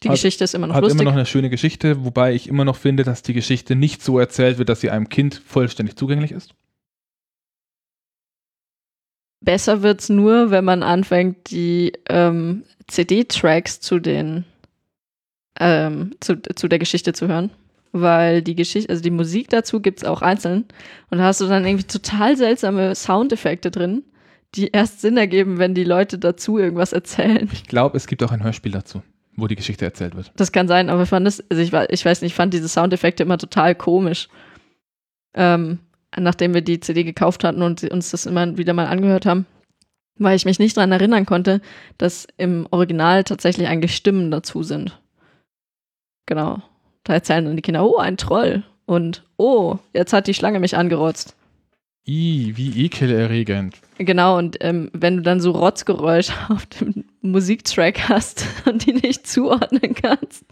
Die 0.03 0.09
hat, 0.09 0.15
Geschichte 0.15 0.45
ist 0.45 0.55
immer 0.55 0.67
noch 0.67 0.75
hat 0.75 0.83
lustig. 0.83 1.01
Immer 1.01 1.11
noch 1.11 1.17
eine 1.17 1.27
schöne 1.27 1.51
Geschichte, 1.51 2.05
wobei 2.05 2.35
ich 2.35 2.49
immer 2.49 2.65
noch 2.65 2.77
finde, 2.77 3.03
dass 3.03 3.23
die 3.23 3.35
Geschichte 3.35 3.75
nicht 3.75 4.03
so 4.03 4.19
erzählt 4.19 4.59
wird, 4.59 4.69
dass 4.69 4.81
sie 4.81 4.91
einem 4.91 5.09
Kind 5.09 5.35
vollständig 5.35 5.97
zugänglich 5.97 6.33
ist. 6.33 6.55
Besser 9.41 9.83
wird 9.83 10.01
es 10.01 10.09
nur, 10.09 10.51
wenn 10.51 10.65
man 10.65 10.83
anfängt, 10.83 11.51
die 11.51 11.93
ähm, 12.09 12.65
CD-Tracks 12.89 13.81
zu 13.81 13.99
den 13.99 14.45
ähm, 15.59 16.13
zu, 16.21 16.41
zu 16.41 16.69
der 16.69 16.79
Geschichte 16.79 17.13
zu 17.13 17.29
hören. 17.29 17.51
Weil 17.93 18.43
die 18.43 18.55
Geschichte, 18.55 18.91
also 18.91 19.03
die 19.03 19.11
Musik 19.11 19.49
dazu 19.51 19.81
gibt 19.81 20.01
es 20.01 20.05
auch 20.05 20.23
einzeln. 20.23 20.67
Und 21.11 21.19
da 21.19 21.25
hast 21.25 21.41
du 21.41 21.47
dann 21.47 21.65
irgendwie 21.65 21.87
total 21.87 22.37
seltsame 22.37 22.95
Soundeffekte 22.95 23.71
drin, 23.71 24.05
die 24.55 24.69
erst 24.69 25.01
Sinn 25.01 25.17
ergeben, 25.17 25.59
wenn 25.59 25.75
die 25.75 25.85
Leute 25.85 26.19
dazu 26.19 26.59
irgendwas 26.59 26.93
erzählen. 26.93 27.49
Ich 27.53 27.65
glaube, 27.65 27.97
es 27.97 28.07
gibt 28.07 28.23
auch 28.23 28.31
ein 28.31 28.45
Hörspiel 28.45 28.73
dazu, 28.73 29.03
wo 29.37 29.49
die 29.49 29.57
Geschichte 29.57 29.85
erzählt 29.85 30.15
wird. 30.15 30.33
Das 30.37 30.53
kann 30.53 30.69
sein, 30.69 30.89
aber 30.89 31.03
ich 31.03 31.09
fand 31.09 31.27
das, 31.27 31.43
also 31.51 31.63
ich, 31.63 31.73
ich 31.73 32.05
weiß 32.05 32.23
nicht, 32.23 32.33
ich 32.33 32.37
fand 32.37 32.55
diese 32.55 32.69
Soundeffekte 32.69 33.25
immer 33.25 33.39
total 33.39 33.75
komisch. 33.75 34.29
Ähm, 35.35 35.81
nachdem 36.19 36.55
wir 36.55 36.63
die 36.63 36.81
CD 36.81 37.05
gekauft 37.05 37.45
hatten 37.45 37.63
und 37.63 37.85
uns 37.85 38.11
das 38.11 38.27
immer 38.27 38.57
wieder 38.57 38.73
mal 38.73 38.87
angehört 38.87 39.27
haben, 39.27 39.47
weil 40.17 40.37
ich 40.37 40.45
mich 40.45 40.59
nicht 40.59 40.77
daran 40.77 40.93
erinnern 40.93 41.27
konnte, 41.27 41.61
dass 41.99 42.27
im 42.37 42.67
Original 42.71 43.25
tatsächlich 43.25 43.69
eigentlich 43.69 43.97
Stimmen 43.97 44.31
dazu 44.31 44.63
sind. 44.63 45.01
Genau. 46.27 46.63
Da 47.05 47.15
erzählen 47.15 47.45
dann 47.45 47.57
die 47.57 47.63
Kinder, 47.63 47.85
oh, 47.85 47.97
ein 47.97 48.17
Troll. 48.17 48.63
Und 48.87 49.25
oh, 49.37 49.79
jetzt 49.95 50.13
hat 50.13 50.27
die 50.27 50.35
Schlange 50.35 50.61
mich 50.61 50.77
angerotzt. 50.77 51.35
I, 52.07 52.57
wie 52.57 52.85
ekelerregend. 52.85 53.77
Genau, 53.99 54.37
und 54.39 54.57
ähm, 54.61 54.91
wenn 54.93 55.19
du 55.19 55.23
dann 55.23 55.41
so 55.41 55.53
Rotzgeräusche 55.53 56.33
auf 56.49 56.67
dem 56.67 57.05
Musiktrack 57.23 58.09
hast 58.09 58.47
und 58.67 58.87
die 58.87 58.95
nicht 58.95 59.27
zuordnen 59.27 59.95
kannst, 59.95 60.45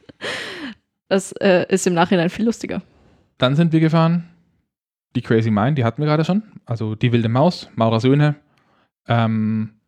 das 1.08 1.32
äh, 1.32 1.66
ist 1.68 1.86
im 1.86 1.94
Nachhinein 1.94 2.30
viel 2.30 2.44
lustiger. 2.44 2.82
Dann 3.38 3.56
sind 3.56 3.72
wir 3.72 3.80
gefahren. 3.80 4.28
Die 5.18 5.22
Crazy 5.22 5.50
Mind, 5.50 5.76
die 5.76 5.84
hatten 5.84 6.00
wir 6.00 6.06
gerade 6.06 6.24
schon. 6.24 6.44
Also 6.64 6.94
die 6.94 7.10
wilde 7.10 7.28
Maus, 7.28 7.68
Maurer 7.74 7.98
Söhne, 7.98 8.36
ähm, 9.08 9.80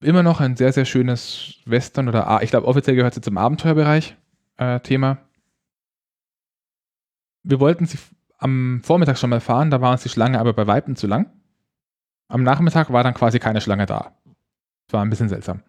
immer 0.00 0.22
noch 0.22 0.40
ein 0.40 0.54
sehr, 0.54 0.72
sehr 0.72 0.84
schönes 0.84 1.56
Western 1.64 2.08
oder 2.08 2.40
ich 2.44 2.50
glaube 2.50 2.68
offiziell 2.68 2.94
gehört 2.94 3.14
sie 3.14 3.22
zum 3.22 3.36
Abenteuerbereich 3.36 4.16
äh, 4.58 4.78
Thema. 4.78 5.18
Wir 7.42 7.58
wollten 7.58 7.86
sie 7.86 7.98
am 8.38 8.82
Vormittag 8.84 9.18
schon 9.18 9.30
mal 9.30 9.40
fahren, 9.40 9.72
da 9.72 9.80
war 9.80 9.90
uns 9.90 10.04
die 10.04 10.10
Schlange 10.10 10.38
aber 10.38 10.52
bei 10.52 10.68
Weitem 10.68 10.94
zu 10.94 11.08
lang. 11.08 11.32
Am 12.28 12.44
Nachmittag 12.44 12.92
war 12.92 13.02
dann 13.02 13.14
quasi 13.14 13.40
keine 13.40 13.60
Schlange 13.60 13.86
da. 13.86 14.16
War 14.92 15.02
ein 15.02 15.10
bisschen 15.10 15.28
seltsam. 15.28 15.60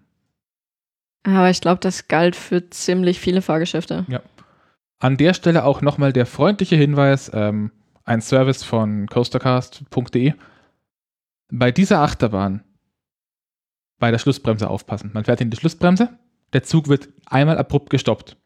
Aber 1.23 1.49
ich 1.49 1.61
glaube, 1.61 1.79
das 1.79 2.07
galt 2.07 2.35
für 2.35 2.69
ziemlich 2.69 3.19
viele 3.19 3.41
Fahrgeschäfte. 3.41 4.05
Ja. 4.07 4.21
An 4.99 5.17
der 5.17 5.33
Stelle 5.33 5.65
auch 5.65 5.81
nochmal 5.81 6.13
der 6.13 6.25
freundliche 6.25 6.75
Hinweis, 6.75 7.31
ähm, 7.33 7.71
ein 8.03 8.21
Service 8.21 8.63
von 8.63 9.07
coastercast.de 9.07 10.33
bei 11.51 11.71
dieser 11.71 12.01
Achterbahn 12.01 12.63
bei 13.99 14.11
der 14.11 14.19
Schlussbremse 14.19 14.69
aufpassen. 14.69 15.11
Man 15.13 15.25
fährt 15.25 15.41
in 15.41 15.49
die 15.49 15.57
Schlussbremse, 15.57 16.17
der 16.53 16.63
Zug 16.63 16.87
wird 16.87 17.09
einmal 17.25 17.57
abrupt 17.57 17.89
gestoppt. 17.89 18.37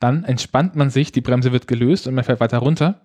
Dann 0.00 0.24
entspannt 0.24 0.76
man 0.76 0.90
sich, 0.90 1.12
die 1.12 1.20
Bremse 1.20 1.52
wird 1.52 1.66
gelöst 1.66 2.06
und 2.06 2.14
man 2.14 2.24
fährt 2.24 2.40
weiter 2.40 2.58
runter. 2.58 3.02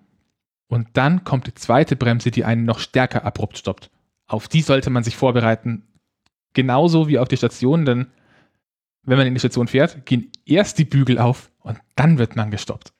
Und 0.68 0.88
dann 0.94 1.24
kommt 1.24 1.48
die 1.48 1.54
zweite 1.54 1.96
Bremse, 1.96 2.32
die 2.32 2.46
einen 2.46 2.66
noch 2.66 2.80
stärker 2.80 3.26
abrupt 3.26 3.58
stoppt. 3.58 3.92
Auf 4.28 4.48
die 4.48 4.62
sollte 4.62 4.90
man 4.90 5.04
sich 5.04 5.16
vorbereiten. 5.16 5.88
genauso 6.54 7.10
wie 7.10 7.20
auf 7.20 7.28
die 7.28 7.36
Station, 7.38 7.84
denn 7.84 8.08
wenn 9.06 9.18
man 9.18 9.28
in 9.28 9.34
die 9.34 9.40
Station 9.40 9.68
fährt, 9.68 10.06
gehen 10.06 10.32
erst 10.46 10.78
die 10.78 10.86
Bügel 10.86 11.20
auf 11.20 11.52
und 11.60 11.80
dann 11.96 12.18
wird 12.18 12.36
man 12.36 12.52
gestoppt. 12.52 12.94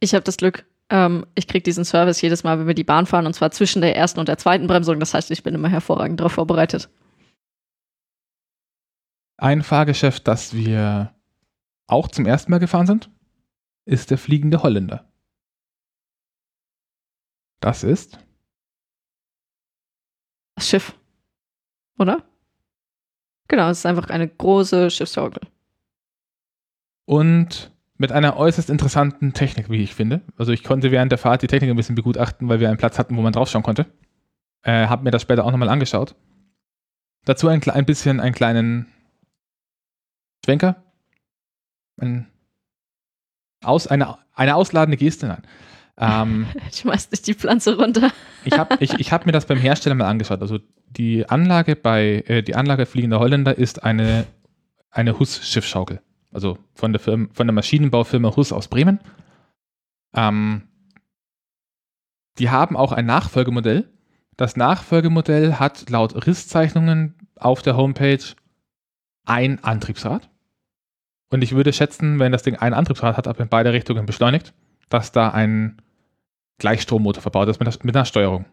Ich 0.00 0.14
habe 0.14 0.24
das 0.24 0.36
Glück, 0.36 0.66
ähm, 0.88 1.26
ich 1.34 1.46
kriege 1.46 1.62
diesen 1.62 1.84
Service 1.84 2.20
jedes 2.20 2.44
Mal, 2.44 2.58
wenn 2.58 2.66
wir 2.66 2.74
die 2.74 2.84
Bahn 2.84 3.06
fahren, 3.06 3.26
und 3.26 3.34
zwar 3.34 3.50
zwischen 3.50 3.82
der 3.82 3.96
ersten 3.96 4.20
und 4.20 4.28
der 4.28 4.38
zweiten 4.38 4.66
Bremsung. 4.66 5.00
Das 5.00 5.14
heißt, 5.14 5.30
ich 5.30 5.42
bin 5.42 5.54
immer 5.54 5.68
hervorragend 5.68 6.20
darauf 6.20 6.32
vorbereitet. 6.32 6.88
Ein 9.38 9.62
Fahrgeschäft, 9.62 10.26
das 10.28 10.54
wir 10.54 11.14
auch 11.86 12.08
zum 12.08 12.26
ersten 12.26 12.50
Mal 12.50 12.58
gefahren 12.58 12.86
sind, 12.86 13.10
ist 13.84 14.10
der 14.10 14.18
fliegende 14.18 14.62
Holländer. 14.62 15.10
Das 17.60 17.82
ist 17.82 18.18
Das 20.56 20.68
Schiff. 20.68 20.98
Oder? 21.98 22.24
Genau, 23.48 23.70
es 23.70 23.78
ist 23.78 23.86
einfach 23.86 24.08
eine 24.10 24.28
große 24.28 24.90
Schiffsschaukel. 24.90 25.42
und 27.04 27.70
mit 27.98 28.12
einer 28.12 28.36
äußerst 28.36 28.68
interessanten 28.68 29.32
Technik, 29.32 29.70
wie 29.70 29.82
ich 29.82 29.94
finde. 29.94 30.20
Also 30.36 30.52
ich 30.52 30.62
konnte 30.64 30.90
während 30.90 31.12
der 31.12 31.18
Fahrt 31.18 31.42
die 31.42 31.46
Technik 31.46 31.70
ein 31.70 31.76
bisschen 31.76 31.94
begutachten, 31.94 32.48
weil 32.48 32.60
wir 32.60 32.68
einen 32.68 32.76
Platz 32.76 32.98
hatten, 32.98 33.16
wo 33.16 33.22
man 33.22 33.32
draufschauen 33.32 33.62
konnte. 33.62 33.86
Äh, 34.62 34.86
hab 34.86 35.02
mir 35.02 35.10
das 35.10 35.22
später 35.22 35.44
auch 35.44 35.50
nochmal 35.50 35.68
angeschaut. 35.68 36.14
Dazu 37.24 37.48
ein, 37.48 37.62
ein 37.70 37.86
bisschen 37.86 38.20
einen 38.20 38.34
kleinen 38.34 38.86
Schwenker. 40.44 40.76
Ein 41.98 42.26
aus, 43.64 43.86
eine, 43.86 44.18
eine 44.34 44.54
ausladende 44.54 44.96
Geste, 44.96 45.26
nein. 45.26 45.42
Ähm, 45.96 46.46
Schmeißt 46.72 47.10
nicht 47.10 47.26
die 47.26 47.34
Pflanze 47.34 47.76
runter. 47.76 48.12
ich 48.44 48.58
habe 48.58 48.76
ich, 48.80 48.92
ich 48.94 49.12
hab 49.12 49.24
mir 49.24 49.32
das 49.32 49.46
beim 49.46 49.58
Hersteller 49.58 49.94
mal 49.94 50.06
angeschaut. 50.08 50.42
Also 50.42 50.58
die 50.96 51.28
Anlage 51.28 51.76
bei, 51.76 52.24
äh, 52.26 52.42
die 52.42 52.54
Anlage 52.54 52.86
Fliegender 52.86 53.20
Holländer 53.20 53.56
ist 53.56 53.82
eine, 53.82 54.26
eine 54.90 55.18
Huss-Schiffschaukel. 55.18 56.00
Also 56.32 56.58
von 56.74 56.92
der, 56.92 57.00
Firma, 57.00 57.28
von 57.32 57.46
der 57.46 57.54
Maschinenbaufirma 57.54 58.34
Huss 58.36 58.52
aus 58.52 58.68
Bremen. 58.68 59.00
Ähm, 60.14 60.68
die 62.38 62.50
haben 62.50 62.76
auch 62.76 62.92
ein 62.92 63.06
Nachfolgemodell. 63.06 63.88
Das 64.36 64.56
Nachfolgemodell 64.56 65.54
hat 65.54 65.88
laut 65.88 66.26
Risszeichnungen 66.26 67.14
auf 67.36 67.62
der 67.62 67.76
Homepage 67.76 68.22
ein 69.24 69.62
Antriebsrad. 69.64 70.28
Und 71.30 71.42
ich 71.42 71.52
würde 71.52 71.72
schätzen, 71.72 72.18
wenn 72.18 72.32
das 72.32 72.42
Ding 72.42 72.56
ein 72.56 72.74
Antriebsrad 72.74 73.16
hat, 73.16 73.26
aber 73.26 73.40
in 73.40 73.48
beide 73.48 73.72
Richtungen 73.72 74.06
beschleunigt, 74.06 74.54
dass 74.88 75.12
da 75.12 75.30
ein 75.30 75.82
Gleichstrommotor 76.58 77.22
verbaut 77.22 77.48
ist 77.48 77.60
mit, 77.60 77.84
mit 77.84 77.96
einer 77.96 78.04
Steuerung. 78.04 78.46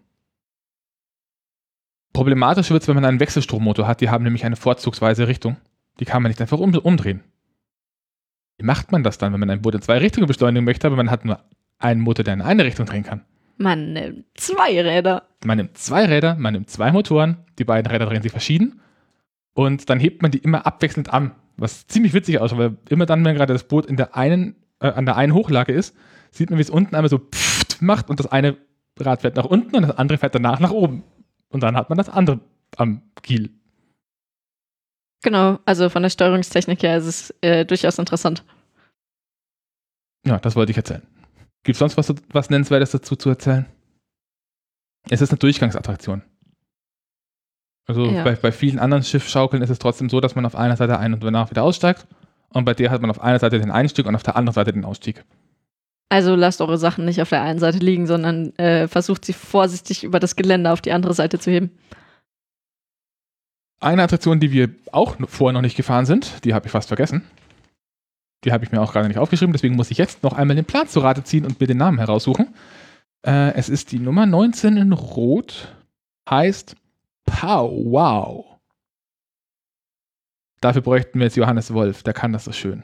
Problematisch 2.13 2.69
wird 2.69 2.83
es, 2.83 2.87
wenn 2.87 2.95
man 2.95 3.05
einen 3.05 3.19
Wechselstrommotor 3.19 3.87
hat. 3.87 4.01
Die 4.01 4.09
haben 4.09 4.23
nämlich 4.23 4.45
eine 4.45 4.55
vorzugsweise 4.55 5.27
Richtung. 5.27 5.57
Die 5.99 6.05
kann 6.05 6.21
man 6.21 6.29
nicht 6.29 6.41
einfach 6.41 6.59
um, 6.59 6.73
umdrehen. 6.75 7.23
Wie 8.57 8.65
macht 8.65 8.91
man 8.91 9.03
das 9.03 9.17
dann, 9.17 9.33
wenn 9.33 9.39
man 9.39 9.49
ein 9.49 9.61
Boot 9.61 9.75
in 9.75 9.81
zwei 9.81 9.97
Richtungen 9.97 10.27
beschleunigen 10.27 10.63
möchte, 10.63 10.87
aber 10.87 10.95
man 10.95 11.09
hat 11.09 11.25
nur 11.25 11.39
einen 11.79 12.01
Motor, 12.01 12.23
der 12.23 12.35
in 12.35 12.41
eine 12.41 12.63
Richtung 12.63 12.85
drehen 12.85 13.03
kann? 13.03 13.21
Man 13.57 13.93
nimmt 13.93 14.25
zwei 14.35 14.81
Räder. 14.81 15.23
Man 15.43 15.57
nimmt 15.57 15.77
zwei 15.77 16.05
Räder, 16.05 16.35
man 16.35 16.53
nimmt 16.53 16.69
zwei 16.69 16.91
Motoren, 16.91 17.37
die 17.59 17.65
beiden 17.65 17.91
Räder 17.91 18.05
drehen 18.05 18.21
sich 18.21 18.31
verschieden 18.31 18.79
und 19.53 19.89
dann 19.89 19.99
hebt 19.99 20.21
man 20.21 20.31
die 20.31 20.39
immer 20.39 20.65
abwechselnd 20.65 21.13
an, 21.13 21.31
was 21.57 21.87
ziemlich 21.87 22.13
witzig 22.13 22.39
ausschaut, 22.39 22.59
weil 22.59 22.77
immer 22.89 23.05
dann, 23.05 23.23
wenn 23.25 23.35
gerade 23.35 23.53
das 23.53 23.65
Boot 23.65 23.85
in 23.85 23.95
der 23.95 24.15
einen, 24.15 24.55
äh, 24.79 24.87
an 24.87 25.05
der 25.05 25.15
einen 25.15 25.33
Hochlage 25.33 25.71
ist, 25.71 25.95
sieht 26.31 26.49
man, 26.49 26.57
wie 26.57 26.63
es 26.63 26.69
unten 26.69 26.95
einmal 26.95 27.09
so 27.09 27.19
pfft 27.19 27.81
macht 27.81 28.09
und 28.09 28.19
das 28.19 28.31
eine 28.31 28.57
Rad 28.99 29.21
fährt 29.21 29.35
nach 29.35 29.45
unten 29.45 29.75
und 29.75 29.83
das 29.83 29.97
andere 29.97 30.17
fährt 30.17 30.35
danach 30.35 30.59
nach 30.59 30.71
oben. 30.71 31.03
Und 31.53 31.61
dann 31.61 31.75
hat 31.77 31.89
man 31.89 31.97
das 31.97 32.09
andere 32.09 32.39
am 32.77 33.01
Kiel. 33.21 33.51
Genau, 35.23 35.59
also 35.65 35.87
von 35.89 36.01
der 36.03 36.09
Steuerungstechnik 36.09 36.83
her 36.83 36.97
ist 36.97 37.05
es 37.05 37.33
äh, 37.41 37.63
durchaus 37.65 37.97
interessant. 37.97 38.43
Ja, 40.25 40.39
das 40.39 40.55
wollte 40.55 40.71
ich 40.71 40.77
erzählen. 40.77 41.03
Gibt 41.63 41.75
es 41.75 41.79
sonst 41.79 41.95
was, 41.95 42.13
was 42.29 42.49
Nennenswertes 42.49 42.91
dazu 42.91 43.15
zu 43.15 43.29
erzählen? 43.29 43.65
Es 45.09 45.21
ist 45.21 45.29
eine 45.29 45.37
Durchgangsattraktion. 45.39 46.23
Also 47.87 48.05
Ja. 48.05 48.23
bei, 48.23 48.35
bei 48.35 48.51
vielen 48.51 48.79
anderen 48.79 49.03
Schiffschaukeln 49.03 49.61
ist 49.61 49.69
es 49.69 49.79
trotzdem 49.79 50.09
so, 50.09 50.19
dass 50.19 50.35
man 50.35 50.45
auf 50.45 50.55
einer 50.55 50.75
Seite 50.75 50.97
ein- 50.97 51.13
und 51.13 51.23
danach 51.23 51.51
wieder 51.51 51.63
aussteigt. 51.63 52.07
Und 52.49 52.65
bei 52.65 52.73
der 52.73 52.91
hat 52.91 53.01
man 53.01 53.09
auf 53.09 53.21
einer 53.21 53.39
Seite 53.39 53.59
den 53.59 53.71
Einstieg 53.71 54.05
und 54.05 54.15
auf 54.15 54.23
der 54.23 54.35
anderen 54.35 54.53
Seite 54.53 54.73
den 54.73 54.85
Ausstieg. 54.85 55.23
Also 56.09 56.35
lasst 56.35 56.61
eure 56.61 56.77
Sachen 56.77 57.05
nicht 57.05 57.21
auf 57.21 57.29
der 57.29 57.41
einen 57.41 57.59
Seite 57.59 57.79
liegen, 57.79 58.05
sondern 58.05 58.55
äh, 58.57 58.87
versucht 58.87 59.25
sie 59.25 59.33
vorsichtig 59.33 60.03
über 60.03 60.19
das 60.19 60.35
Geländer 60.35 60.73
auf 60.73 60.81
die 60.81 60.91
andere 60.91 61.13
Seite 61.13 61.39
zu 61.39 61.49
heben. 61.49 61.71
Eine 63.79 64.03
Attraktion, 64.03 64.39
die 64.39 64.51
wir 64.51 64.69
auch 64.91 65.17
vorher 65.27 65.53
noch 65.53 65.61
nicht 65.61 65.75
gefahren 65.75 66.05
sind, 66.05 66.45
die 66.45 66.53
habe 66.53 66.67
ich 66.67 66.71
fast 66.71 66.87
vergessen. 66.87 67.23
Die 68.43 68.51
habe 68.51 68.63
ich 68.63 68.71
mir 68.71 68.81
auch 68.81 68.93
gerade 68.93 69.07
nicht 69.07 69.17
aufgeschrieben, 69.17 69.53
deswegen 69.53 69.75
muss 69.75 69.91
ich 69.91 69.97
jetzt 69.97 70.23
noch 70.23 70.33
einmal 70.33 70.55
den 70.55 70.65
Plan 70.65 70.87
zu 70.87 70.99
Rate 70.99 71.23
ziehen 71.23 71.45
und 71.45 71.59
mir 71.59 71.67
den 71.67 71.77
Namen 71.77 71.97
heraussuchen. 71.97 72.53
Äh, 73.25 73.53
es 73.55 73.69
ist 73.69 73.91
die 73.91 73.99
Nummer 73.99 74.25
19 74.25 74.77
in 74.77 74.93
Rot, 74.93 75.75
heißt 76.29 76.75
Pow 77.25 77.71
Wow. 77.71 78.45
Dafür 80.61 80.81
bräuchten 80.81 81.19
wir 81.19 81.25
jetzt 81.25 81.35
Johannes 81.35 81.73
Wolf, 81.73 82.03
der 82.03 82.13
kann 82.13 82.31
das 82.31 82.45
so 82.45 82.51
schön. 82.51 82.83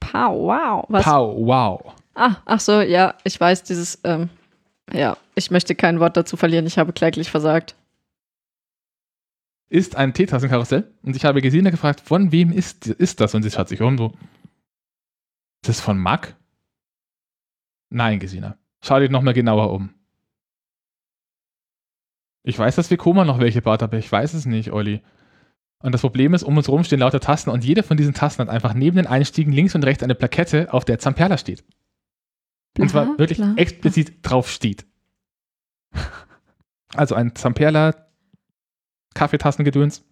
Pow, 0.00 0.48
wow. 0.48 0.84
Was? 0.88 1.04
Pow 1.04 1.36
Wow. 1.46 1.94
Ah, 2.14 2.36
ach 2.44 2.60
so, 2.60 2.80
ja, 2.80 3.16
ich 3.24 3.38
weiß, 3.40 3.62
dieses, 3.64 4.00
ähm, 4.04 4.28
ja, 4.92 5.16
ich 5.34 5.50
möchte 5.50 5.74
kein 5.74 6.00
Wort 6.00 6.16
dazu 6.16 6.36
verlieren, 6.36 6.66
ich 6.66 6.78
habe 6.78 6.92
kläglich 6.92 7.30
versagt. 7.30 7.74
Ist 9.68 9.96
ein 9.96 10.12
Teetassenkarussell 10.12 10.92
und 11.02 11.16
ich 11.16 11.24
habe 11.24 11.40
Gesine 11.40 11.70
gefragt, 11.70 12.00
von 12.00 12.30
wem 12.30 12.52
ist, 12.52 12.88
ist 12.88 13.20
das? 13.20 13.34
Und 13.34 13.42
sie 13.42 13.50
schaut 13.50 13.68
sich 13.68 13.80
um 13.80 13.96
so. 13.96 14.12
Ist 15.62 15.68
das 15.68 15.80
von 15.80 15.98
Mack? 15.98 16.36
Nein, 17.88 18.18
Gesina. 18.18 18.58
Schau 18.82 18.98
dich 19.00 19.10
nochmal 19.10 19.32
genauer 19.32 19.70
um. 19.70 19.94
Ich 22.42 22.58
weiß, 22.58 22.76
dass 22.76 22.90
Vekoma 22.90 23.24
noch 23.24 23.38
welche 23.38 23.62
baut, 23.62 23.82
aber 23.82 23.96
ich 23.96 24.10
weiß 24.10 24.34
es 24.34 24.44
nicht, 24.44 24.72
Olli. 24.72 25.00
Und 25.78 25.92
das 25.92 26.00
Problem 26.00 26.34
ist, 26.34 26.42
um 26.42 26.56
uns 26.56 26.68
rum 26.68 26.84
stehen 26.84 27.00
lauter 27.00 27.20
Tasten 27.20 27.50
und 27.50 27.64
jede 27.64 27.82
von 27.82 27.96
diesen 27.96 28.14
Tasten 28.14 28.42
hat 28.42 28.48
einfach 28.48 28.74
neben 28.74 28.96
den 28.96 29.06
Einstiegen 29.06 29.52
links 29.52 29.74
und 29.74 29.84
rechts 29.84 30.02
eine 30.02 30.14
Plakette, 30.14 30.72
auf 30.72 30.84
der 30.84 30.98
Zamperla 30.98 31.38
steht. 31.38 31.64
Und 32.78 32.88
zwar 32.88 33.06
Bla, 33.06 33.18
wirklich 33.18 33.38
bla, 33.38 33.54
explizit 33.56 34.18
drauf 34.22 34.50
steht. 34.50 34.86
Also 36.94 37.14
ein 37.14 37.34
Zamperla 37.34 37.94
Kaffeetassengedöns. 39.14 40.04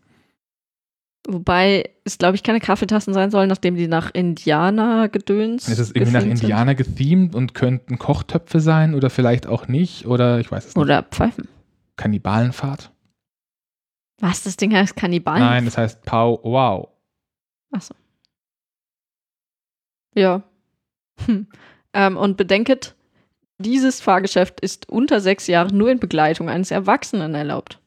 Wobei 1.29 1.91
es, 2.05 2.17
glaube 2.17 2.37
ich, 2.37 2.43
keine 2.43 2.61
Kaffeetassen 2.61 3.13
sein 3.13 3.31
sollen, 3.31 3.51
nachdem 3.51 3.77
die 3.77 3.87
nach 3.87 4.11
Indianer-Gedöns. 4.15 5.69
Es 5.69 5.79
ist 5.79 5.95
irgendwie 5.95 6.13
nach 6.13 6.21
gethemt 6.21 6.39
sind. 6.39 6.49
Indianer 6.49 6.75
gethemed 6.75 7.35
und 7.35 7.53
könnten 7.53 7.99
Kochtöpfe 7.99 8.61
sein 8.61 8.95
oder 8.95 9.11
vielleicht 9.11 9.47
auch 9.47 9.69
nicht 9.69 10.07
oder 10.07 10.41
ich 10.41 10.51
weiß 10.51 10.65
es 10.65 10.75
nicht. 10.75 10.83
Oder 10.83 11.03
Pfeifen. 11.03 11.49
Kannibalenfahrt? 11.97 12.91
Was, 14.21 14.43
das 14.43 14.57
Ding 14.57 14.75
heißt 14.75 14.97
Kannibalen? 14.97 15.43
Nein, 15.43 15.65
das 15.67 15.77
heißt 15.77 16.03
Pow 16.07 16.41
Wow. 16.43 16.89
Achso. 17.73 17.95
Ja. 20.15 20.43
Hm. 21.27 21.47
Ähm, 21.93 22.17
und 22.17 22.37
bedenket, 22.37 22.95
dieses 23.59 24.01
Fahrgeschäft 24.01 24.61
ist 24.61 24.89
unter 24.89 25.21
sechs 25.21 25.47
Jahren 25.47 25.77
nur 25.77 25.91
in 25.91 26.01
Begleitung 26.01 26.49
eines 26.49 26.71
Erwachsenen 26.71 27.35
erlaubt. 27.35 27.79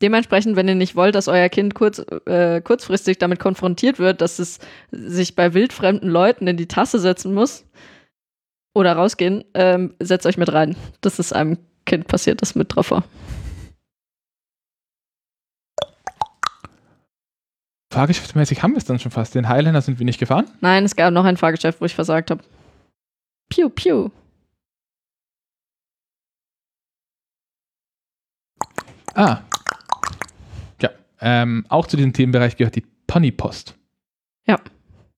Dementsprechend, 0.00 0.54
wenn 0.54 0.68
ihr 0.68 0.76
nicht 0.76 0.94
wollt, 0.94 1.14
dass 1.14 1.26
euer 1.26 1.48
Kind 1.48 1.74
kurz, 1.74 1.98
äh, 2.26 2.60
kurzfristig 2.60 3.18
damit 3.18 3.40
konfrontiert 3.40 3.98
wird, 3.98 4.20
dass 4.20 4.38
es 4.38 4.60
sich 4.92 5.34
bei 5.34 5.54
wildfremden 5.54 6.08
Leuten 6.08 6.46
in 6.46 6.56
die 6.56 6.68
Tasse 6.68 7.00
setzen 7.00 7.34
muss 7.34 7.64
oder 8.74 8.92
rausgehen, 8.92 9.44
ähm, 9.54 9.94
setzt 9.98 10.26
euch 10.26 10.36
mit 10.36 10.52
rein. 10.52 10.76
Das 11.00 11.18
ist 11.18 11.32
einem 11.32 11.58
Kind 11.84 12.06
passiert, 12.06 12.42
das 12.42 12.54
mit 12.54 12.74
drauf 12.74 12.92
war. 12.92 13.02
Fahrgeschäftsmäßig 17.90 18.62
haben 18.62 18.72
wir 18.72 18.78
es 18.78 18.84
dann 18.84 18.98
schon 18.98 19.12
fast. 19.12 19.34
Den 19.34 19.48
Highlander 19.48 19.80
sind 19.80 19.98
wir 19.98 20.04
nicht 20.04 20.20
gefahren. 20.20 20.46
Nein, 20.60 20.84
es 20.84 20.94
gab 20.94 21.12
noch 21.12 21.24
ein 21.24 21.36
Fahrgeschäft, 21.36 21.80
wo 21.80 21.86
ich 21.86 21.94
versagt 21.94 22.30
habe. 22.30 22.42
Piu, 23.48 23.70
piu. 23.70 24.10
Ah. 29.14 29.40
Ja. 30.82 30.90
Ähm, 31.20 31.64
auch 31.68 31.86
zu 31.86 31.96
diesem 31.96 32.12
Themenbereich 32.12 32.56
gehört 32.56 32.76
die 32.76 32.84
Ponypost. 33.06 33.74
Ja. 34.46 34.60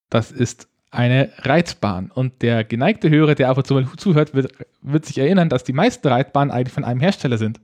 Das 0.08 0.30
ist 0.30 0.68
eine 0.92 1.32
Reitbahn. 1.38 2.10
Und 2.12 2.40
der 2.42 2.64
geneigte 2.64 3.10
Hörer, 3.10 3.34
der 3.34 3.48
ab 3.48 3.58
und 3.58 3.66
zu 3.66 3.74
mal 3.74 3.86
zuhört, 3.96 4.32
wird, 4.32 4.52
wird 4.80 5.06
sich 5.06 5.18
erinnern, 5.18 5.48
dass 5.48 5.64
die 5.64 5.72
meisten 5.72 6.06
Reitbahnen 6.06 6.52
eigentlich 6.52 6.72
von 6.72 6.84
einem 6.84 7.00
Hersteller 7.00 7.38
sind. 7.38 7.60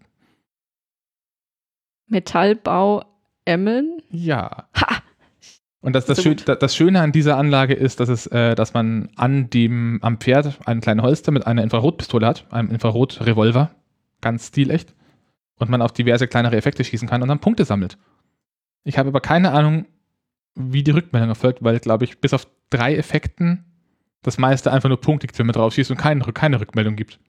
Metallbau 2.08 3.04
Emmeln. 3.46 4.02
Ja. 4.10 4.68
Ha! 4.76 4.98
Und 5.80 5.94
das, 5.94 6.04
das, 6.04 6.18
So 6.18 6.22
Schön, 6.24 6.36
das 6.44 6.76
Schöne 6.76 7.00
an 7.00 7.12
dieser 7.12 7.36
Anlage 7.36 7.72
ist, 7.72 8.00
dass, 8.00 8.08
es, 8.08 8.26
äh, 8.26 8.54
dass 8.54 8.74
man 8.74 9.08
an 9.16 9.50
dem, 9.50 10.00
am 10.02 10.18
Pferd 10.18 10.58
einen 10.66 10.80
kleinen 10.80 11.00
Holster 11.00 11.32
mit 11.32 11.46
einer 11.46 11.62
Infrarotpistole 11.62 12.26
hat, 12.26 12.46
einem 12.52 12.70
Infrarotrevolver. 12.70 13.70
Ganz 14.20 14.48
stilecht. 14.48 14.94
und 15.58 15.70
man 15.70 15.82
auf 15.82 15.92
diverse 15.92 16.26
kleinere 16.28 16.56
Effekte 16.56 16.84
schießen 16.84 17.08
kann 17.08 17.22
und 17.22 17.28
dann 17.28 17.38
Punkte 17.40 17.64
sammelt. 17.64 17.96
Ich 18.84 18.98
habe 18.98 19.08
aber 19.08 19.20
keine 19.20 19.52
Ahnung, 19.52 19.86
wie 20.54 20.82
die 20.82 20.90
Rückmeldung 20.90 21.28
erfolgt, 21.30 21.62
weil, 21.62 21.78
glaube 21.78 22.04
ich, 22.04 22.20
bis 22.20 22.34
auf 22.34 22.46
drei 22.70 22.96
Effekten 22.96 23.64
das 24.22 24.38
meiste 24.38 24.72
einfach 24.72 24.88
nur 24.88 25.00
Punkte 25.00 25.26
gibt, 25.26 25.38
wenn 25.38 25.46
man 25.46 25.54
drauf 25.54 25.74
schießt 25.74 25.90
und 25.90 25.96
keine, 25.96 26.20
keine 26.32 26.60
Rückmeldung 26.60 26.96
gibt. 26.96 27.20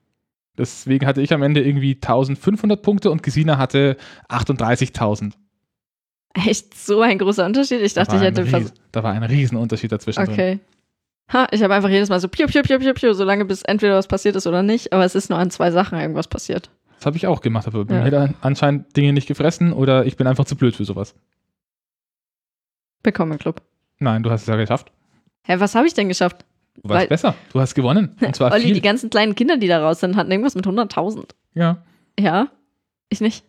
Deswegen 0.56 1.06
hatte 1.06 1.22
ich 1.22 1.32
am 1.32 1.42
Ende 1.42 1.62
irgendwie 1.62 1.94
1500 1.94 2.82
Punkte 2.82 3.10
und 3.10 3.22
Gesina 3.22 3.58
hatte 3.58 3.96
38.000. 4.28 5.34
Echt 6.34 6.74
so 6.74 7.00
ein 7.00 7.18
großer 7.18 7.44
Unterschied? 7.46 7.80
Ich 7.80 7.94
dachte, 7.94 8.12
Da 8.12 8.16
ich 8.18 8.22
hätte 8.22 8.44
Ries- 8.44 8.72
Da 8.92 9.02
war 9.02 9.12
ein 9.12 9.22
Riesenunterschied 9.22 9.90
dazwischen. 9.90 10.20
Okay. 10.28 10.60
Ha, 11.32 11.46
ich 11.50 11.62
habe 11.62 11.74
einfach 11.74 11.88
jedes 11.90 12.08
Mal 12.08 12.20
so 12.20 12.28
piu, 12.28 12.46
piu, 12.46 12.62
piu, 12.62 12.78
piu, 12.78 12.94
piu, 12.94 13.12
solange 13.12 13.44
bis 13.44 13.62
entweder 13.62 13.96
was 13.96 14.06
passiert 14.08 14.36
ist 14.36 14.46
oder 14.46 14.62
nicht, 14.62 14.92
aber 14.92 15.04
es 15.04 15.14
ist 15.14 15.28
nur 15.30 15.38
an 15.38 15.50
zwei 15.50 15.70
Sachen 15.70 15.98
irgendwas 16.00 16.28
passiert. 16.28 16.70
Das 16.96 17.06
habe 17.06 17.16
ich 17.16 17.26
auch 17.26 17.40
gemacht, 17.42 17.66
aber 17.66 17.84
Ja. 17.92 18.02
mir 18.04 18.12
er 18.12 18.34
anscheinend 18.40 18.96
Dinge 18.96 19.12
nicht 19.12 19.28
gefressen 19.28 19.72
oder 19.72 20.06
ich 20.06 20.16
bin 20.16 20.26
einfach 20.26 20.44
zu 20.46 20.56
blöd 20.56 20.74
für 20.74 20.84
sowas. 20.84 21.14
Willkommen 23.02 23.32
im 23.32 23.38
Club. 23.38 23.62
Nein, 23.98 24.22
du 24.22 24.30
hast 24.30 24.42
es 24.42 24.46
ja 24.48 24.56
geschafft. 24.56 24.90
Hä, 25.44 25.56
was 25.58 25.74
habe 25.74 25.86
ich 25.86 25.94
denn 25.94 26.08
geschafft? 26.08 26.44
Du 26.82 26.88
warst 26.88 27.00
Weil- 27.02 27.08
besser. 27.08 27.34
Du 27.52 27.60
hast 27.60 27.74
gewonnen. 27.74 28.16
Und 28.24 28.36
zwar 28.36 28.52
Olli, 28.52 28.64
die 28.66 28.72
viel. 28.74 28.80
ganzen 28.82 29.10
kleinen 29.10 29.34
Kinder, 29.34 29.56
die 29.56 29.68
da 29.68 29.80
raus 29.84 30.00
sind, 30.00 30.16
hatten 30.16 30.30
irgendwas 30.30 30.54
mit 30.54 30.66
100.000. 30.66 31.30
Ja. 31.54 31.82
Ja, 32.18 32.48
ich 33.08 33.20
nicht. 33.20 33.44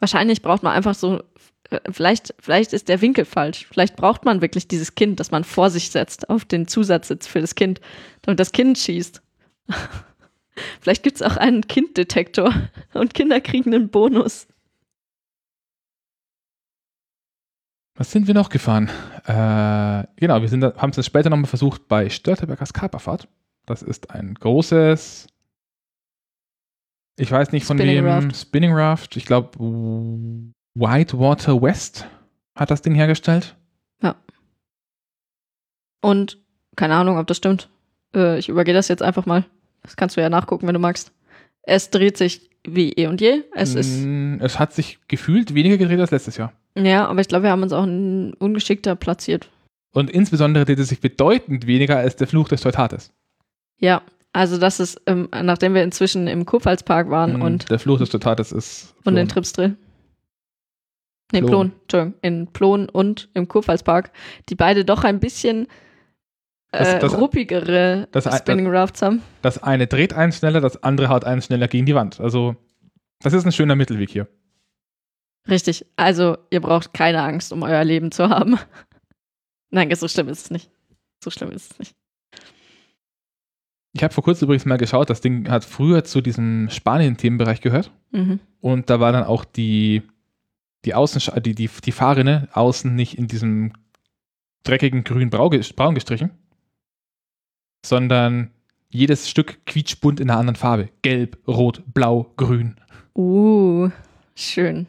Wahrscheinlich 0.00 0.42
braucht 0.42 0.62
man 0.62 0.72
einfach 0.72 0.94
so, 0.94 1.22
äh, 1.70 1.80
vielleicht, 1.90 2.34
vielleicht 2.40 2.72
ist 2.72 2.88
der 2.88 3.00
Winkel 3.00 3.24
falsch. 3.24 3.66
Vielleicht 3.70 3.96
braucht 3.96 4.24
man 4.24 4.40
wirklich 4.40 4.66
dieses 4.66 4.94
Kind, 4.94 5.20
das 5.20 5.30
man 5.30 5.44
vor 5.44 5.70
sich 5.70 5.90
setzt, 5.90 6.28
auf 6.28 6.44
den 6.44 6.66
Zusatzsitz 6.66 7.26
für 7.26 7.40
das 7.40 7.54
Kind, 7.54 7.80
damit 8.22 8.40
das 8.40 8.52
Kind 8.52 8.78
schießt. 8.78 9.22
vielleicht 10.80 11.02
gibt 11.02 11.16
es 11.16 11.22
auch 11.22 11.36
einen 11.36 11.68
Kinddetektor 11.68 12.52
und 12.94 13.14
Kinder 13.14 13.40
kriegen 13.40 13.74
einen 13.74 13.90
Bonus. 13.90 14.48
Was 17.94 18.10
sind 18.10 18.26
wir 18.26 18.34
noch 18.34 18.48
gefahren? 18.48 18.88
Äh, 19.26 20.06
genau, 20.16 20.40
wir 20.40 20.74
haben 20.78 20.92
es 20.96 21.04
später 21.04 21.28
nochmal 21.28 21.48
versucht 21.48 21.86
bei 21.86 22.08
Störtebergers 22.08 22.72
Kaperfahrt. 22.72 23.28
Das 23.66 23.82
ist 23.82 24.10
ein 24.10 24.32
großes, 24.34 25.26
ich 27.16 27.30
weiß 27.30 27.52
nicht 27.52 27.64
von 27.64 27.76
Spinning 27.78 27.98
wem, 27.98 28.06
Raft. 28.06 28.36
Spinning 28.36 28.72
Raft. 28.72 29.16
Ich 29.16 29.26
glaube, 29.26 29.58
Whitewater 30.74 31.60
West 31.60 32.06
hat 32.54 32.70
das 32.70 32.82
Ding 32.82 32.94
hergestellt. 32.94 33.56
Und 36.00 36.38
keine 36.76 36.94
Ahnung, 36.94 37.18
ob 37.18 37.26
das 37.26 37.36
stimmt. 37.36 37.68
Äh, 38.14 38.38
ich 38.38 38.48
übergehe 38.48 38.74
das 38.74 38.88
jetzt 38.88 39.02
einfach 39.02 39.26
mal. 39.26 39.44
Das 39.82 39.96
kannst 39.96 40.16
du 40.16 40.20
ja 40.20 40.28
nachgucken, 40.28 40.66
wenn 40.66 40.74
du 40.74 40.80
magst. 40.80 41.12
Es 41.62 41.90
dreht 41.90 42.16
sich 42.16 42.50
wie 42.66 42.92
eh 42.92 43.06
und 43.06 43.20
je. 43.20 43.42
Es 43.54 43.74
ist 43.74 44.00
Mm, 44.04 44.36
es 44.40 44.58
hat 44.58 44.72
sich 44.72 44.98
gefühlt 45.08 45.54
weniger 45.54 45.76
gedreht 45.76 46.00
als 46.00 46.10
letztes 46.10 46.36
Jahr. 46.36 46.52
Ja, 46.76 47.06
aber 47.06 47.20
ich 47.20 47.28
glaube, 47.28 47.44
wir 47.44 47.50
haben 47.50 47.62
uns 47.62 47.72
auch 47.72 47.82
ungeschickter 47.84 48.96
platziert. 48.96 49.50
Und 49.92 50.10
insbesondere 50.10 50.64
dreht 50.64 50.78
es 50.78 50.88
sich 50.88 51.00
bedeutend 51.00 51.66
weniger 51.66 51.98
als 51.98 52.16
der 52.16 52.26
Fluch 52.28 52.48
des 52.48 52.60
Teutates. 52.60 53.12
Ja, 53.78 54.02
also 54.32 54.58
das 54.58 54.80
ist, 54.80 55.00
ähm, 55.06 55.28
nachdem 55.42 55.74
wir 55.74 55.82
inzwischen 55.82 56.26
im 56.28 56.44
Kurpfalzpark 56.46 57.10
waren 57.10 57.38
Mm, 57.38 57.42
und, 57.42 57.70
der 57.70 57.78
Fluch 57.78 57.98
des 57.98 58.10
Teutates 58.10 58.52
ist. 58.52 58.94
und 59.04 59.08
in 59.08 59.14
flohen. 59.14 59.28
Tripsdrill. 59.28 59.76
Nee, 61.32 61.40
Plon. 61.42 61.50
Plon, 61.50 61.72
Entschuldigung, 61.82 62.14
in 62.22 62.46
Plon 62.48 62.88
und 62.88 63.28
im 63.34 63.46
Kurpfalzpark, 63.46 64.10
die 64.48 64.56
beide 64.56 64.84
doch 64.84 65.04
ein 65.04 65.20
bisschen 65.20 65.66
äh, 66.72 66.78
Das- 66.84 67.00
das- 67.00 67.18
ruppigere 67.18 68.08
das- 68.12 68.24
das- 68.24 68.38
Spinning 68.38 68.68
Rafts 68.68 69.02
haben. 69.02 69.22
Das 69.42 69.60
eine 69.62 69.86
dreht 69.88 70.12
einen 70.12 70.30
schneller, 70.32 70.60
das 70.60 70.82
andere 70.84 71.08
haut 71.08 71.24
einen 71.24 71.42
schneller 71.42 71.66
gegen 71.66 71.84
die 71.86 71.94
Wand. 71.96 72.20
Also, 72.20 72.54
das 73.22 73.32
ist 73.32 73.44
ein 73.44 73.50
schöner 73.52 73.74
Mittelweg 73.74 74.08
hier. 74.10 74.28
Richtig, 75.48 75.84
also 75.96 76.36
ihr 76.50 76.60
braucht 76.60 76.94
keine 76.94 77.22
Angst, 77.22 77.52
um 77.52 77.62
euer 77.64 77.82
Leben 77.82 78.12
zu 78.12 78.28
haben. 78.28 78.56
Nein, 79.70 79.92
so 79.96 80.06
schlimm 80.06 80.28
ist 80.28 80.42
es 80.44 80.50
nicht. 80.50 80.70
So 81.24 81.30
schlimm 81.30 81.50
ist 81.50 81.72
es 81.72 81.78
nicht. 81.80 81.94
Ich 83.92 84.02
habe 84.04 84.14
vor 84.14 84.22
kurzem 84.22 84.46
übrigens 84.46 84.66
mal 84.66 84.76
geschaut, 84.76 85.10
das 85.10 85.20
Ding 85.20 85.48
hat 85.48 85.64
früher 85.64 86.04
zu 86.04 86.20
diesem 86.20 86.68
Spanien-Themenbereich 86.70 87.60
gehört. 87.60 87.90
Mhm. 88.12 88.38
Und 88.60 88.88
da 88.88 89.00
war 89.00 89.12
dann 89.12 89.24
auch 89.24 89.44
die, 89.44 90.02
die, 90.84 90.94
Außen, 90.94 91.42
die, 91.42 91.54
die, 91.54 91.68
die 91.68 91.92
Fahrrinne 91.92 92.48
außen 92.52 92.94
nicht 92.94 93.18
in 93.18 93.26
diesem 93.26 93.72
dreckigen 94.62 95.02
grün-braun 95.02 95.94
gestrichen, 95.94 96.30
sondern 97.84 98.50
jedes 98.90 99.28
Stück 99.28 99.64
quietschbunt 99.66 100.20
in 100.20 100.30
einer 100.30 100.38
anderen 100.38 100.56
Farbe. 100.56 100.88
Gelb, 101.02 101.38
rot, 101.48 101.82
blau, 101.86 102.32
grün. 102.36 102.76
Uh, 103.16 103.90
schön. 104.36 104.86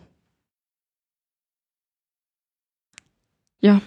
Ja, 3.62 3.82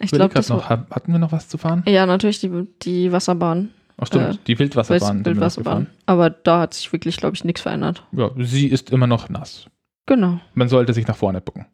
ich 0.00 0.10
glaube, 0.10 0.34
das 0.34 0.48
noch, 0.50 0.68
hatten 0.68 1.12
wir 1.12 1.18
noch 1.18 1.32
was 1.32 1.48
zu 1.48 1.56
fahren? 1.56 1.82
Ja, 1.86 2.04
natürlich 2.04 2.40
die, 2.40 2.66
die 2.82 3.10
Wasserbahn. 3.10 3.70
Ach 3.96 4.06
stimmt, 4.06 4.34
Äh, 4.34 4.38
die 4.46 4.58
Wildwasserbahn. 4.58 5.24
Wildwasserbahn. 5.24 5.86
Aber 6.06 6.30
da 6.30 6.60
hat 6.60 6.74
sich 6.74 6.92
wirklich, 6.92 7.16
glaube 7.16 7.36
ich, 7.36 7.44
nichts 7.44 7.60
verändert. 7.60 8.04
Ja, 8.12 8.30
sie 8.38 8.66
ist 8.68 8.90
immer 8.90 9.06
noch 9.06 9.28
nass. 9.28 9.66
Genau. 10.06 10.40
Man 10.54 10.68
sollte 10.68 10.92
sich 10.92 11.06
nach 11.06 11.16
vorne 11.16 11.40
bucken. 11.40 11.66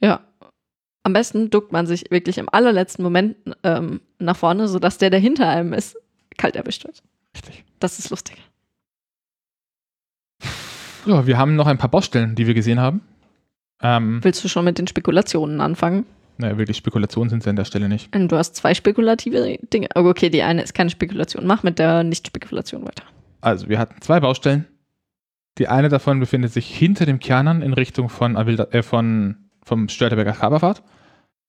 Ja. 0.00 0.20
Am 1.04 1.12
besten 1.14 1.50
duckt 1.50 1.72
man 1.72 1.86
sich 1.86 2.10
wirklich 2.10 2.38
im 2.38 2.48
allerletzten 2.48 3.02
Moment 3.02 3.36
ähm, 3.64 4.00
nach 4.18 4.36
vorne, 4.36 4.68
sodass 4.68 4.98
der, 4.98 5.10
der 5.10 5.18
hinter 5.18 5.48
einem 5.48 5.72
ist, 5.72 5.96
kalt 6.36 6.54
erwischt 6.54 6.84
wird. 6.84 7.02
Richtig. 7.34 7.64
Das 7.80 7.98
ist 7.98 8.10
lustig. 8.10 8.36
Ja, 11.06 11.26
wir 11.26 11.38
haben 11.38 11.56
noch 11.56 11.66
ein 11.66 11.78
paar 11.78 11.90
Baustellen, 11.90 12.36
die 12.36 12.46
wir 12.46 12.54
gesehen 12.54 12.78
haben. 12.78 13.00
Ähm, 13.82 14.20
Willst 14.22 14.44
du 14.44 14.48
schon 14.48 14.64
mit 14.64 14.78
den 14.78 14.86
Spekulationen 14.86 15.60
anfangen? 15.60 16.06
Naja, 16.38 16.58
wirklich 16.58 16.76
Spekulationen 16.76 17.30
sind 17.30 17.42
sie 17.42 17.50
an 17.50 17.56
der 17.56 17.64
Stelle 17.64 17.88
nicht. 17.88 18.14
Du 18.14 18.36
hast 18.36 18.56
zwei 18.56 18.74
spekulative 18.74 19.58
Dinge. 19.72 19.88
Oh, 19.94 20.00
okay, 20.00 20.30
die 20.30 20.42
eine 20.42 20.62
ist 20.62 20.74
keine 20.74 20.90
Spekulation. 20.90 21.46
Mach 21.46 21.62
mit 21.62 21.78
der 21.78 22.04
Nicht-Spekulation 22.04 22.84
weiter. 22.84 23.04
Also, 23.40 23.68
wir 23.68 23.78
hatten 23.78 24.00
zwei 24.00 24.20
Baustellen. 24.20 24.66
Die 25.58 25.68
eine 25.68 25.88
davon 25.88 26.18
befindet 26.20 26.52
sich 26.52 26.66
hinter 26.74 27.04
dem 27.04 27.18
Kernern 27.18 27.60
in 27.60 27.74
Richtung 27.74 28.08
von, 28.08 28.36
Avilda, 28.36 28.68
äh, 28.70 28.82
von 28.82 29.36
vom 29.64 29.88
Störteberger 29.88 30.32
Kaberfahrt. 30.32 30.82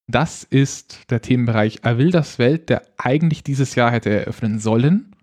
Das 0.07 0.43
ist 0.43 1.09
der 1.09 1.21
Themenbereich 1.21 1.85
Avildas 1.85 2.37
Welt, 2.37 2.69
der 2.69 2.83
eigentlich 2.97 3.43
dieses 3.43 3.75
Jahr 3.75 3.91
hätte 3.91 4.09
eröffnen 4.09 4.59
sollen. 4.59 5.15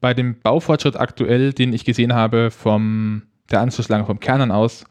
Bei 0.00 0.14
dem 0.14 0.38
Baufortschritt 0.38 0.96
aktuell, 0.96 1.52
den 1.52 1.72
ich 1.72 1.84
gesehen 1.84 2.14
habe 2.14 2.50
vom 2.50 3.22
der 3.50 3.60
Anschlusslange 3.60 4.04
vom 4.04 4.20
Kernern 4.20 4.52
aus, 4.52 4.84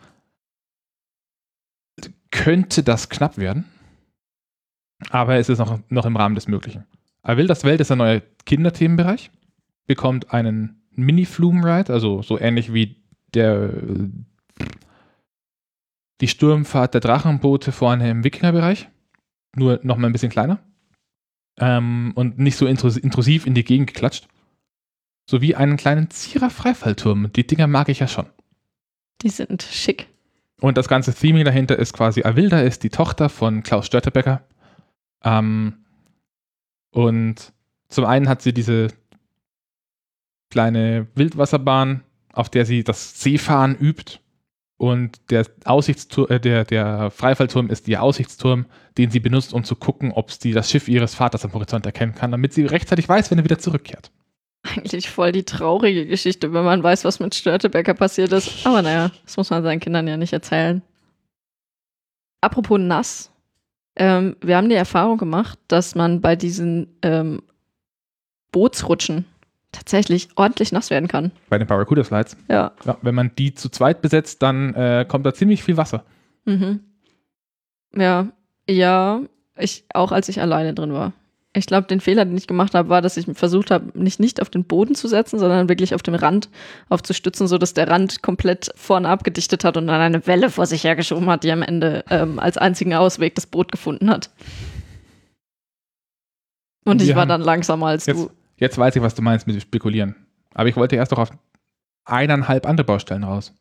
könnte 2.32 2.84
das 2.84 3.10
knapp 3.10 3.38
werden. 3.38 3.66
Aber 5.10 5.36
es 5.36 5.50
ist 5.50 5.60
noch, 5.60 5.80
noch 5.90 6.06
im 6.06 6.16
Rahmen 6.16 6.36
des 6.36 6.48
Möglichen. 6.48 6.86
Avildas 7.22 7.64
Welt 7.64 7.82
ist 7.82 7.92
ein 7.92 7.98
neuer 7.98 8.22
Kinderthemenbereich 8.46 9.32
bekommt 9.86 10.34
einen 10.34 10.82
Mini-Flume-Ride, 10.92 11.94
also 11.94 12.22
so 12.22 12.40
ähnlich 12.40 12.74
wie 12.74 12.98
der 13.34 13.72
die 16.20 16.28
Sturmfahrt 16.28 16.94
der 16.94 17.02
Drachenboote 17.02 17.72
vorne 17.72 18.10
im 18.10 18.24
Wikingerbereich, 18.24 18.90
nur 19.56 19.80
noch 19.84 19.98
mal 19.98 20.08
ein 20.08 20.14
bisschen 20.14 20.32
kleiner 20.32 20.60
ähm, 21.60 22.12
und 22.16 22.40
nicht 22.40 22.58
so 22.58 22.66
intrus- 22.66 23.00
intrusiv 23.00 23.46
in 23.46 23.54
die 23.54 23.64
Gegend 23.64 23.88
geklatscht, 23.88 24.28
sowie 25.30 25.56
einen 25.56 25.78
kleinen 25.78 26.10
Zierer-Freifallturm. 26.10 27.32
Die 27.34 27.46
Dinger 27.46 27.68
mag 27.68 27.90
ich 27.90 28.00
ja 28.00 28.08
schon. 28.08 28.26
Die 29.22 29.30
sind 29.30 29.62
schick. 29.62 30.08
Und 30.60 30.78
das 30.78 30.88
ganze 30.88 31.14
Theming 31.14 31.46
dahinter 31.46 31.78
ist 31.78 31.94
quasi 31.94 32.24
Avilda 32.24 32.62
ist 32.62 32.84
die 32.84 32.90
Tochter 32.90 33.30
von 33.30 33.62
Klaus 33.62 33.86
Störtebecker. 33.86 34.42
Ähm, 35.24 35.86
und 36.92 37.54
zum 37.90 38.06
einen 38.06 38.30
hat 38.30 38.42
sie 38.42 38.54
diese 38.54 38.88
kleine 40.50 41.08
Wildwasserbahn, 41.16 42.04
auf 42.34 42.50
der 42.50 42.66
sie 42.66 42.84
das 42.84 43.22
Seefahren 43.22 43.76
übt. 43.76 44.20
Und 44.78 45.32
der 45.32 45.46
Aussichtsturm, 45.66 46.30
äh, 46.30 46.40
der, 46.40 46.64
der 46.64 47.10
Freifallturm 47.10 47.70
ist 47.70 47.88
ihr 47.88 48.02
Aussichtsturm, 48.04 48.68
den 48.98 49.10
sie 49.10 49.20
benutzt, 49.20 49.54
um 49.54 49.64
zu 49.64 49.76
gucken, 49.76 50.12
ob 50.12 50.32
sie 50.32 50.52
das 50.52 50.70
Schiff 50.70 50.88
ihres 50.88 51.16
Vaters 51.16 51.44
am 51.44 51.54
Horizont 51.54 51.86
erkennen 51.88 52.14
kann, 52.14 52.32
damit 52.32 52.54
sie 52.54 52.66
rechtzeitig 52.66 53.10
weiß, 53.10 53.32
wenn 53.32 53.40
er 53.40 53.44
wieder 53.44 53.58
zurückkehrt. 53.58 54.12
Eigentlich 54.64 55.10
voll 55.10 55.32
die 55.32 55.44
traurige 55.44 56.06
Geschichte, 56.06 56.54
wenn 56.54 56.66
man 56.66 56.84
weiß, 56.84 57.06
was 57.06 57.20
mit 57.20 57.34
Störtebecker 57.34 57.96
passiert 57.96 58.32
ist. 58.34 58.66
Aber 58.66 58.82
naja, 58.82 59.12
das 59.24 59.38
muss 59.38 59.50
man 59.50 59.64
seinen 59.64 59.80
Kindern 59.80 60.08
ja 60.08 60.18
nicht 60.18 60.34
erzählen. 60.34 60.82
Apropos 62.42 62.80
nass. 62.80 63.32
Ähm, 63.98 64.36
wir 64.42 64.56
haben 64.56 64.70
die 64.70 64.76
Erfahrung 64.76 65.18
gemacht, 65.18 65.58
dass 65.68 65.96
man 65.96 66.22
bei 66.22 66.36
diesen 66.36 66.96
ähm, 67.02 67.42
Bootsrutschen 68.52 69.26
tatsächlich 69.72 70.30
ordentlich 70.36 70.72
nass 70.72 70.90
werden 70.90 71.08
kann. 71.08 71.32
Bei 71.50 71.58
den 71.58 71.68
Barracuda 71.68 72.04
Slides. 72.04 72.38
Ja. 72.48 72.72
Ja, 72.86 72.98
wenn 73.02 73.16
man 73.16 73.32
die 73.38 73.54
zu 73.54 73.70
zweit 73.70 74.02
besetzt, 74.02 74.42
dann 74.42 74.74
äh, 74.76 75.06
kommt 75.08 75.26
da 75.26 75.34
ziemlich 75.34 75.64
viel 75.64 75.78
Wasser. 75.78 76.04
Mhm. 76.46 76.82
Ja. 77.96 78.28
Ja. 78.70 79.22
Ich, 79.58 79.86
auch 79.94 80.12
als 80.12 80.30
ich 80.30 80.40
alleine 80.40 80.74
drin 80.74 80.94
war. 80.94 81.14
Ich 81.54 81.66
glaube, 81.66 81.88
den 81.88 82.02
Fehler, 82.02 82.26
den 82.26 82.38
ich 82.38 82.46
gemacht 82.46 82.76
habe, 82.76 82.90
war, 82.90 83.02
dass 83.02 83.18
ich 83.18 83.26
versucht 83.34 83.72
habe, 83.72 83.98
nicht 83.98 84.20
nicht 84.20 84.42
auf 84.42 84.50
den 84.50 84.66
Boden 84.66 84.96
zu 84.96 85.08
setzen, 85.08 85.40
sondern 85.40 85.70
wirklich 85.70 85.96
auf 85.96 86.04
dem 86.04 86.14
Rand 86.14 86.50
aufzustützen, 86.90 87.48
sodass 87.48 87.74
der 87.74 87.88
Rand 87.88 88.22
komplett 88.22 88.70
vorne 88.76 89.10
abgedichtet 89.10 89.64
hat 89.64 89.76
und 89.78 89.88
dann 89.88 90.00
eine 90.00 90.28
Welle 90.28 90.52
vor 90.52 90.66
sich 90.66 90.84
hergeschoben 90.84 91.30
hat, 91.30 91.44
die 91.44 91.52
am 91.52 91.64
Ende 91.64 92.04
ähm, 92.10 92.38
als 92.38 92.58
einzigen 92.58 92.94
Ausweg 92.94 93.34
das 93.36 93.48
Boot 93.48 93.72
gefunden 93.72 94.10
hat. 94.10 94.30
Und 96.86 97.02
ich 97.02 97.16
war 97.16 97.26
dann 97.26 97.42
langsamer 97.42 97.88
als 97.88 98.06
Jetzt, 98.06 98.18
du. 98.18 98.30
jetzt 98.58 98.78
weiß 98.78 98.96
ich, 98.96 99.02
was 99.02 99.16
du 99.16 99.22
meinst 99.22 99.48
mit 99.48 99.56
dem 99.56 99.62
Spekulieren. 99.62 100.16
Aber 100.54 100.70
ich 100.70 100.76
wollte 100.76 100.96
erst 100.96 101.12
noch 101.12 101.20
auf 101.20 101.32
eineinhalb 102.06 102.66
andere 102.66 102.86
Baustellen 102.86 103.24
raus. 103.24 103.54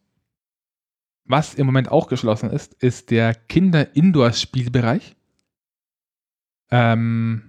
Was 1.24 1.54
im 1.54 1.66
Moment 1.66 1.90
auch 1.90 2.06
geschlossen 2.06 2.50
ist, 2.50 2.74
ist 2.74 3.10
der 3.10 3.34
Kinder-Indoor-Spielbereich. 3.34 5.16
Ähm, 6.70 7.45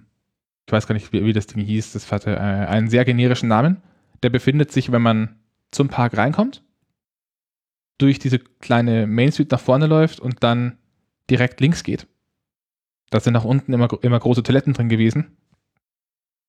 ich 0.68 0.72
weiß 0.72 0.86
gar 0.86 0.92
nicht, 0.92 1.10
wie, 1.14 1.24
wie 1.24 1.32
das 1.32 1.46
Ding 1.46 1.64
hieß. 1.64 1.94
Das 1.94 2.12
hatte 2.12 2.32
äh, 2.36 2.38
einen 2.38 2.90
sehr 2.90 3.06
generischen 3.06 3.48
Namen. 3.48 3.78
Der 4.22 4.28
befindet 4.28 4.70
sich, 4.70 4.92
wenn 4.92 5.00
man 5.00 5.36
zum 5.70 5.88
Park 5.88 6.14
reinkommt, 6.14 6.62
durch 7.96 8.18
diese 8.18 8.38
kleine 8.38 9.06
Main 9.06 9.32
Street 9.32 9.50
nach 9.50 9.60
vorne 9.60 9.86
läuft 9.86 10.20
und 10.20 10.44
dann 10.44 10.76
direkt 11.30 11.60
links 11.62 11.84
geht. 11.84 12.06
Da 13.08 13.18
sind 13.18 13.32
nach 13.32 13.46
unten 13.46 13.72
immer, 13.72 13.88
immer 14.02 14.20
große 14.20 14.42
Toiletten 14.42 14.74
drin 14.74 14.90
gewesen. 14.90 15.38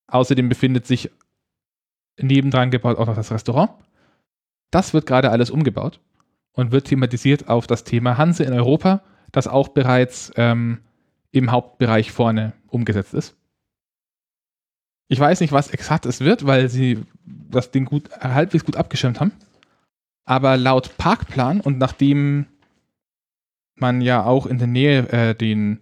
Außerdem 0.07 0.49
befindet 0.49 0.85
sich 0.85 1.09
nebendran 2.19 2.71
gebaut 2.71 2.97
auch 2.97 3.07
noch 3.07 3.15
das 3.15 3.31
Restaurant. 3.31 3.71
Das 4.69 4.93
wird 4.93 5.05
gerade 5.05 5.31
alles 5.31 5.49
umgebaut 5.49 6.01
und 6.51 6.73
wird 6.73 6.87
thematisiert 6.87 7.47
auf 7.47 7.67
das 7.67 7.85
Thema 7.85 8.17
Hanse 8.17 8.43
in 8.43 8.51
Europa, 8.51 9.01
das 9.31 9.47
auch 9.47 9.69
bereits 9.69 10.29
ähm, 10.35 10.81
im 11.31 11.51
Hauptbereich 11.51 12.11
vorne 12.11 12.51
umgesetzt 12.67 13.13
ist. 13.13 13.38
Ich 15.09 15.19
weiß 15.19 15.41
nicht, 15.41 15.51
was 15.51 15.71
exakt 15.71 16.05
es 16.05 16.21
wird, 16.21 16.45
weil 16.45 16.69
sie 16.69 17.03
das 17.25 17.71
Ding 17.71 17.85
gut, 17.85 18.09
halbwegs 18.19 18.63
gut 18.63 18.77
abgeschirmt 18.77 19.19
haben. 19.19 19.31
Aber 20.25 20.55
laut 20.55 20.97
Parkplan 20.97 21.59
und 21.61 21.79
nachdem 21.79 22.45
man 23.75 24.01
ja 24.01 24.23
auch 24.23 24.45
in 24.45 24.59
der 24.59 24.67
Nähe 24.67 25.09
äh, 25.09 25.35
den 25.35 25.79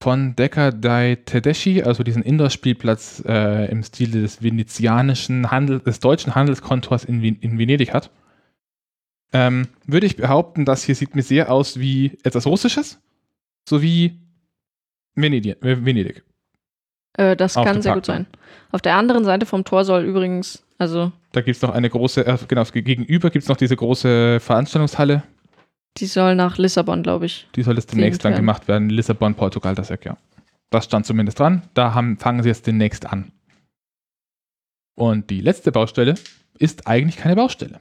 von 0.00 0.34
Decker 0.36 0.72
dai 0.72 1.16
Tedeschi, 1.16 1.82
also 1.82 2.02
diesen 2.02 2.22
Indoor-Spielplatz 2.22 3.22
äh, 3.26 3.70
im 3.70 3.82
Stil 3.82 4.10
des 4.10 4.42
venezianischen 4.42 5.50
Handel, 5.50 5.80
des 5.80 6.00
deutschen 6.00 6.34
Handelskontors 6.34 7.04
in, 7.04 7.22
in 7.22 7.58
Venedig 7.58 7.92
hat, 7.92 8.10
ähm, 9.32 9.68
würde 9.86 10.06
ich 10.06 10.16
behaupten, 10.16 10.64
das 10.64 10.84
hier 10.84 10.94
sieht 10.94 11.14
mir 11.14 11.22
sehr 11.22 11.52
aus 11.52 11.78
wie 11.78 12.18
etwas 12.22 12.46
Russisches, 12.46 13.00
sowie 13.68 14.20
Venedig. 15.14 15.58
Venedig. 15.60 16.24
Äh, 17.14 17.36
das 17.36 17.56
Auf 17.56 17.64
kann 17.64 17.82
sehr 17.82 17.94
gut 17.94 18.06
Parkplan. 18.06 18.26
sein. 18.32 18.40
Auf 18.70 18.82
der 18.82 18.96
anderen 18.96 19.24
Seite 19.24 19.46
vom 19.46 19.64
Tor 19.64 19.84
soll 19.84 20.04
übrigens, 20.04 20.64
also 20.78 21.10
Da 21.32 21.40
gibt 21.40 21.56
es 21.56 21.62
noch 21.62 21.70
eine 21.70 21.88
große, 21.90 22.24
äh, 22.26 22.38
genau, 22.46 22.64
gegenüber 22.64 23.30
gibt 23.30 23.42
es 23.44 23.48
noch 23.48 23.56
diese 23.56 23.76
große 23.76 24.38
Veranstaltungshalle. 24.40 25.22
die 25.96 26.06
soll 26.06 26.34
nach 26.36 26.58
Lissabon, 26.58 27.02
glaube 27.02 27.26
ich. 27.26 27.48
Die 27.56 27.62
soll 27.62 27.74
jetzt 27.76 27.90
demnächst 27.92 28.24
dann 28.24 28.32
werden. 28.32 28.42
gemacht 28.42 28.68
werden. 28.68 28.90
Lissabon, 28.90 29.34
Portugal, 29.34 29.74
das 29.74 29.90
Eck, 29.90 30.04
ja. 30.04 30.16
Das 30.70 30.84
stand 30.84 31.06
zumindest 31.06 31.40
dran. 31.40 31.62
Da 31.74 31.94
haben, 31.94 32.18
fangen 32.18 32.42
sie 32.42 32.50
jetzt 32.50 32.66
demnächst 32.66 33.06
an. 33.06 33.32
Und 34.94 35.30
die 35.30 35.40
letzte 35.40 35.72
Baustelle 35.72 36.14
ist 36.58 36.86
eigentlich 36.86 37.16
keine 37.16 37.36
Baustelle. 37.36 37.80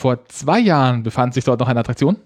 Vor 0.00 0.24
zwei 0.26 0.60
Jahren 0.60 1.02
befand 1.02 1.34
sich 1.34 1.44
dort 1.44 1.58
noch 1.60 1.68
eine 1.68 1.80
Attraktion. 1.80 2.16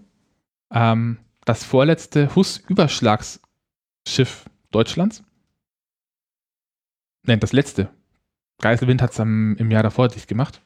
Ähm, 0.72 1.18
das 1.44 1.64
vorletzte 1.64 2.34
Hus-Überschlagsschiff 2.34 4.44
Deutschlands. 4.70 5.22
Nein, 7.24 7.40
das 7.40 7.52
letzte. 7.52 7.88
Geiselwind 8.60 9.02
hat 9.02 9.12
es 9.12 9.18
im 9.18 9.70
Jahr 9.70 9.82
davor 9.82 10.08
dicht 10.08 10.28
gemacht. 10.28 10.60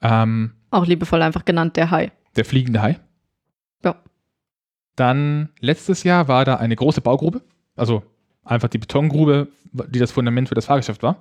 Ähm, 0.00 0.52
Auch 0.70 0.86
liebevoll 0.86 1.22
einfach 1.22 1.44
genannt 1.44 1.76
der 1.76 1.90
Hai. 1.90 2.12
der 2.36 2.44
fliegende 2.44 2.82
Hai. 2.82 2.98
Ja. 3.84 3.96
Dann 4.96 5.50
letztes 5.60 6.02
Jahr 6.04 6.28
war 6.28 6.44
da 6.44 6.56
eine 6.56 6.76
große 6.76 7.00
Baugrube, 7.00 7.42
also 7.76 8.02
einfach 8.44 8.68
die 8.68 8.78
Betongrube, 8.78 9.48
die 9.72 9.98
das 9.98 10.12
Fundament 10.12 10.48
für 10.48 10.54
das 10.54 10.66
Fahrgeschäft 10.66 11.02
war. 11.02 11.16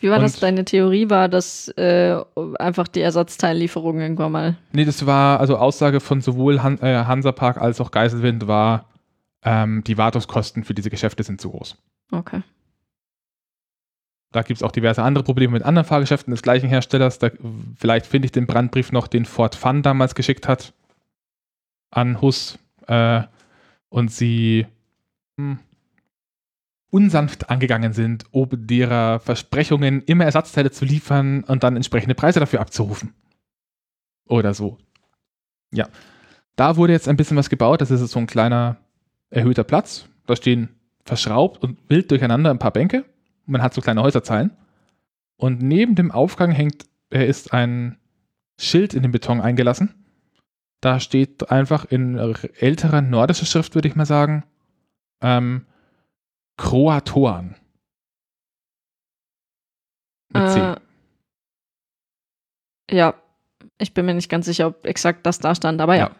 Wie 0.00 0.10
war 0.10 0.18
das? 0.20 0.34
Und- 0.34 0.42
Deine 0.44 0.64
Theorie 0.64 1.10
war, 1.10 1.28
dass 1.28 1.68
äh, 1.76 2.16
einfach 2.58 2.88
die 2.88 3.00
Ersatzteillieferung 3.00 4.00
irgendwann 4.00 4.32
mal. 4.32 4.56
Nee, 4.72 4.84
das 4.84 5.04
war 5.06 5.40
also 5.40 5.56
Aussage 5.58 6.00
von 6.00 6.20
sowohl 6.20 6.62
Han 6.62 6.78
äh, 6.78 7.04
Hansapark 7.04 7.58
als 7.58 7.80
auch 7.80 7.90
Geiselwind 7.90 8.46
war, 8.46 8.86
ähm, 9.42 9.82
die 9.84 9.98
Wartungskosten 9.98 10.64
für 10.64 10.74
diese 10.74 10.90
Geschäfte 10.90 11.22
sind 11.24 11.40
zu 11.40 11.50
groß. 11.50 11.76
Okay. 12.12 12.42
Da 14.30 14.42
gibt 14.42 14.58
es 14.58 14.62
auch 14.62 14.72
diverse 14.72 15.02
andere 15.02 15.24
Probleme 15.24 15.54
mit 15.54 15.62
anderen 15.62 15.86
Fahrgeschäften 15.86 16.30
des 16.32 16.42
gleichen 16.42 16.68
Herstellers. 16.68 17.18
Da, 17.18 17.30
vielleicht 17.76 18.06
finde 18.06 18.26
ich 18.26 18.32
den 18.32 18.46
Brandbrief 18.46 18.92
noch, 18.92 19.06
den 19.06 19.24
Ford 19.24 19.54
Fun 19.54 19.82
damals 19.82 20.14
geschickt 20.14 20.48
hat 20.48 20.74
an 21.90 22.20
Hus 22.20 22.58
äh, 22.86 23.22
und 23.88 24.12
sie 24.12 24.66
hm, 25.38 25.58
unsanft 26.90 27.50
angegangen 27.50 27.92
sind, 27.92 28.24
ob 28.32 28.54
derer 28.54 29.20
Versprechungen, 29.20 30.02
immer 30.02 30.24
Ersatzteile 30.24 30.70
zu 30.70 30.84
liefern 30.84 31.44
und 31.44 31.62
dann 31.62 31.76
entsprechende 31.76 32.14
Preise 32.14 32.40
dafür 32.40 32.60
abzurufen. 32.60 33.14
Oder 34.26 34.54
so. 34.54 34.78
Ja. 35.72 35.88
Da 36.56 36.76
wurde 36.76 36.92
jetzt 36.92 37.08
ein 37.08 37.16
bisschen 37.16 37.36
was 37.36 37.50
gebaut. 37.50 37.80
Das 37.80 37.90
ist 37.90 38.06
so 38.10 38.18
ein 38.18 38.26
kleiner 38.26 38.76
erhöhter 39.30 39.64
Platz. 39.64 40.06
Da 40.26 40.36
stehen 40.36 40.68
verschraubt 41.04 41.62
und 41.62 41.78
wild 41.88 42.10
durcheinander 42.10 42.50
ein 42.50 42.58
paar 42.58 42.72
Bänke. 42.72 43.04
Man 43.48 43.62
hat 43.62 43.74
so 43.74 43.80
kleine 43.80 44.02
Häuserzeilen. 44.02 44.56
Und 45.36 45.62
neben 45.62 45.94
dem 45.94 46.10
Aufgang 46.10 46.52
hängt, 46.52 46.84
er 47.10 47.26
ist 47.26 47.52
ein 47.52 47.98
Schild 48.60 48.92
in 48.94 49.02
den 49.02 49.12
Beton 49.12 49.40
eingelassen. 49.40 49.94
Da 50.80 51.00
steht 51.00 51.50
einfach 51.50 51.84
in 51.86 52.16
älterer 52.16 53.02
nordischer 53.02 53.46
Schrift, 53.46 53.74
würde 53.74 53.88
ich 53.88 53.96
mal 53.96 54.06
sagen, 54.06 54.44
ähm, 55.22 55.66
Kroatoan. 56.56 57.56
Mit 60.32 60.50
C. 60.50 60.60
Äh, 60.60 60.76
ja, 62.90 63.14
ich 63.78 63.94
bin 63.94 64.06
mir 64.06 64.14
nicht 64.14 64.28
ganz 64.28 64.46
sicher, 64.46 64.68
ob 64.68 64.86
exakt 64.86 65.24
das 65.26 65.38
da 65.38 65.54
stand, 65.54 65.80
aber 65.80 65.94
ja. 65.94 66.08
Ja. 66.08 66.16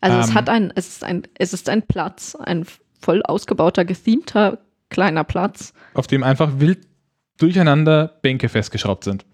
Also 0.00 0.18
es 0.18 0.28
Ähm, 0.30 0.34
hat 0.34 0.48
ein, 0.48 0.72
es 0.74 0.88
ist 0.88 1.04
ein, 1.04 1.22
es 1.38 1.52
ist 1.52 1.68
ein 1.68 1.86
Platz, 1.86 2.34
ein 2.34 2.66
voll 3.00 3.22
ausgebauter, 3.22 3.84
gethemter 3.84 4.58
kleiner 4.90 5.24
Platz. 5.24 5.72
Auf 5.94 6.06
dem 6.06 6.22
einfach 6.22 6.52
wild 6.58 6.86
durcheinander 7.38 8.18
Bänke 8.22 8.48
festgeschraubt 8.48 9.04
sind. 9.04 9.24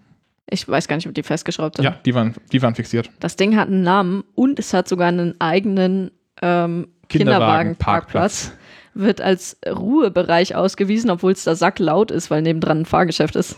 Ich 0.49 0.67
weiß 0.67 0.87
gar 0.87 0.95
nicht, 0.95 1.07
ob 1.07 1.13
die 1.13 1.23
festgeschraubt 1.23 1.77
sind. 1.77 1.85
Ja, 1.85 1.99
die 2.05 2.13
waren, 2.15 2.33
die 2.51 2.61
waren 2.61 2.73
fixiert. 2.73 3.09
Das 3.19 3.35
Ding 3.35 3.57
hat 3.57 3.67
einen 3.67 3.81
Namen 3.83 4.23
und 4.33 4.59
es 4.59 4.73
hat 4.73 4.87
sogar 4.87 5.09
einen 5.09 5.39
eigenen 5.41 6.11
ähm, 6.41 6.87
Kinderwagenparkplatz. 7.09 8.53
Wird 8.93 9.21
als 9.21 9.57
Ruhebereich 9.67 10.55
ausgewiesen, 10.55 11.09
obwohl 11.09 11.33
es 11.33 11.43
da 11.43 11.53
sacklaut 11.53 12.11
ist, 12.11 12.31
weil 12.31 12.41
nebendran 12.41 12.81
ein 12.81 12.85
Fahrgeschäft 12.85 13.35
ist. 13.35 13.57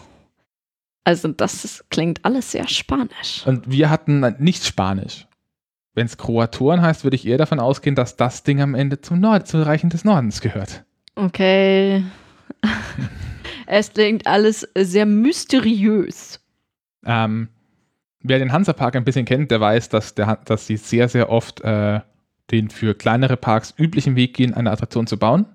Also 1.06 1.30
das 1.30 1.64
ist, 1.64 1.89
klingt 1.89 2.26
alles 2.26 2.52
sehr 2.52 2.68
spanisch. 2.68 3.45
Und 3.45 3.72
wir 3.72 3.89
hatten 3.89 4.36
nicht 4.39 4.66
Spanisch. 4.66 5.28
Wenn 5.93 6.08
es 6.08 6.18
Kroatoren 6.18 6.82
heißt, 6.82 7.04
würde 7.04 7.16
ich 7.16 7.26
eher 7.26 7.38
davon 7.38 7.60
ausgehen, 7.60 7.95
dass 7.95 8.16
das 8.16 8.43
Ding 8.43 8.62
am 8.62 8.76
Ende 8.76 9.02
zum 9.02 9.20
Nord, 9.20 9.47
zu 9.47 9.62
Reichen 9.62 9.89
des 9.89 10.04
Nordens 10.04 10.41
gehört. 10.41 10.84
Okay. 11.20 12.05
es 13.67 13.91
klingt 13.91 14.26
alles 14.26 14.67
sehr 14.78 15.05
mysteriös. 15.05 16.39
Ähm, 17.05 17.49
wer 18.22 18.39
den 18.39 18.53
Hansapark 18.53 18.95
ein 18.95 19.03
bisschen 19.03 19.26
kennt, 19.26 19.51
der 19.51 19.59
weiß, 19.59 19.89
dass, 19.89 20.15
der, 20.15 20.38
dass 20.45 20.65
sie 20.65 20.78
sehr, 20.78 21.09
sehr 21.09 21.30
oft 21.30 21.59
äh, 21.61 21.99
den 22.51 22.70
für 22.70 22.95
kleinere 22.95 23.36
Parks 23.36 23.74
üblichen 23.78 24.15
Weg 24.15 24.34
gehen, 24.34 24.53
eine 24.53 24.72
Attraktion 24.72 25.07
zu 25.07 25.17
bauen, 25.17 25.45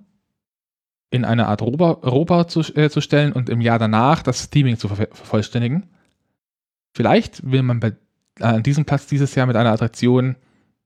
in 1.10 1.24
eine 1.24 1.46
Art 1.46 1.62
Rohbau, 1.62 2.44
zu, 2.44 2.60
äh, 2.76 2.90
zu 2.90 3.00
stellen 3.00 3.32
und 3.32 3.48
im 3.48 3.62
Jahr 3.62 3.78
danach 3.78 4.22
das 4.22 4.50
Theming 4.50 4.76
zu 4.76 4.88
ver 4.88 5.08
vervollständigen. 5.12 5.88
Vielleicht 6.92 7.50
will 7.50 7.62
man 7.62 7.80
bei, 7.80 7.92
an 8.38 8.62
diesem 8.62 8.84
Platz 8.84 9.06
dieses 9.06 9.34
Jahr 9.34 9.46
mit 9.46 9.56
einer 9.56 9.72
Attraktion 9.72 10.36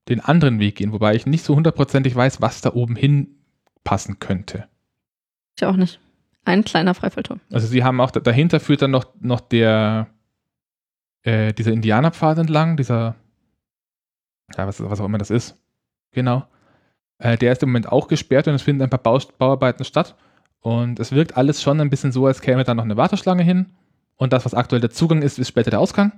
den 0.08 0.20
anderen 0.20 0.60
Weg 0.60 0.76
gehen, 0.76 0.92
wobei 0.92 1.16
ich 1.16 1.26
nicht 1.26 1.44
so 1.44 1.56
hundertprozentig 1.56 2.14
weiß, 2.14 2.40
was 2.40 2.60
da 2.60 2.74
oben 2.74 2.94
hinpassen 3.89 4.18
könnte. 4.18 4.68
Ich 5.57 5.64
auch 5.64 5.76
nicht. 5.76 6.01
Ein 6.45 6.64
kleiner 6.64 6.95
Freifallturm. 6.95 7.41
Also 7.51 7.66
sie 7.66 7.84
haben 7.84 8.01
auch, 8.01 8.11
dahinter 8.11 8.61
führt 8.61 8.82
dann 8.82 8.91
noch, 8.91 9.07
noch 9.20 9.41
der, 9.41 10.09
äh, 11.22 11.53
dieser 11.53 11.72
Indianerpfad 11.72 12.39
entlang, 12.39 12.76
dieser, 12.76 13.16
ja, 14.57 14.66
was, 14.66 14.82
was 14.82 15.01
auch 15.01 15.07
immer 15.07 15.18
das 15.18 15.30
ist. 15.30 15.57
Genau. 16.12 16.47
Äh, 17.18 17.36
der 17.36 17.53
ist 17.53 17.62
im 17.62 17.70
Moment 17.70 17.91
auch 17.91 18.09
gesperrt 18.09 18.49
und 18.49 18.55
es 18.55 18.62
finden 18.62 18.82
ein 18.82 18.91
paar 18.91 19.03
Bau, 19.03 19.18
Bauarbeiten 19.39 19.84
statt. 19.84 20.16
Und 20.61 21.01
es 21.01 21.12
wirkt 21.12 21.36
alles 21.36 21.62
schon 21.62 21.80
ein 21.80 21.91
bisschen 21.91 22.12
so, 22.12 22.26
als 22.26 22.41
käme 22.41 22.64
da 22.64 22.74
noch 22.74 22.84
eine 22.84 22.97
Warteschlange 22.97 23.43
hin. 23.43 23.66
Und 24.16 24.32
das, 24.32 24.45
was 24.45 24.55
aktuell 24.55 24.80
der 24.80 24.91
Zugang 24.91 25.22
ist, 25.22 25.39
ist 25.39 25.49
später 25.49 25.70
der 25.70 25.80
Ausgang. 25.80 26.12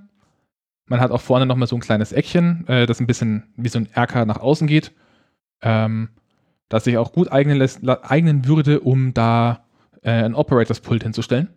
Man 0.85 0.99
hat 0.99 1.11
auch 1.11 1.21
vorne 1.21 1.45
nochmal 1.45 1.67
so 1.67 1.75
ein 1.75 1.81
kleines 1.81 2.11
Eckchen, 2.11 2.67
äh, 2.67 2.85
das 2.85 2.99
ein 2.99 3.07
bisschen 3.07 3.53
wie 3.55 3.69
so 3.69 3.79
ein 3.79 3.89
Erker 3.93 4.25
nach 4.25 4.39
außen 4.39 4.67
geht. 4.67 4.91
Ähm, 5.61 6.09
das 6.71 6.85
sich 6.85 6.97
auch 6.97 7.11
gut 7.11 7.31
eignen, 7.31 7.57
lässt, 7.57 7.81
eignen 7.87 8.47
würde, 8.47 8.79
um 8.79 9.13
da 9.13 9.65
äh, 10.03 10.11
ein 10.11 10.33
Operators-Pult 10.33 11.03
hinzustellen. 11.03 11.49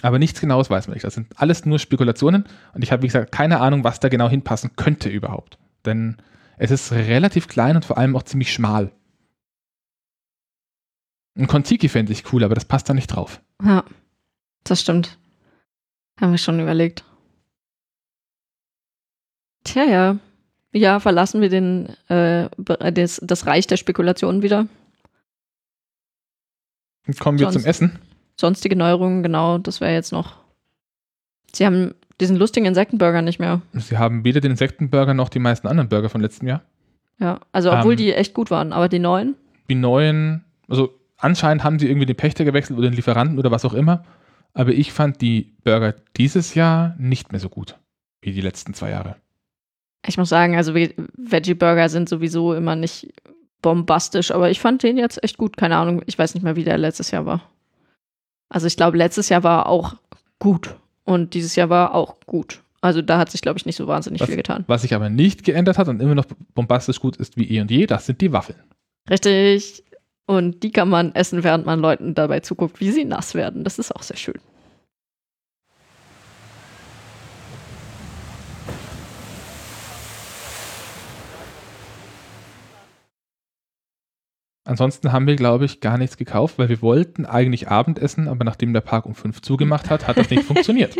Aber 0.00 0.20
nichts 0.20 0.40
Genaues 0.40 0.70
weiß 0.70 0.86
man 0.86 0.94
nicht. 0.94 1.02
Das 1.02 1.14
sind 1.14 1.26
alles 1.34 1.66
nur 1.66 1.80
Spekulationen 1.80 2.44
und 2.72 2.84
ich 2.84 2.92
habe, 2.92 3.02
wie 3.02 3.08
gesagt, 3.08 3.32
keine 3.32 3.60
Ahnung, 3.60 3.82
was 3.82 3.98
da 3.98 4.08
genau 4.08 4.28
hinpassen 4.28 4.76
könnte 4.76 5.08
überhaupt. 5.08 5.58
Denn 5.84 6.18
es 6.56 6.70
ist 6.70 6.92
relativ 6.92 7.48
klein 7.48 7.74
und 7.74 7.84
vor 7.84 7.98
allem 7.98 8.14
auch 8.14 8.22
ziemlich 8.22 8.52
schmal. 8.52 8.92
Ein 11.36 11.48
Kontiki 11.48 11.88
fände 11.88 12.12
ich 12.12 12.32
cool, 12.32 12.44
aber 12.44 12.54
das 12.54 12.64
passt 12.64 12.88
da 12.88 12.94
nicht 12.94 13.08
drauf. 13.08 13.40
Ja, 13.62 13.84
das 14.62 14.80
stimmt. 14.80 15.18
Haben 16.20 16.30
wir 16.30 16.38
schon 16.38 16.60
überlegt. 16.60 17.04
Tja, 19.64 19.84
ja. 19.84 20.18
Ja, 20.72 21.00
verlassen 21.00 21.40
wir 21.40 21.48
den, 21.48 21.88
äh, 22.08 22.48
das, 22.92 23.20
das 23.24 23.46
Reich 23.46 23.66
der 23.66 23.76
Spekulationen 23.76 24.42
wieder. 24.42 24.66
Kommen 27.18 27.38
wir 27.38 27.46
Sonst, 27.46 27.62
zum 27.62 27.68
Essen. 27.68 27.98
Sonstige 28.38 28.76
Neuerungen, 28.76 29.22
genau, 29.22 29.58
das 29.58 29.80
wäre 29.80 29.94
jetzt 29.94 30.12
noch. 30.12 30.36
Sie 31.54 31.64
haben 31.64 31.94
diesen 32.20 32.36
lustigen 32.36 32.66
Insektenburger 32.66 33.22
nicht 33.22 33.38
mehr. 33.38 33.62
Sie 33.72 33.96
haben 33.96 34.24
weder 34.24 34.40
den 34.40 34.52
Insektenburger 34.52 35.14
noch 35.14 35.28
die 35.28 35.38
meisten 35.38 35.66
anderen 35.68 35.88
Burger 35.88 36.10
von 36.10 36.20
letztem 36.20 36.48
Jahr. 36.48 36.62
Ja, 37.18 37.40
also 37.52 37.72
obwohl 37.72 37.94
ähm, 37.94 37.98
die 37.98 38.12
echt 38.12 38.34
gut 38.34 38.50
waren, 38.50 38.72
aber 38.72 38.88
die 38.88 38.98
neuen? 38.98 39.36
Die 39.68 39.74
neuen, 39.74 40.44
also 40.68 40.90
anscheinend 41.16 41.64
haben 41.64 41.78
sie 41.78 41.88
irgendwie 41.88 42.06
den 42.06 42.16
Pächter 42.16 42.44
gewechselt 42.44 42.78
oder 42.78 42.88
den 42.90 42.94
Lieferanten 42.96 43.38
oder 43.38 43.50
was 43.50 43.64
auch 43.64 43.74
immer. 43.74 44.04
Aber 44.52 44.72
ich 44.72 44.92
fand 44.92 45.20
die 45.20 45.54
Burger 45.64 45.94
dieses 46.16 46.54
Jahr 46.54 46.94
nicht 46.98 47.32
mehr 47.32 47.40
so 47.40 47.48
gut 47.48 47.76
wie 48.20 48.32
die 48.32 48.40
letzten 48.40 48.74
zwei 48.74 48.90
Jahre. 48.90 49.16
Ich 50.06 50.16
muss 50.16 50.28
sagen, 50.28 50.56
also 50.56 50.74
Veggie-Burger 50.74 51.88
sind 51.88 52.08
sowieso 52.08 52.54
immer 52.54 52.76
nicht 52.76 53.12
bombastisch, 53.62 54.30
aber 54.30 54.50
ich 54.50 54.60
fand 54.60 54.82
den 54.82 54.96
jetzt 54.96 55.22
echt 55.22 55.38
gut. 55.38 55.56
Keine 55.56 55.76
Ahnung, 55.76 56.02
ich 56.06 56.18
weiß 56.18 56.34
nicht 56.34 56.44
mehr, 56.44 56.56
wie 56.56 56.64
der 56.64 56.78
letztes 56.78 57.10
Jahr 57.10 57.26
war. 57.26 57.42
Also 58.48 58.66
ich 58.66 58.76
glaube, 58.76 58.96
letztes 58.96 59.28
Jahr 59.28 59.42
war 59.42 59.66
auch 59.66 59.96
gut 60.38 60.76
und 61.04 61.34
dieses 61.34 61.56
Jahr 61.56 61.68
war 61.68 61.94
auch 61.94 62.16
gut. 62.26 62.62
Also 62.80 63.02
da 63.02 63.18
hat 63.18 63.30
sich, 63.30 63.42
glaube 63.42 63.58
ich, 63.58 63.66
nicht 63.66 63.76
so 63.76 63.88
wahnsinnig 63.88 64.20
was, 64.20 64.28
viel 64.28 64.36
getan. 64.36 64.64
Was 64.68 64.82
sich 64.82 64.94
aber 64.94 65.10
nicht 65.10 65.44
geändert 65.44 65.78
hat 65.78 65.88
und 65.88 66.00
immer 66.00 66.14
noch 66.14 66.26
bombastisch 66.54 67.00
gut 67.00 67.16
ist 67.16 67.36
wie 67.36 67.50
eh 67.50 67.60
und 67.60 67.70
je, 67.70 67.86
das 67.86 68.06
sind 68.06 68.20
die 68.20 68.32
Waffeln. 68.32 68.58
Richtig. 69.10 69.82
Und 70.26 70.62
die 70.62 70.70
kann 70.70 70.88
man 70.88 71.14
essen, 71.14 71.42
während 71.42 71.66
man 71.66 71.80
Leuten 71.80 72.14
dabei 72.14 72.40
zuguckt, 72.40 72.80
wie 72.80 72.90
sie 72.90 73.04
nass 73.04 73.34
werden. 73.34 73.64
Das 73.64 73.78
ist 73.78 73.94
auch 73.94 74.02
sehr 74.02 74.16
schön. 74.16 74.38
Ansonsten 84.68 85.12
haben 85.12 85.26
wir, 85.26 85.34
glaube 85.34 85.64
ich, 85.64 85.80
gar 85.80 85.96
nichts 85.96 86.18
gekauft, 86.18 86.58
weil 86.58 86.68
wir 86.68 86.82
wollten 86.82 87.24
eigentlich 87.24 87.68
Abendessen, 87.68 88.28
aber 88.28 88.44
nachdem 88.44 88.74
der 88.74 88.82
Park 88.82 89.06
um 89.06 89.14
fünf 89.14 89.40
zugemacht 89.40 89.88
hat, 89.88 90.06
hat 90.06 90.18
das 90.18 90.28
nicht 90.28 90.42
funktioniert. 90.44 90.94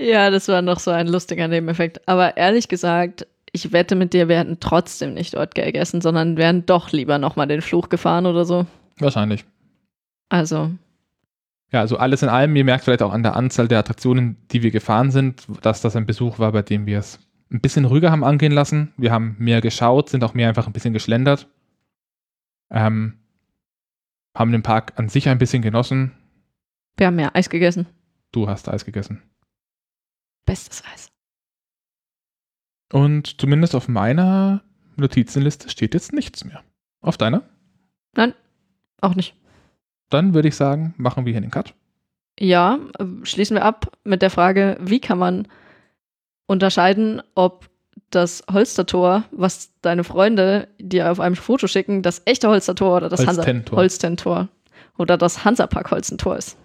Ja, 0.00 0.30
das 0.30 0.48
war 0.48 0.62
noch 0.62 0.80
so 0.80 0.90
ein 0.90 1.06
lustiger 1.06 1.48
Nebeneffekt. 1.48 2.08
Aber 2.08 2.38
ehrlich 2.38 2.66
gesagt, 2.66 3.26
ich 3.52 3.72
wette 3.72 3.94
mit 3.94 4.14
dir, 4.14 4.28
wir 4.30 4.38
hätten 4.38 4.58
trotzdem 4.58 5.12
nicht 5.12 5.34
dort 5.34 5.54
gegessen, 5.54 6.00
sondern 6.00 6.38
wären 6.38 6.64
doch 6.64 6.90
lieber 6.90 7.18
nochmal 7.18 7.46
den 7.46 7.60
Fluch 7.60 7.90
gefahren 7.90 8.24
oder 8.24 8.46
so. 8.46 8.64
Wahrscheinlich. 8.98 9.44
Also. 10.30 10.70
Ja, 11.70 11.80
also 11.80 11.98
alles 11.98 12.22
in 12.22 12.30
allem, 12.30 12.56
ihr 12.56 12.64
merkt 12.64 12.84
vielleicht 12.84 13.02
auch 13.02 13.12
an 13.12 13.22
der 13.22 13.36
Anzahl 13.36 13.68
der 13.68 13.80
Attraktionen, 13.80 14.38
die 14.50 14.62
wir 14.62 14.70
gefahren 14.70 15.10
sind, 15.10 15.46
dass 15.60 15.82
das 15.82 15.94
ein 15.94 16.06
Besuch 16.06 16.38
war, 16.38 16.52
bei 16.52 16.62
dem 16.62 16.86
wir 16.86 17.00
es 17.00 17.18
ein 17.52 17.60
bisschen 17.60 17.84
ruhiger 17.84 18.10
haben 18.10 18.24
angehen 18.24 18.52
lassen. 18.52 18.94
Wir 18.96 19.12
haben 19.12 19.36
mehr 19.38 19.60
geschaut, 19.60 20.08
sind 20.08 20.24
auch 20.24 20.32
mehr 20.32 20.48
einfach 20.48 20.66
ein 20.66 20.72
bisschen 20.72 20.94
geschlendert. 20.94 21.48
Ähm, 22.70 23.18
haben 24.36 24.52
den 24.52 24.62
Park 24.62 24.98
an 24.98 25.08
sich 25.08 25.28
ein 25.28 25.38
bisschen 25.38 25.62
genossen. 25.62 26.12
Wir 26.96 27.08
haben 27.08 27.16
mehr 27.16 27.34
Eis 27.34 27.50
gegessen. 27.50 27.86
Du 28.32 28.48
hast 28.48 28.68
Eis 28.68 28.84
gegessen. 28.84 29.22
Bestes 30.44 30.82
Eis. 30.92 31.10
Und 32.92 33.40
zumindest 33.40 33.74
auf 33.74 33.88
meiner 33.88 34.62
Notizenliste 34.96 35.68
steht 35.68 35.94
jetzt 35.94 36.12
nichts 36.12 36.44
mehr. 36.44 36.62
Auf 37.00 37.16
deiner? 37.16 37.48
Nein, 38.14 38.34
auch 39.00 39.14
nicht. 39.14 39.34
Dann 40.10 40.34
würde 40.34 40.48
ich 40.48 40.56
sagen, 40.56 40.94
machen 40.96 41.26
wir 41.26 41.32
hier 41.32 41.40
den 41.40 41.50
Cut. 41.50 41.74
Ja, 42.40 42.78
schließen 43.24 43.56
wir 43.56 43.64
ab 43.64 43.98
mit 44.04 44.22
der 44.22 44.30
Frage, 44.30 44.78
wie 44.80 45.00
kann 45.00 45.18
man 45.18 45.48
unterscheiden, 46.46 47.22
ob 47.34 47.68
das 48.10 48.42
Holstertor, 48.50 49.24
was 49.30 49.70
deine 49.82 50.04
Freunde 50.04 50.68
dir 50.78 51.10
auf 51.10 51.20
einem 51.20 51.36
Foto 51.36 51.66
schicken, 51.66 52.02
das 52.02 52.22
echte 52.24 52.48
Holstertor 52.48 52.96
oder 52.96 53.08
das 53.08 53.26
Holstentor. 53.26 53.78
Holstentor 53.78 54.48
oder 54.96 55.16
das 55.16 55.44
Hansapark 55.44 55.90
Holstentor 55.90 56.36
ist. 56.36 56.56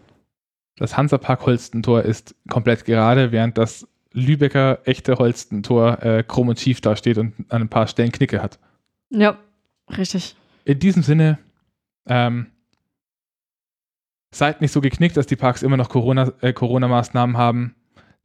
Das 0.77 0.97
Hansapark 0.97 1.45
Holstentor 1.45 2.03
ist 2.03 2.35
komplett 2.49 2.85
gerade, 2.85 3.31
während 3.31 3.57
das 3.57 3.87
Lübecker 4.11 4.79
echte 4.85 5.15
Holstentor 5.15 6.01
äh, 6.03 6.23
krumm 6.23 6.49
und 6.49 6.59
schief 6.59 6.81
dasteht 6.81 7.17
und 7.17 7.33
an 7.49 7.63
ein 7.63 7.69
paar 7.69 7.87
Stellen 7.87 8.11
Knicke 8.11 8.41
hat. 8.41 8.59
Ja, 9.09 9.37
richtig. 9.97 10.35
In 10.65 10.79
diesem 10.79 11.03
Sinne, 11.03 11.39
ähm, 12.05 12.47
seid 14.31 14.61
nicht 14.61 14.71
so 14.71 14.81
geknickt, 14.81 15.17
dass 15.17 15.27
die 15.27 15.35
Parks 15.35 15.63
immer 15.63 15.77
noch 15.77 15.89
äh, 15.89 16.53
Corona-Maßnahmen 16.53 17.35
äh, 17.35 17.37
Corona 17.37 17.37
haben 17.37 17.75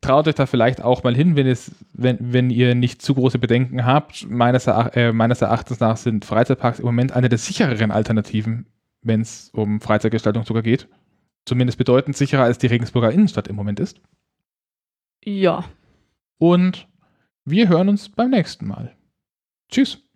traut 0.01 0.29
euch 0.29 0.35
da 0.35 0.47
vielleicht 0.47 0.83
auch 0.83 1.03
mal 1.03 1.15
hin, 1.15 1.37
wenn, 1.37 1.47
es, 1.47 1.73
wenn, 1.93 2.33
wenn 2.33 2.51
ihr 2.51 2.75
nicht 2.75 3.03
zu 3.03 3.15
große 3.15 3.39
Bedenken 3.39 3.85
habt. 3.85 4.29
Meines, 4.29 4.67
Erach 4.67 4.95
äh, 4.95 5.13
meines 5.13 5.43
Erachtens 5.43 5.81
nach 5.81 5.97
sind 5.97 6.25
Freizeitparks 6.25 6.79
im 6.79 6.87
Moment 6.87 7.13
eine 7.13 7.29
der 7.29 7.39
sichereren 7.39 7.91
Alternativen, 7.91 8.67
wenn 9.03 9.21
es 9.21 9.51
um 9.51 9.81
Freizeitgestaltung 9.81 10.45
sogar 10.45 10.63
geht. 10.63 10.89
Zumindest 11.45 11.79
bedeutend 11.79 12.17
sicherer 12.17 12.45
als 12.45 12.59
die 12.59 12.67
Regensburger 12.67 13.11
Innenstadt 13.11 13.49
im 13.49 13.57
Moment 13.57 13.81
ist. 13.81 14.01
Ja. 15.25 15.65
Und 16.39 16.89
wir 17.45 17.69
hören 17.69 17.89
uns 17.89 18.09
beim 18.11 18.31
nächsten 18.31 18.67
Mal. 18.67 18.95
Tschüss. 19.71 20.08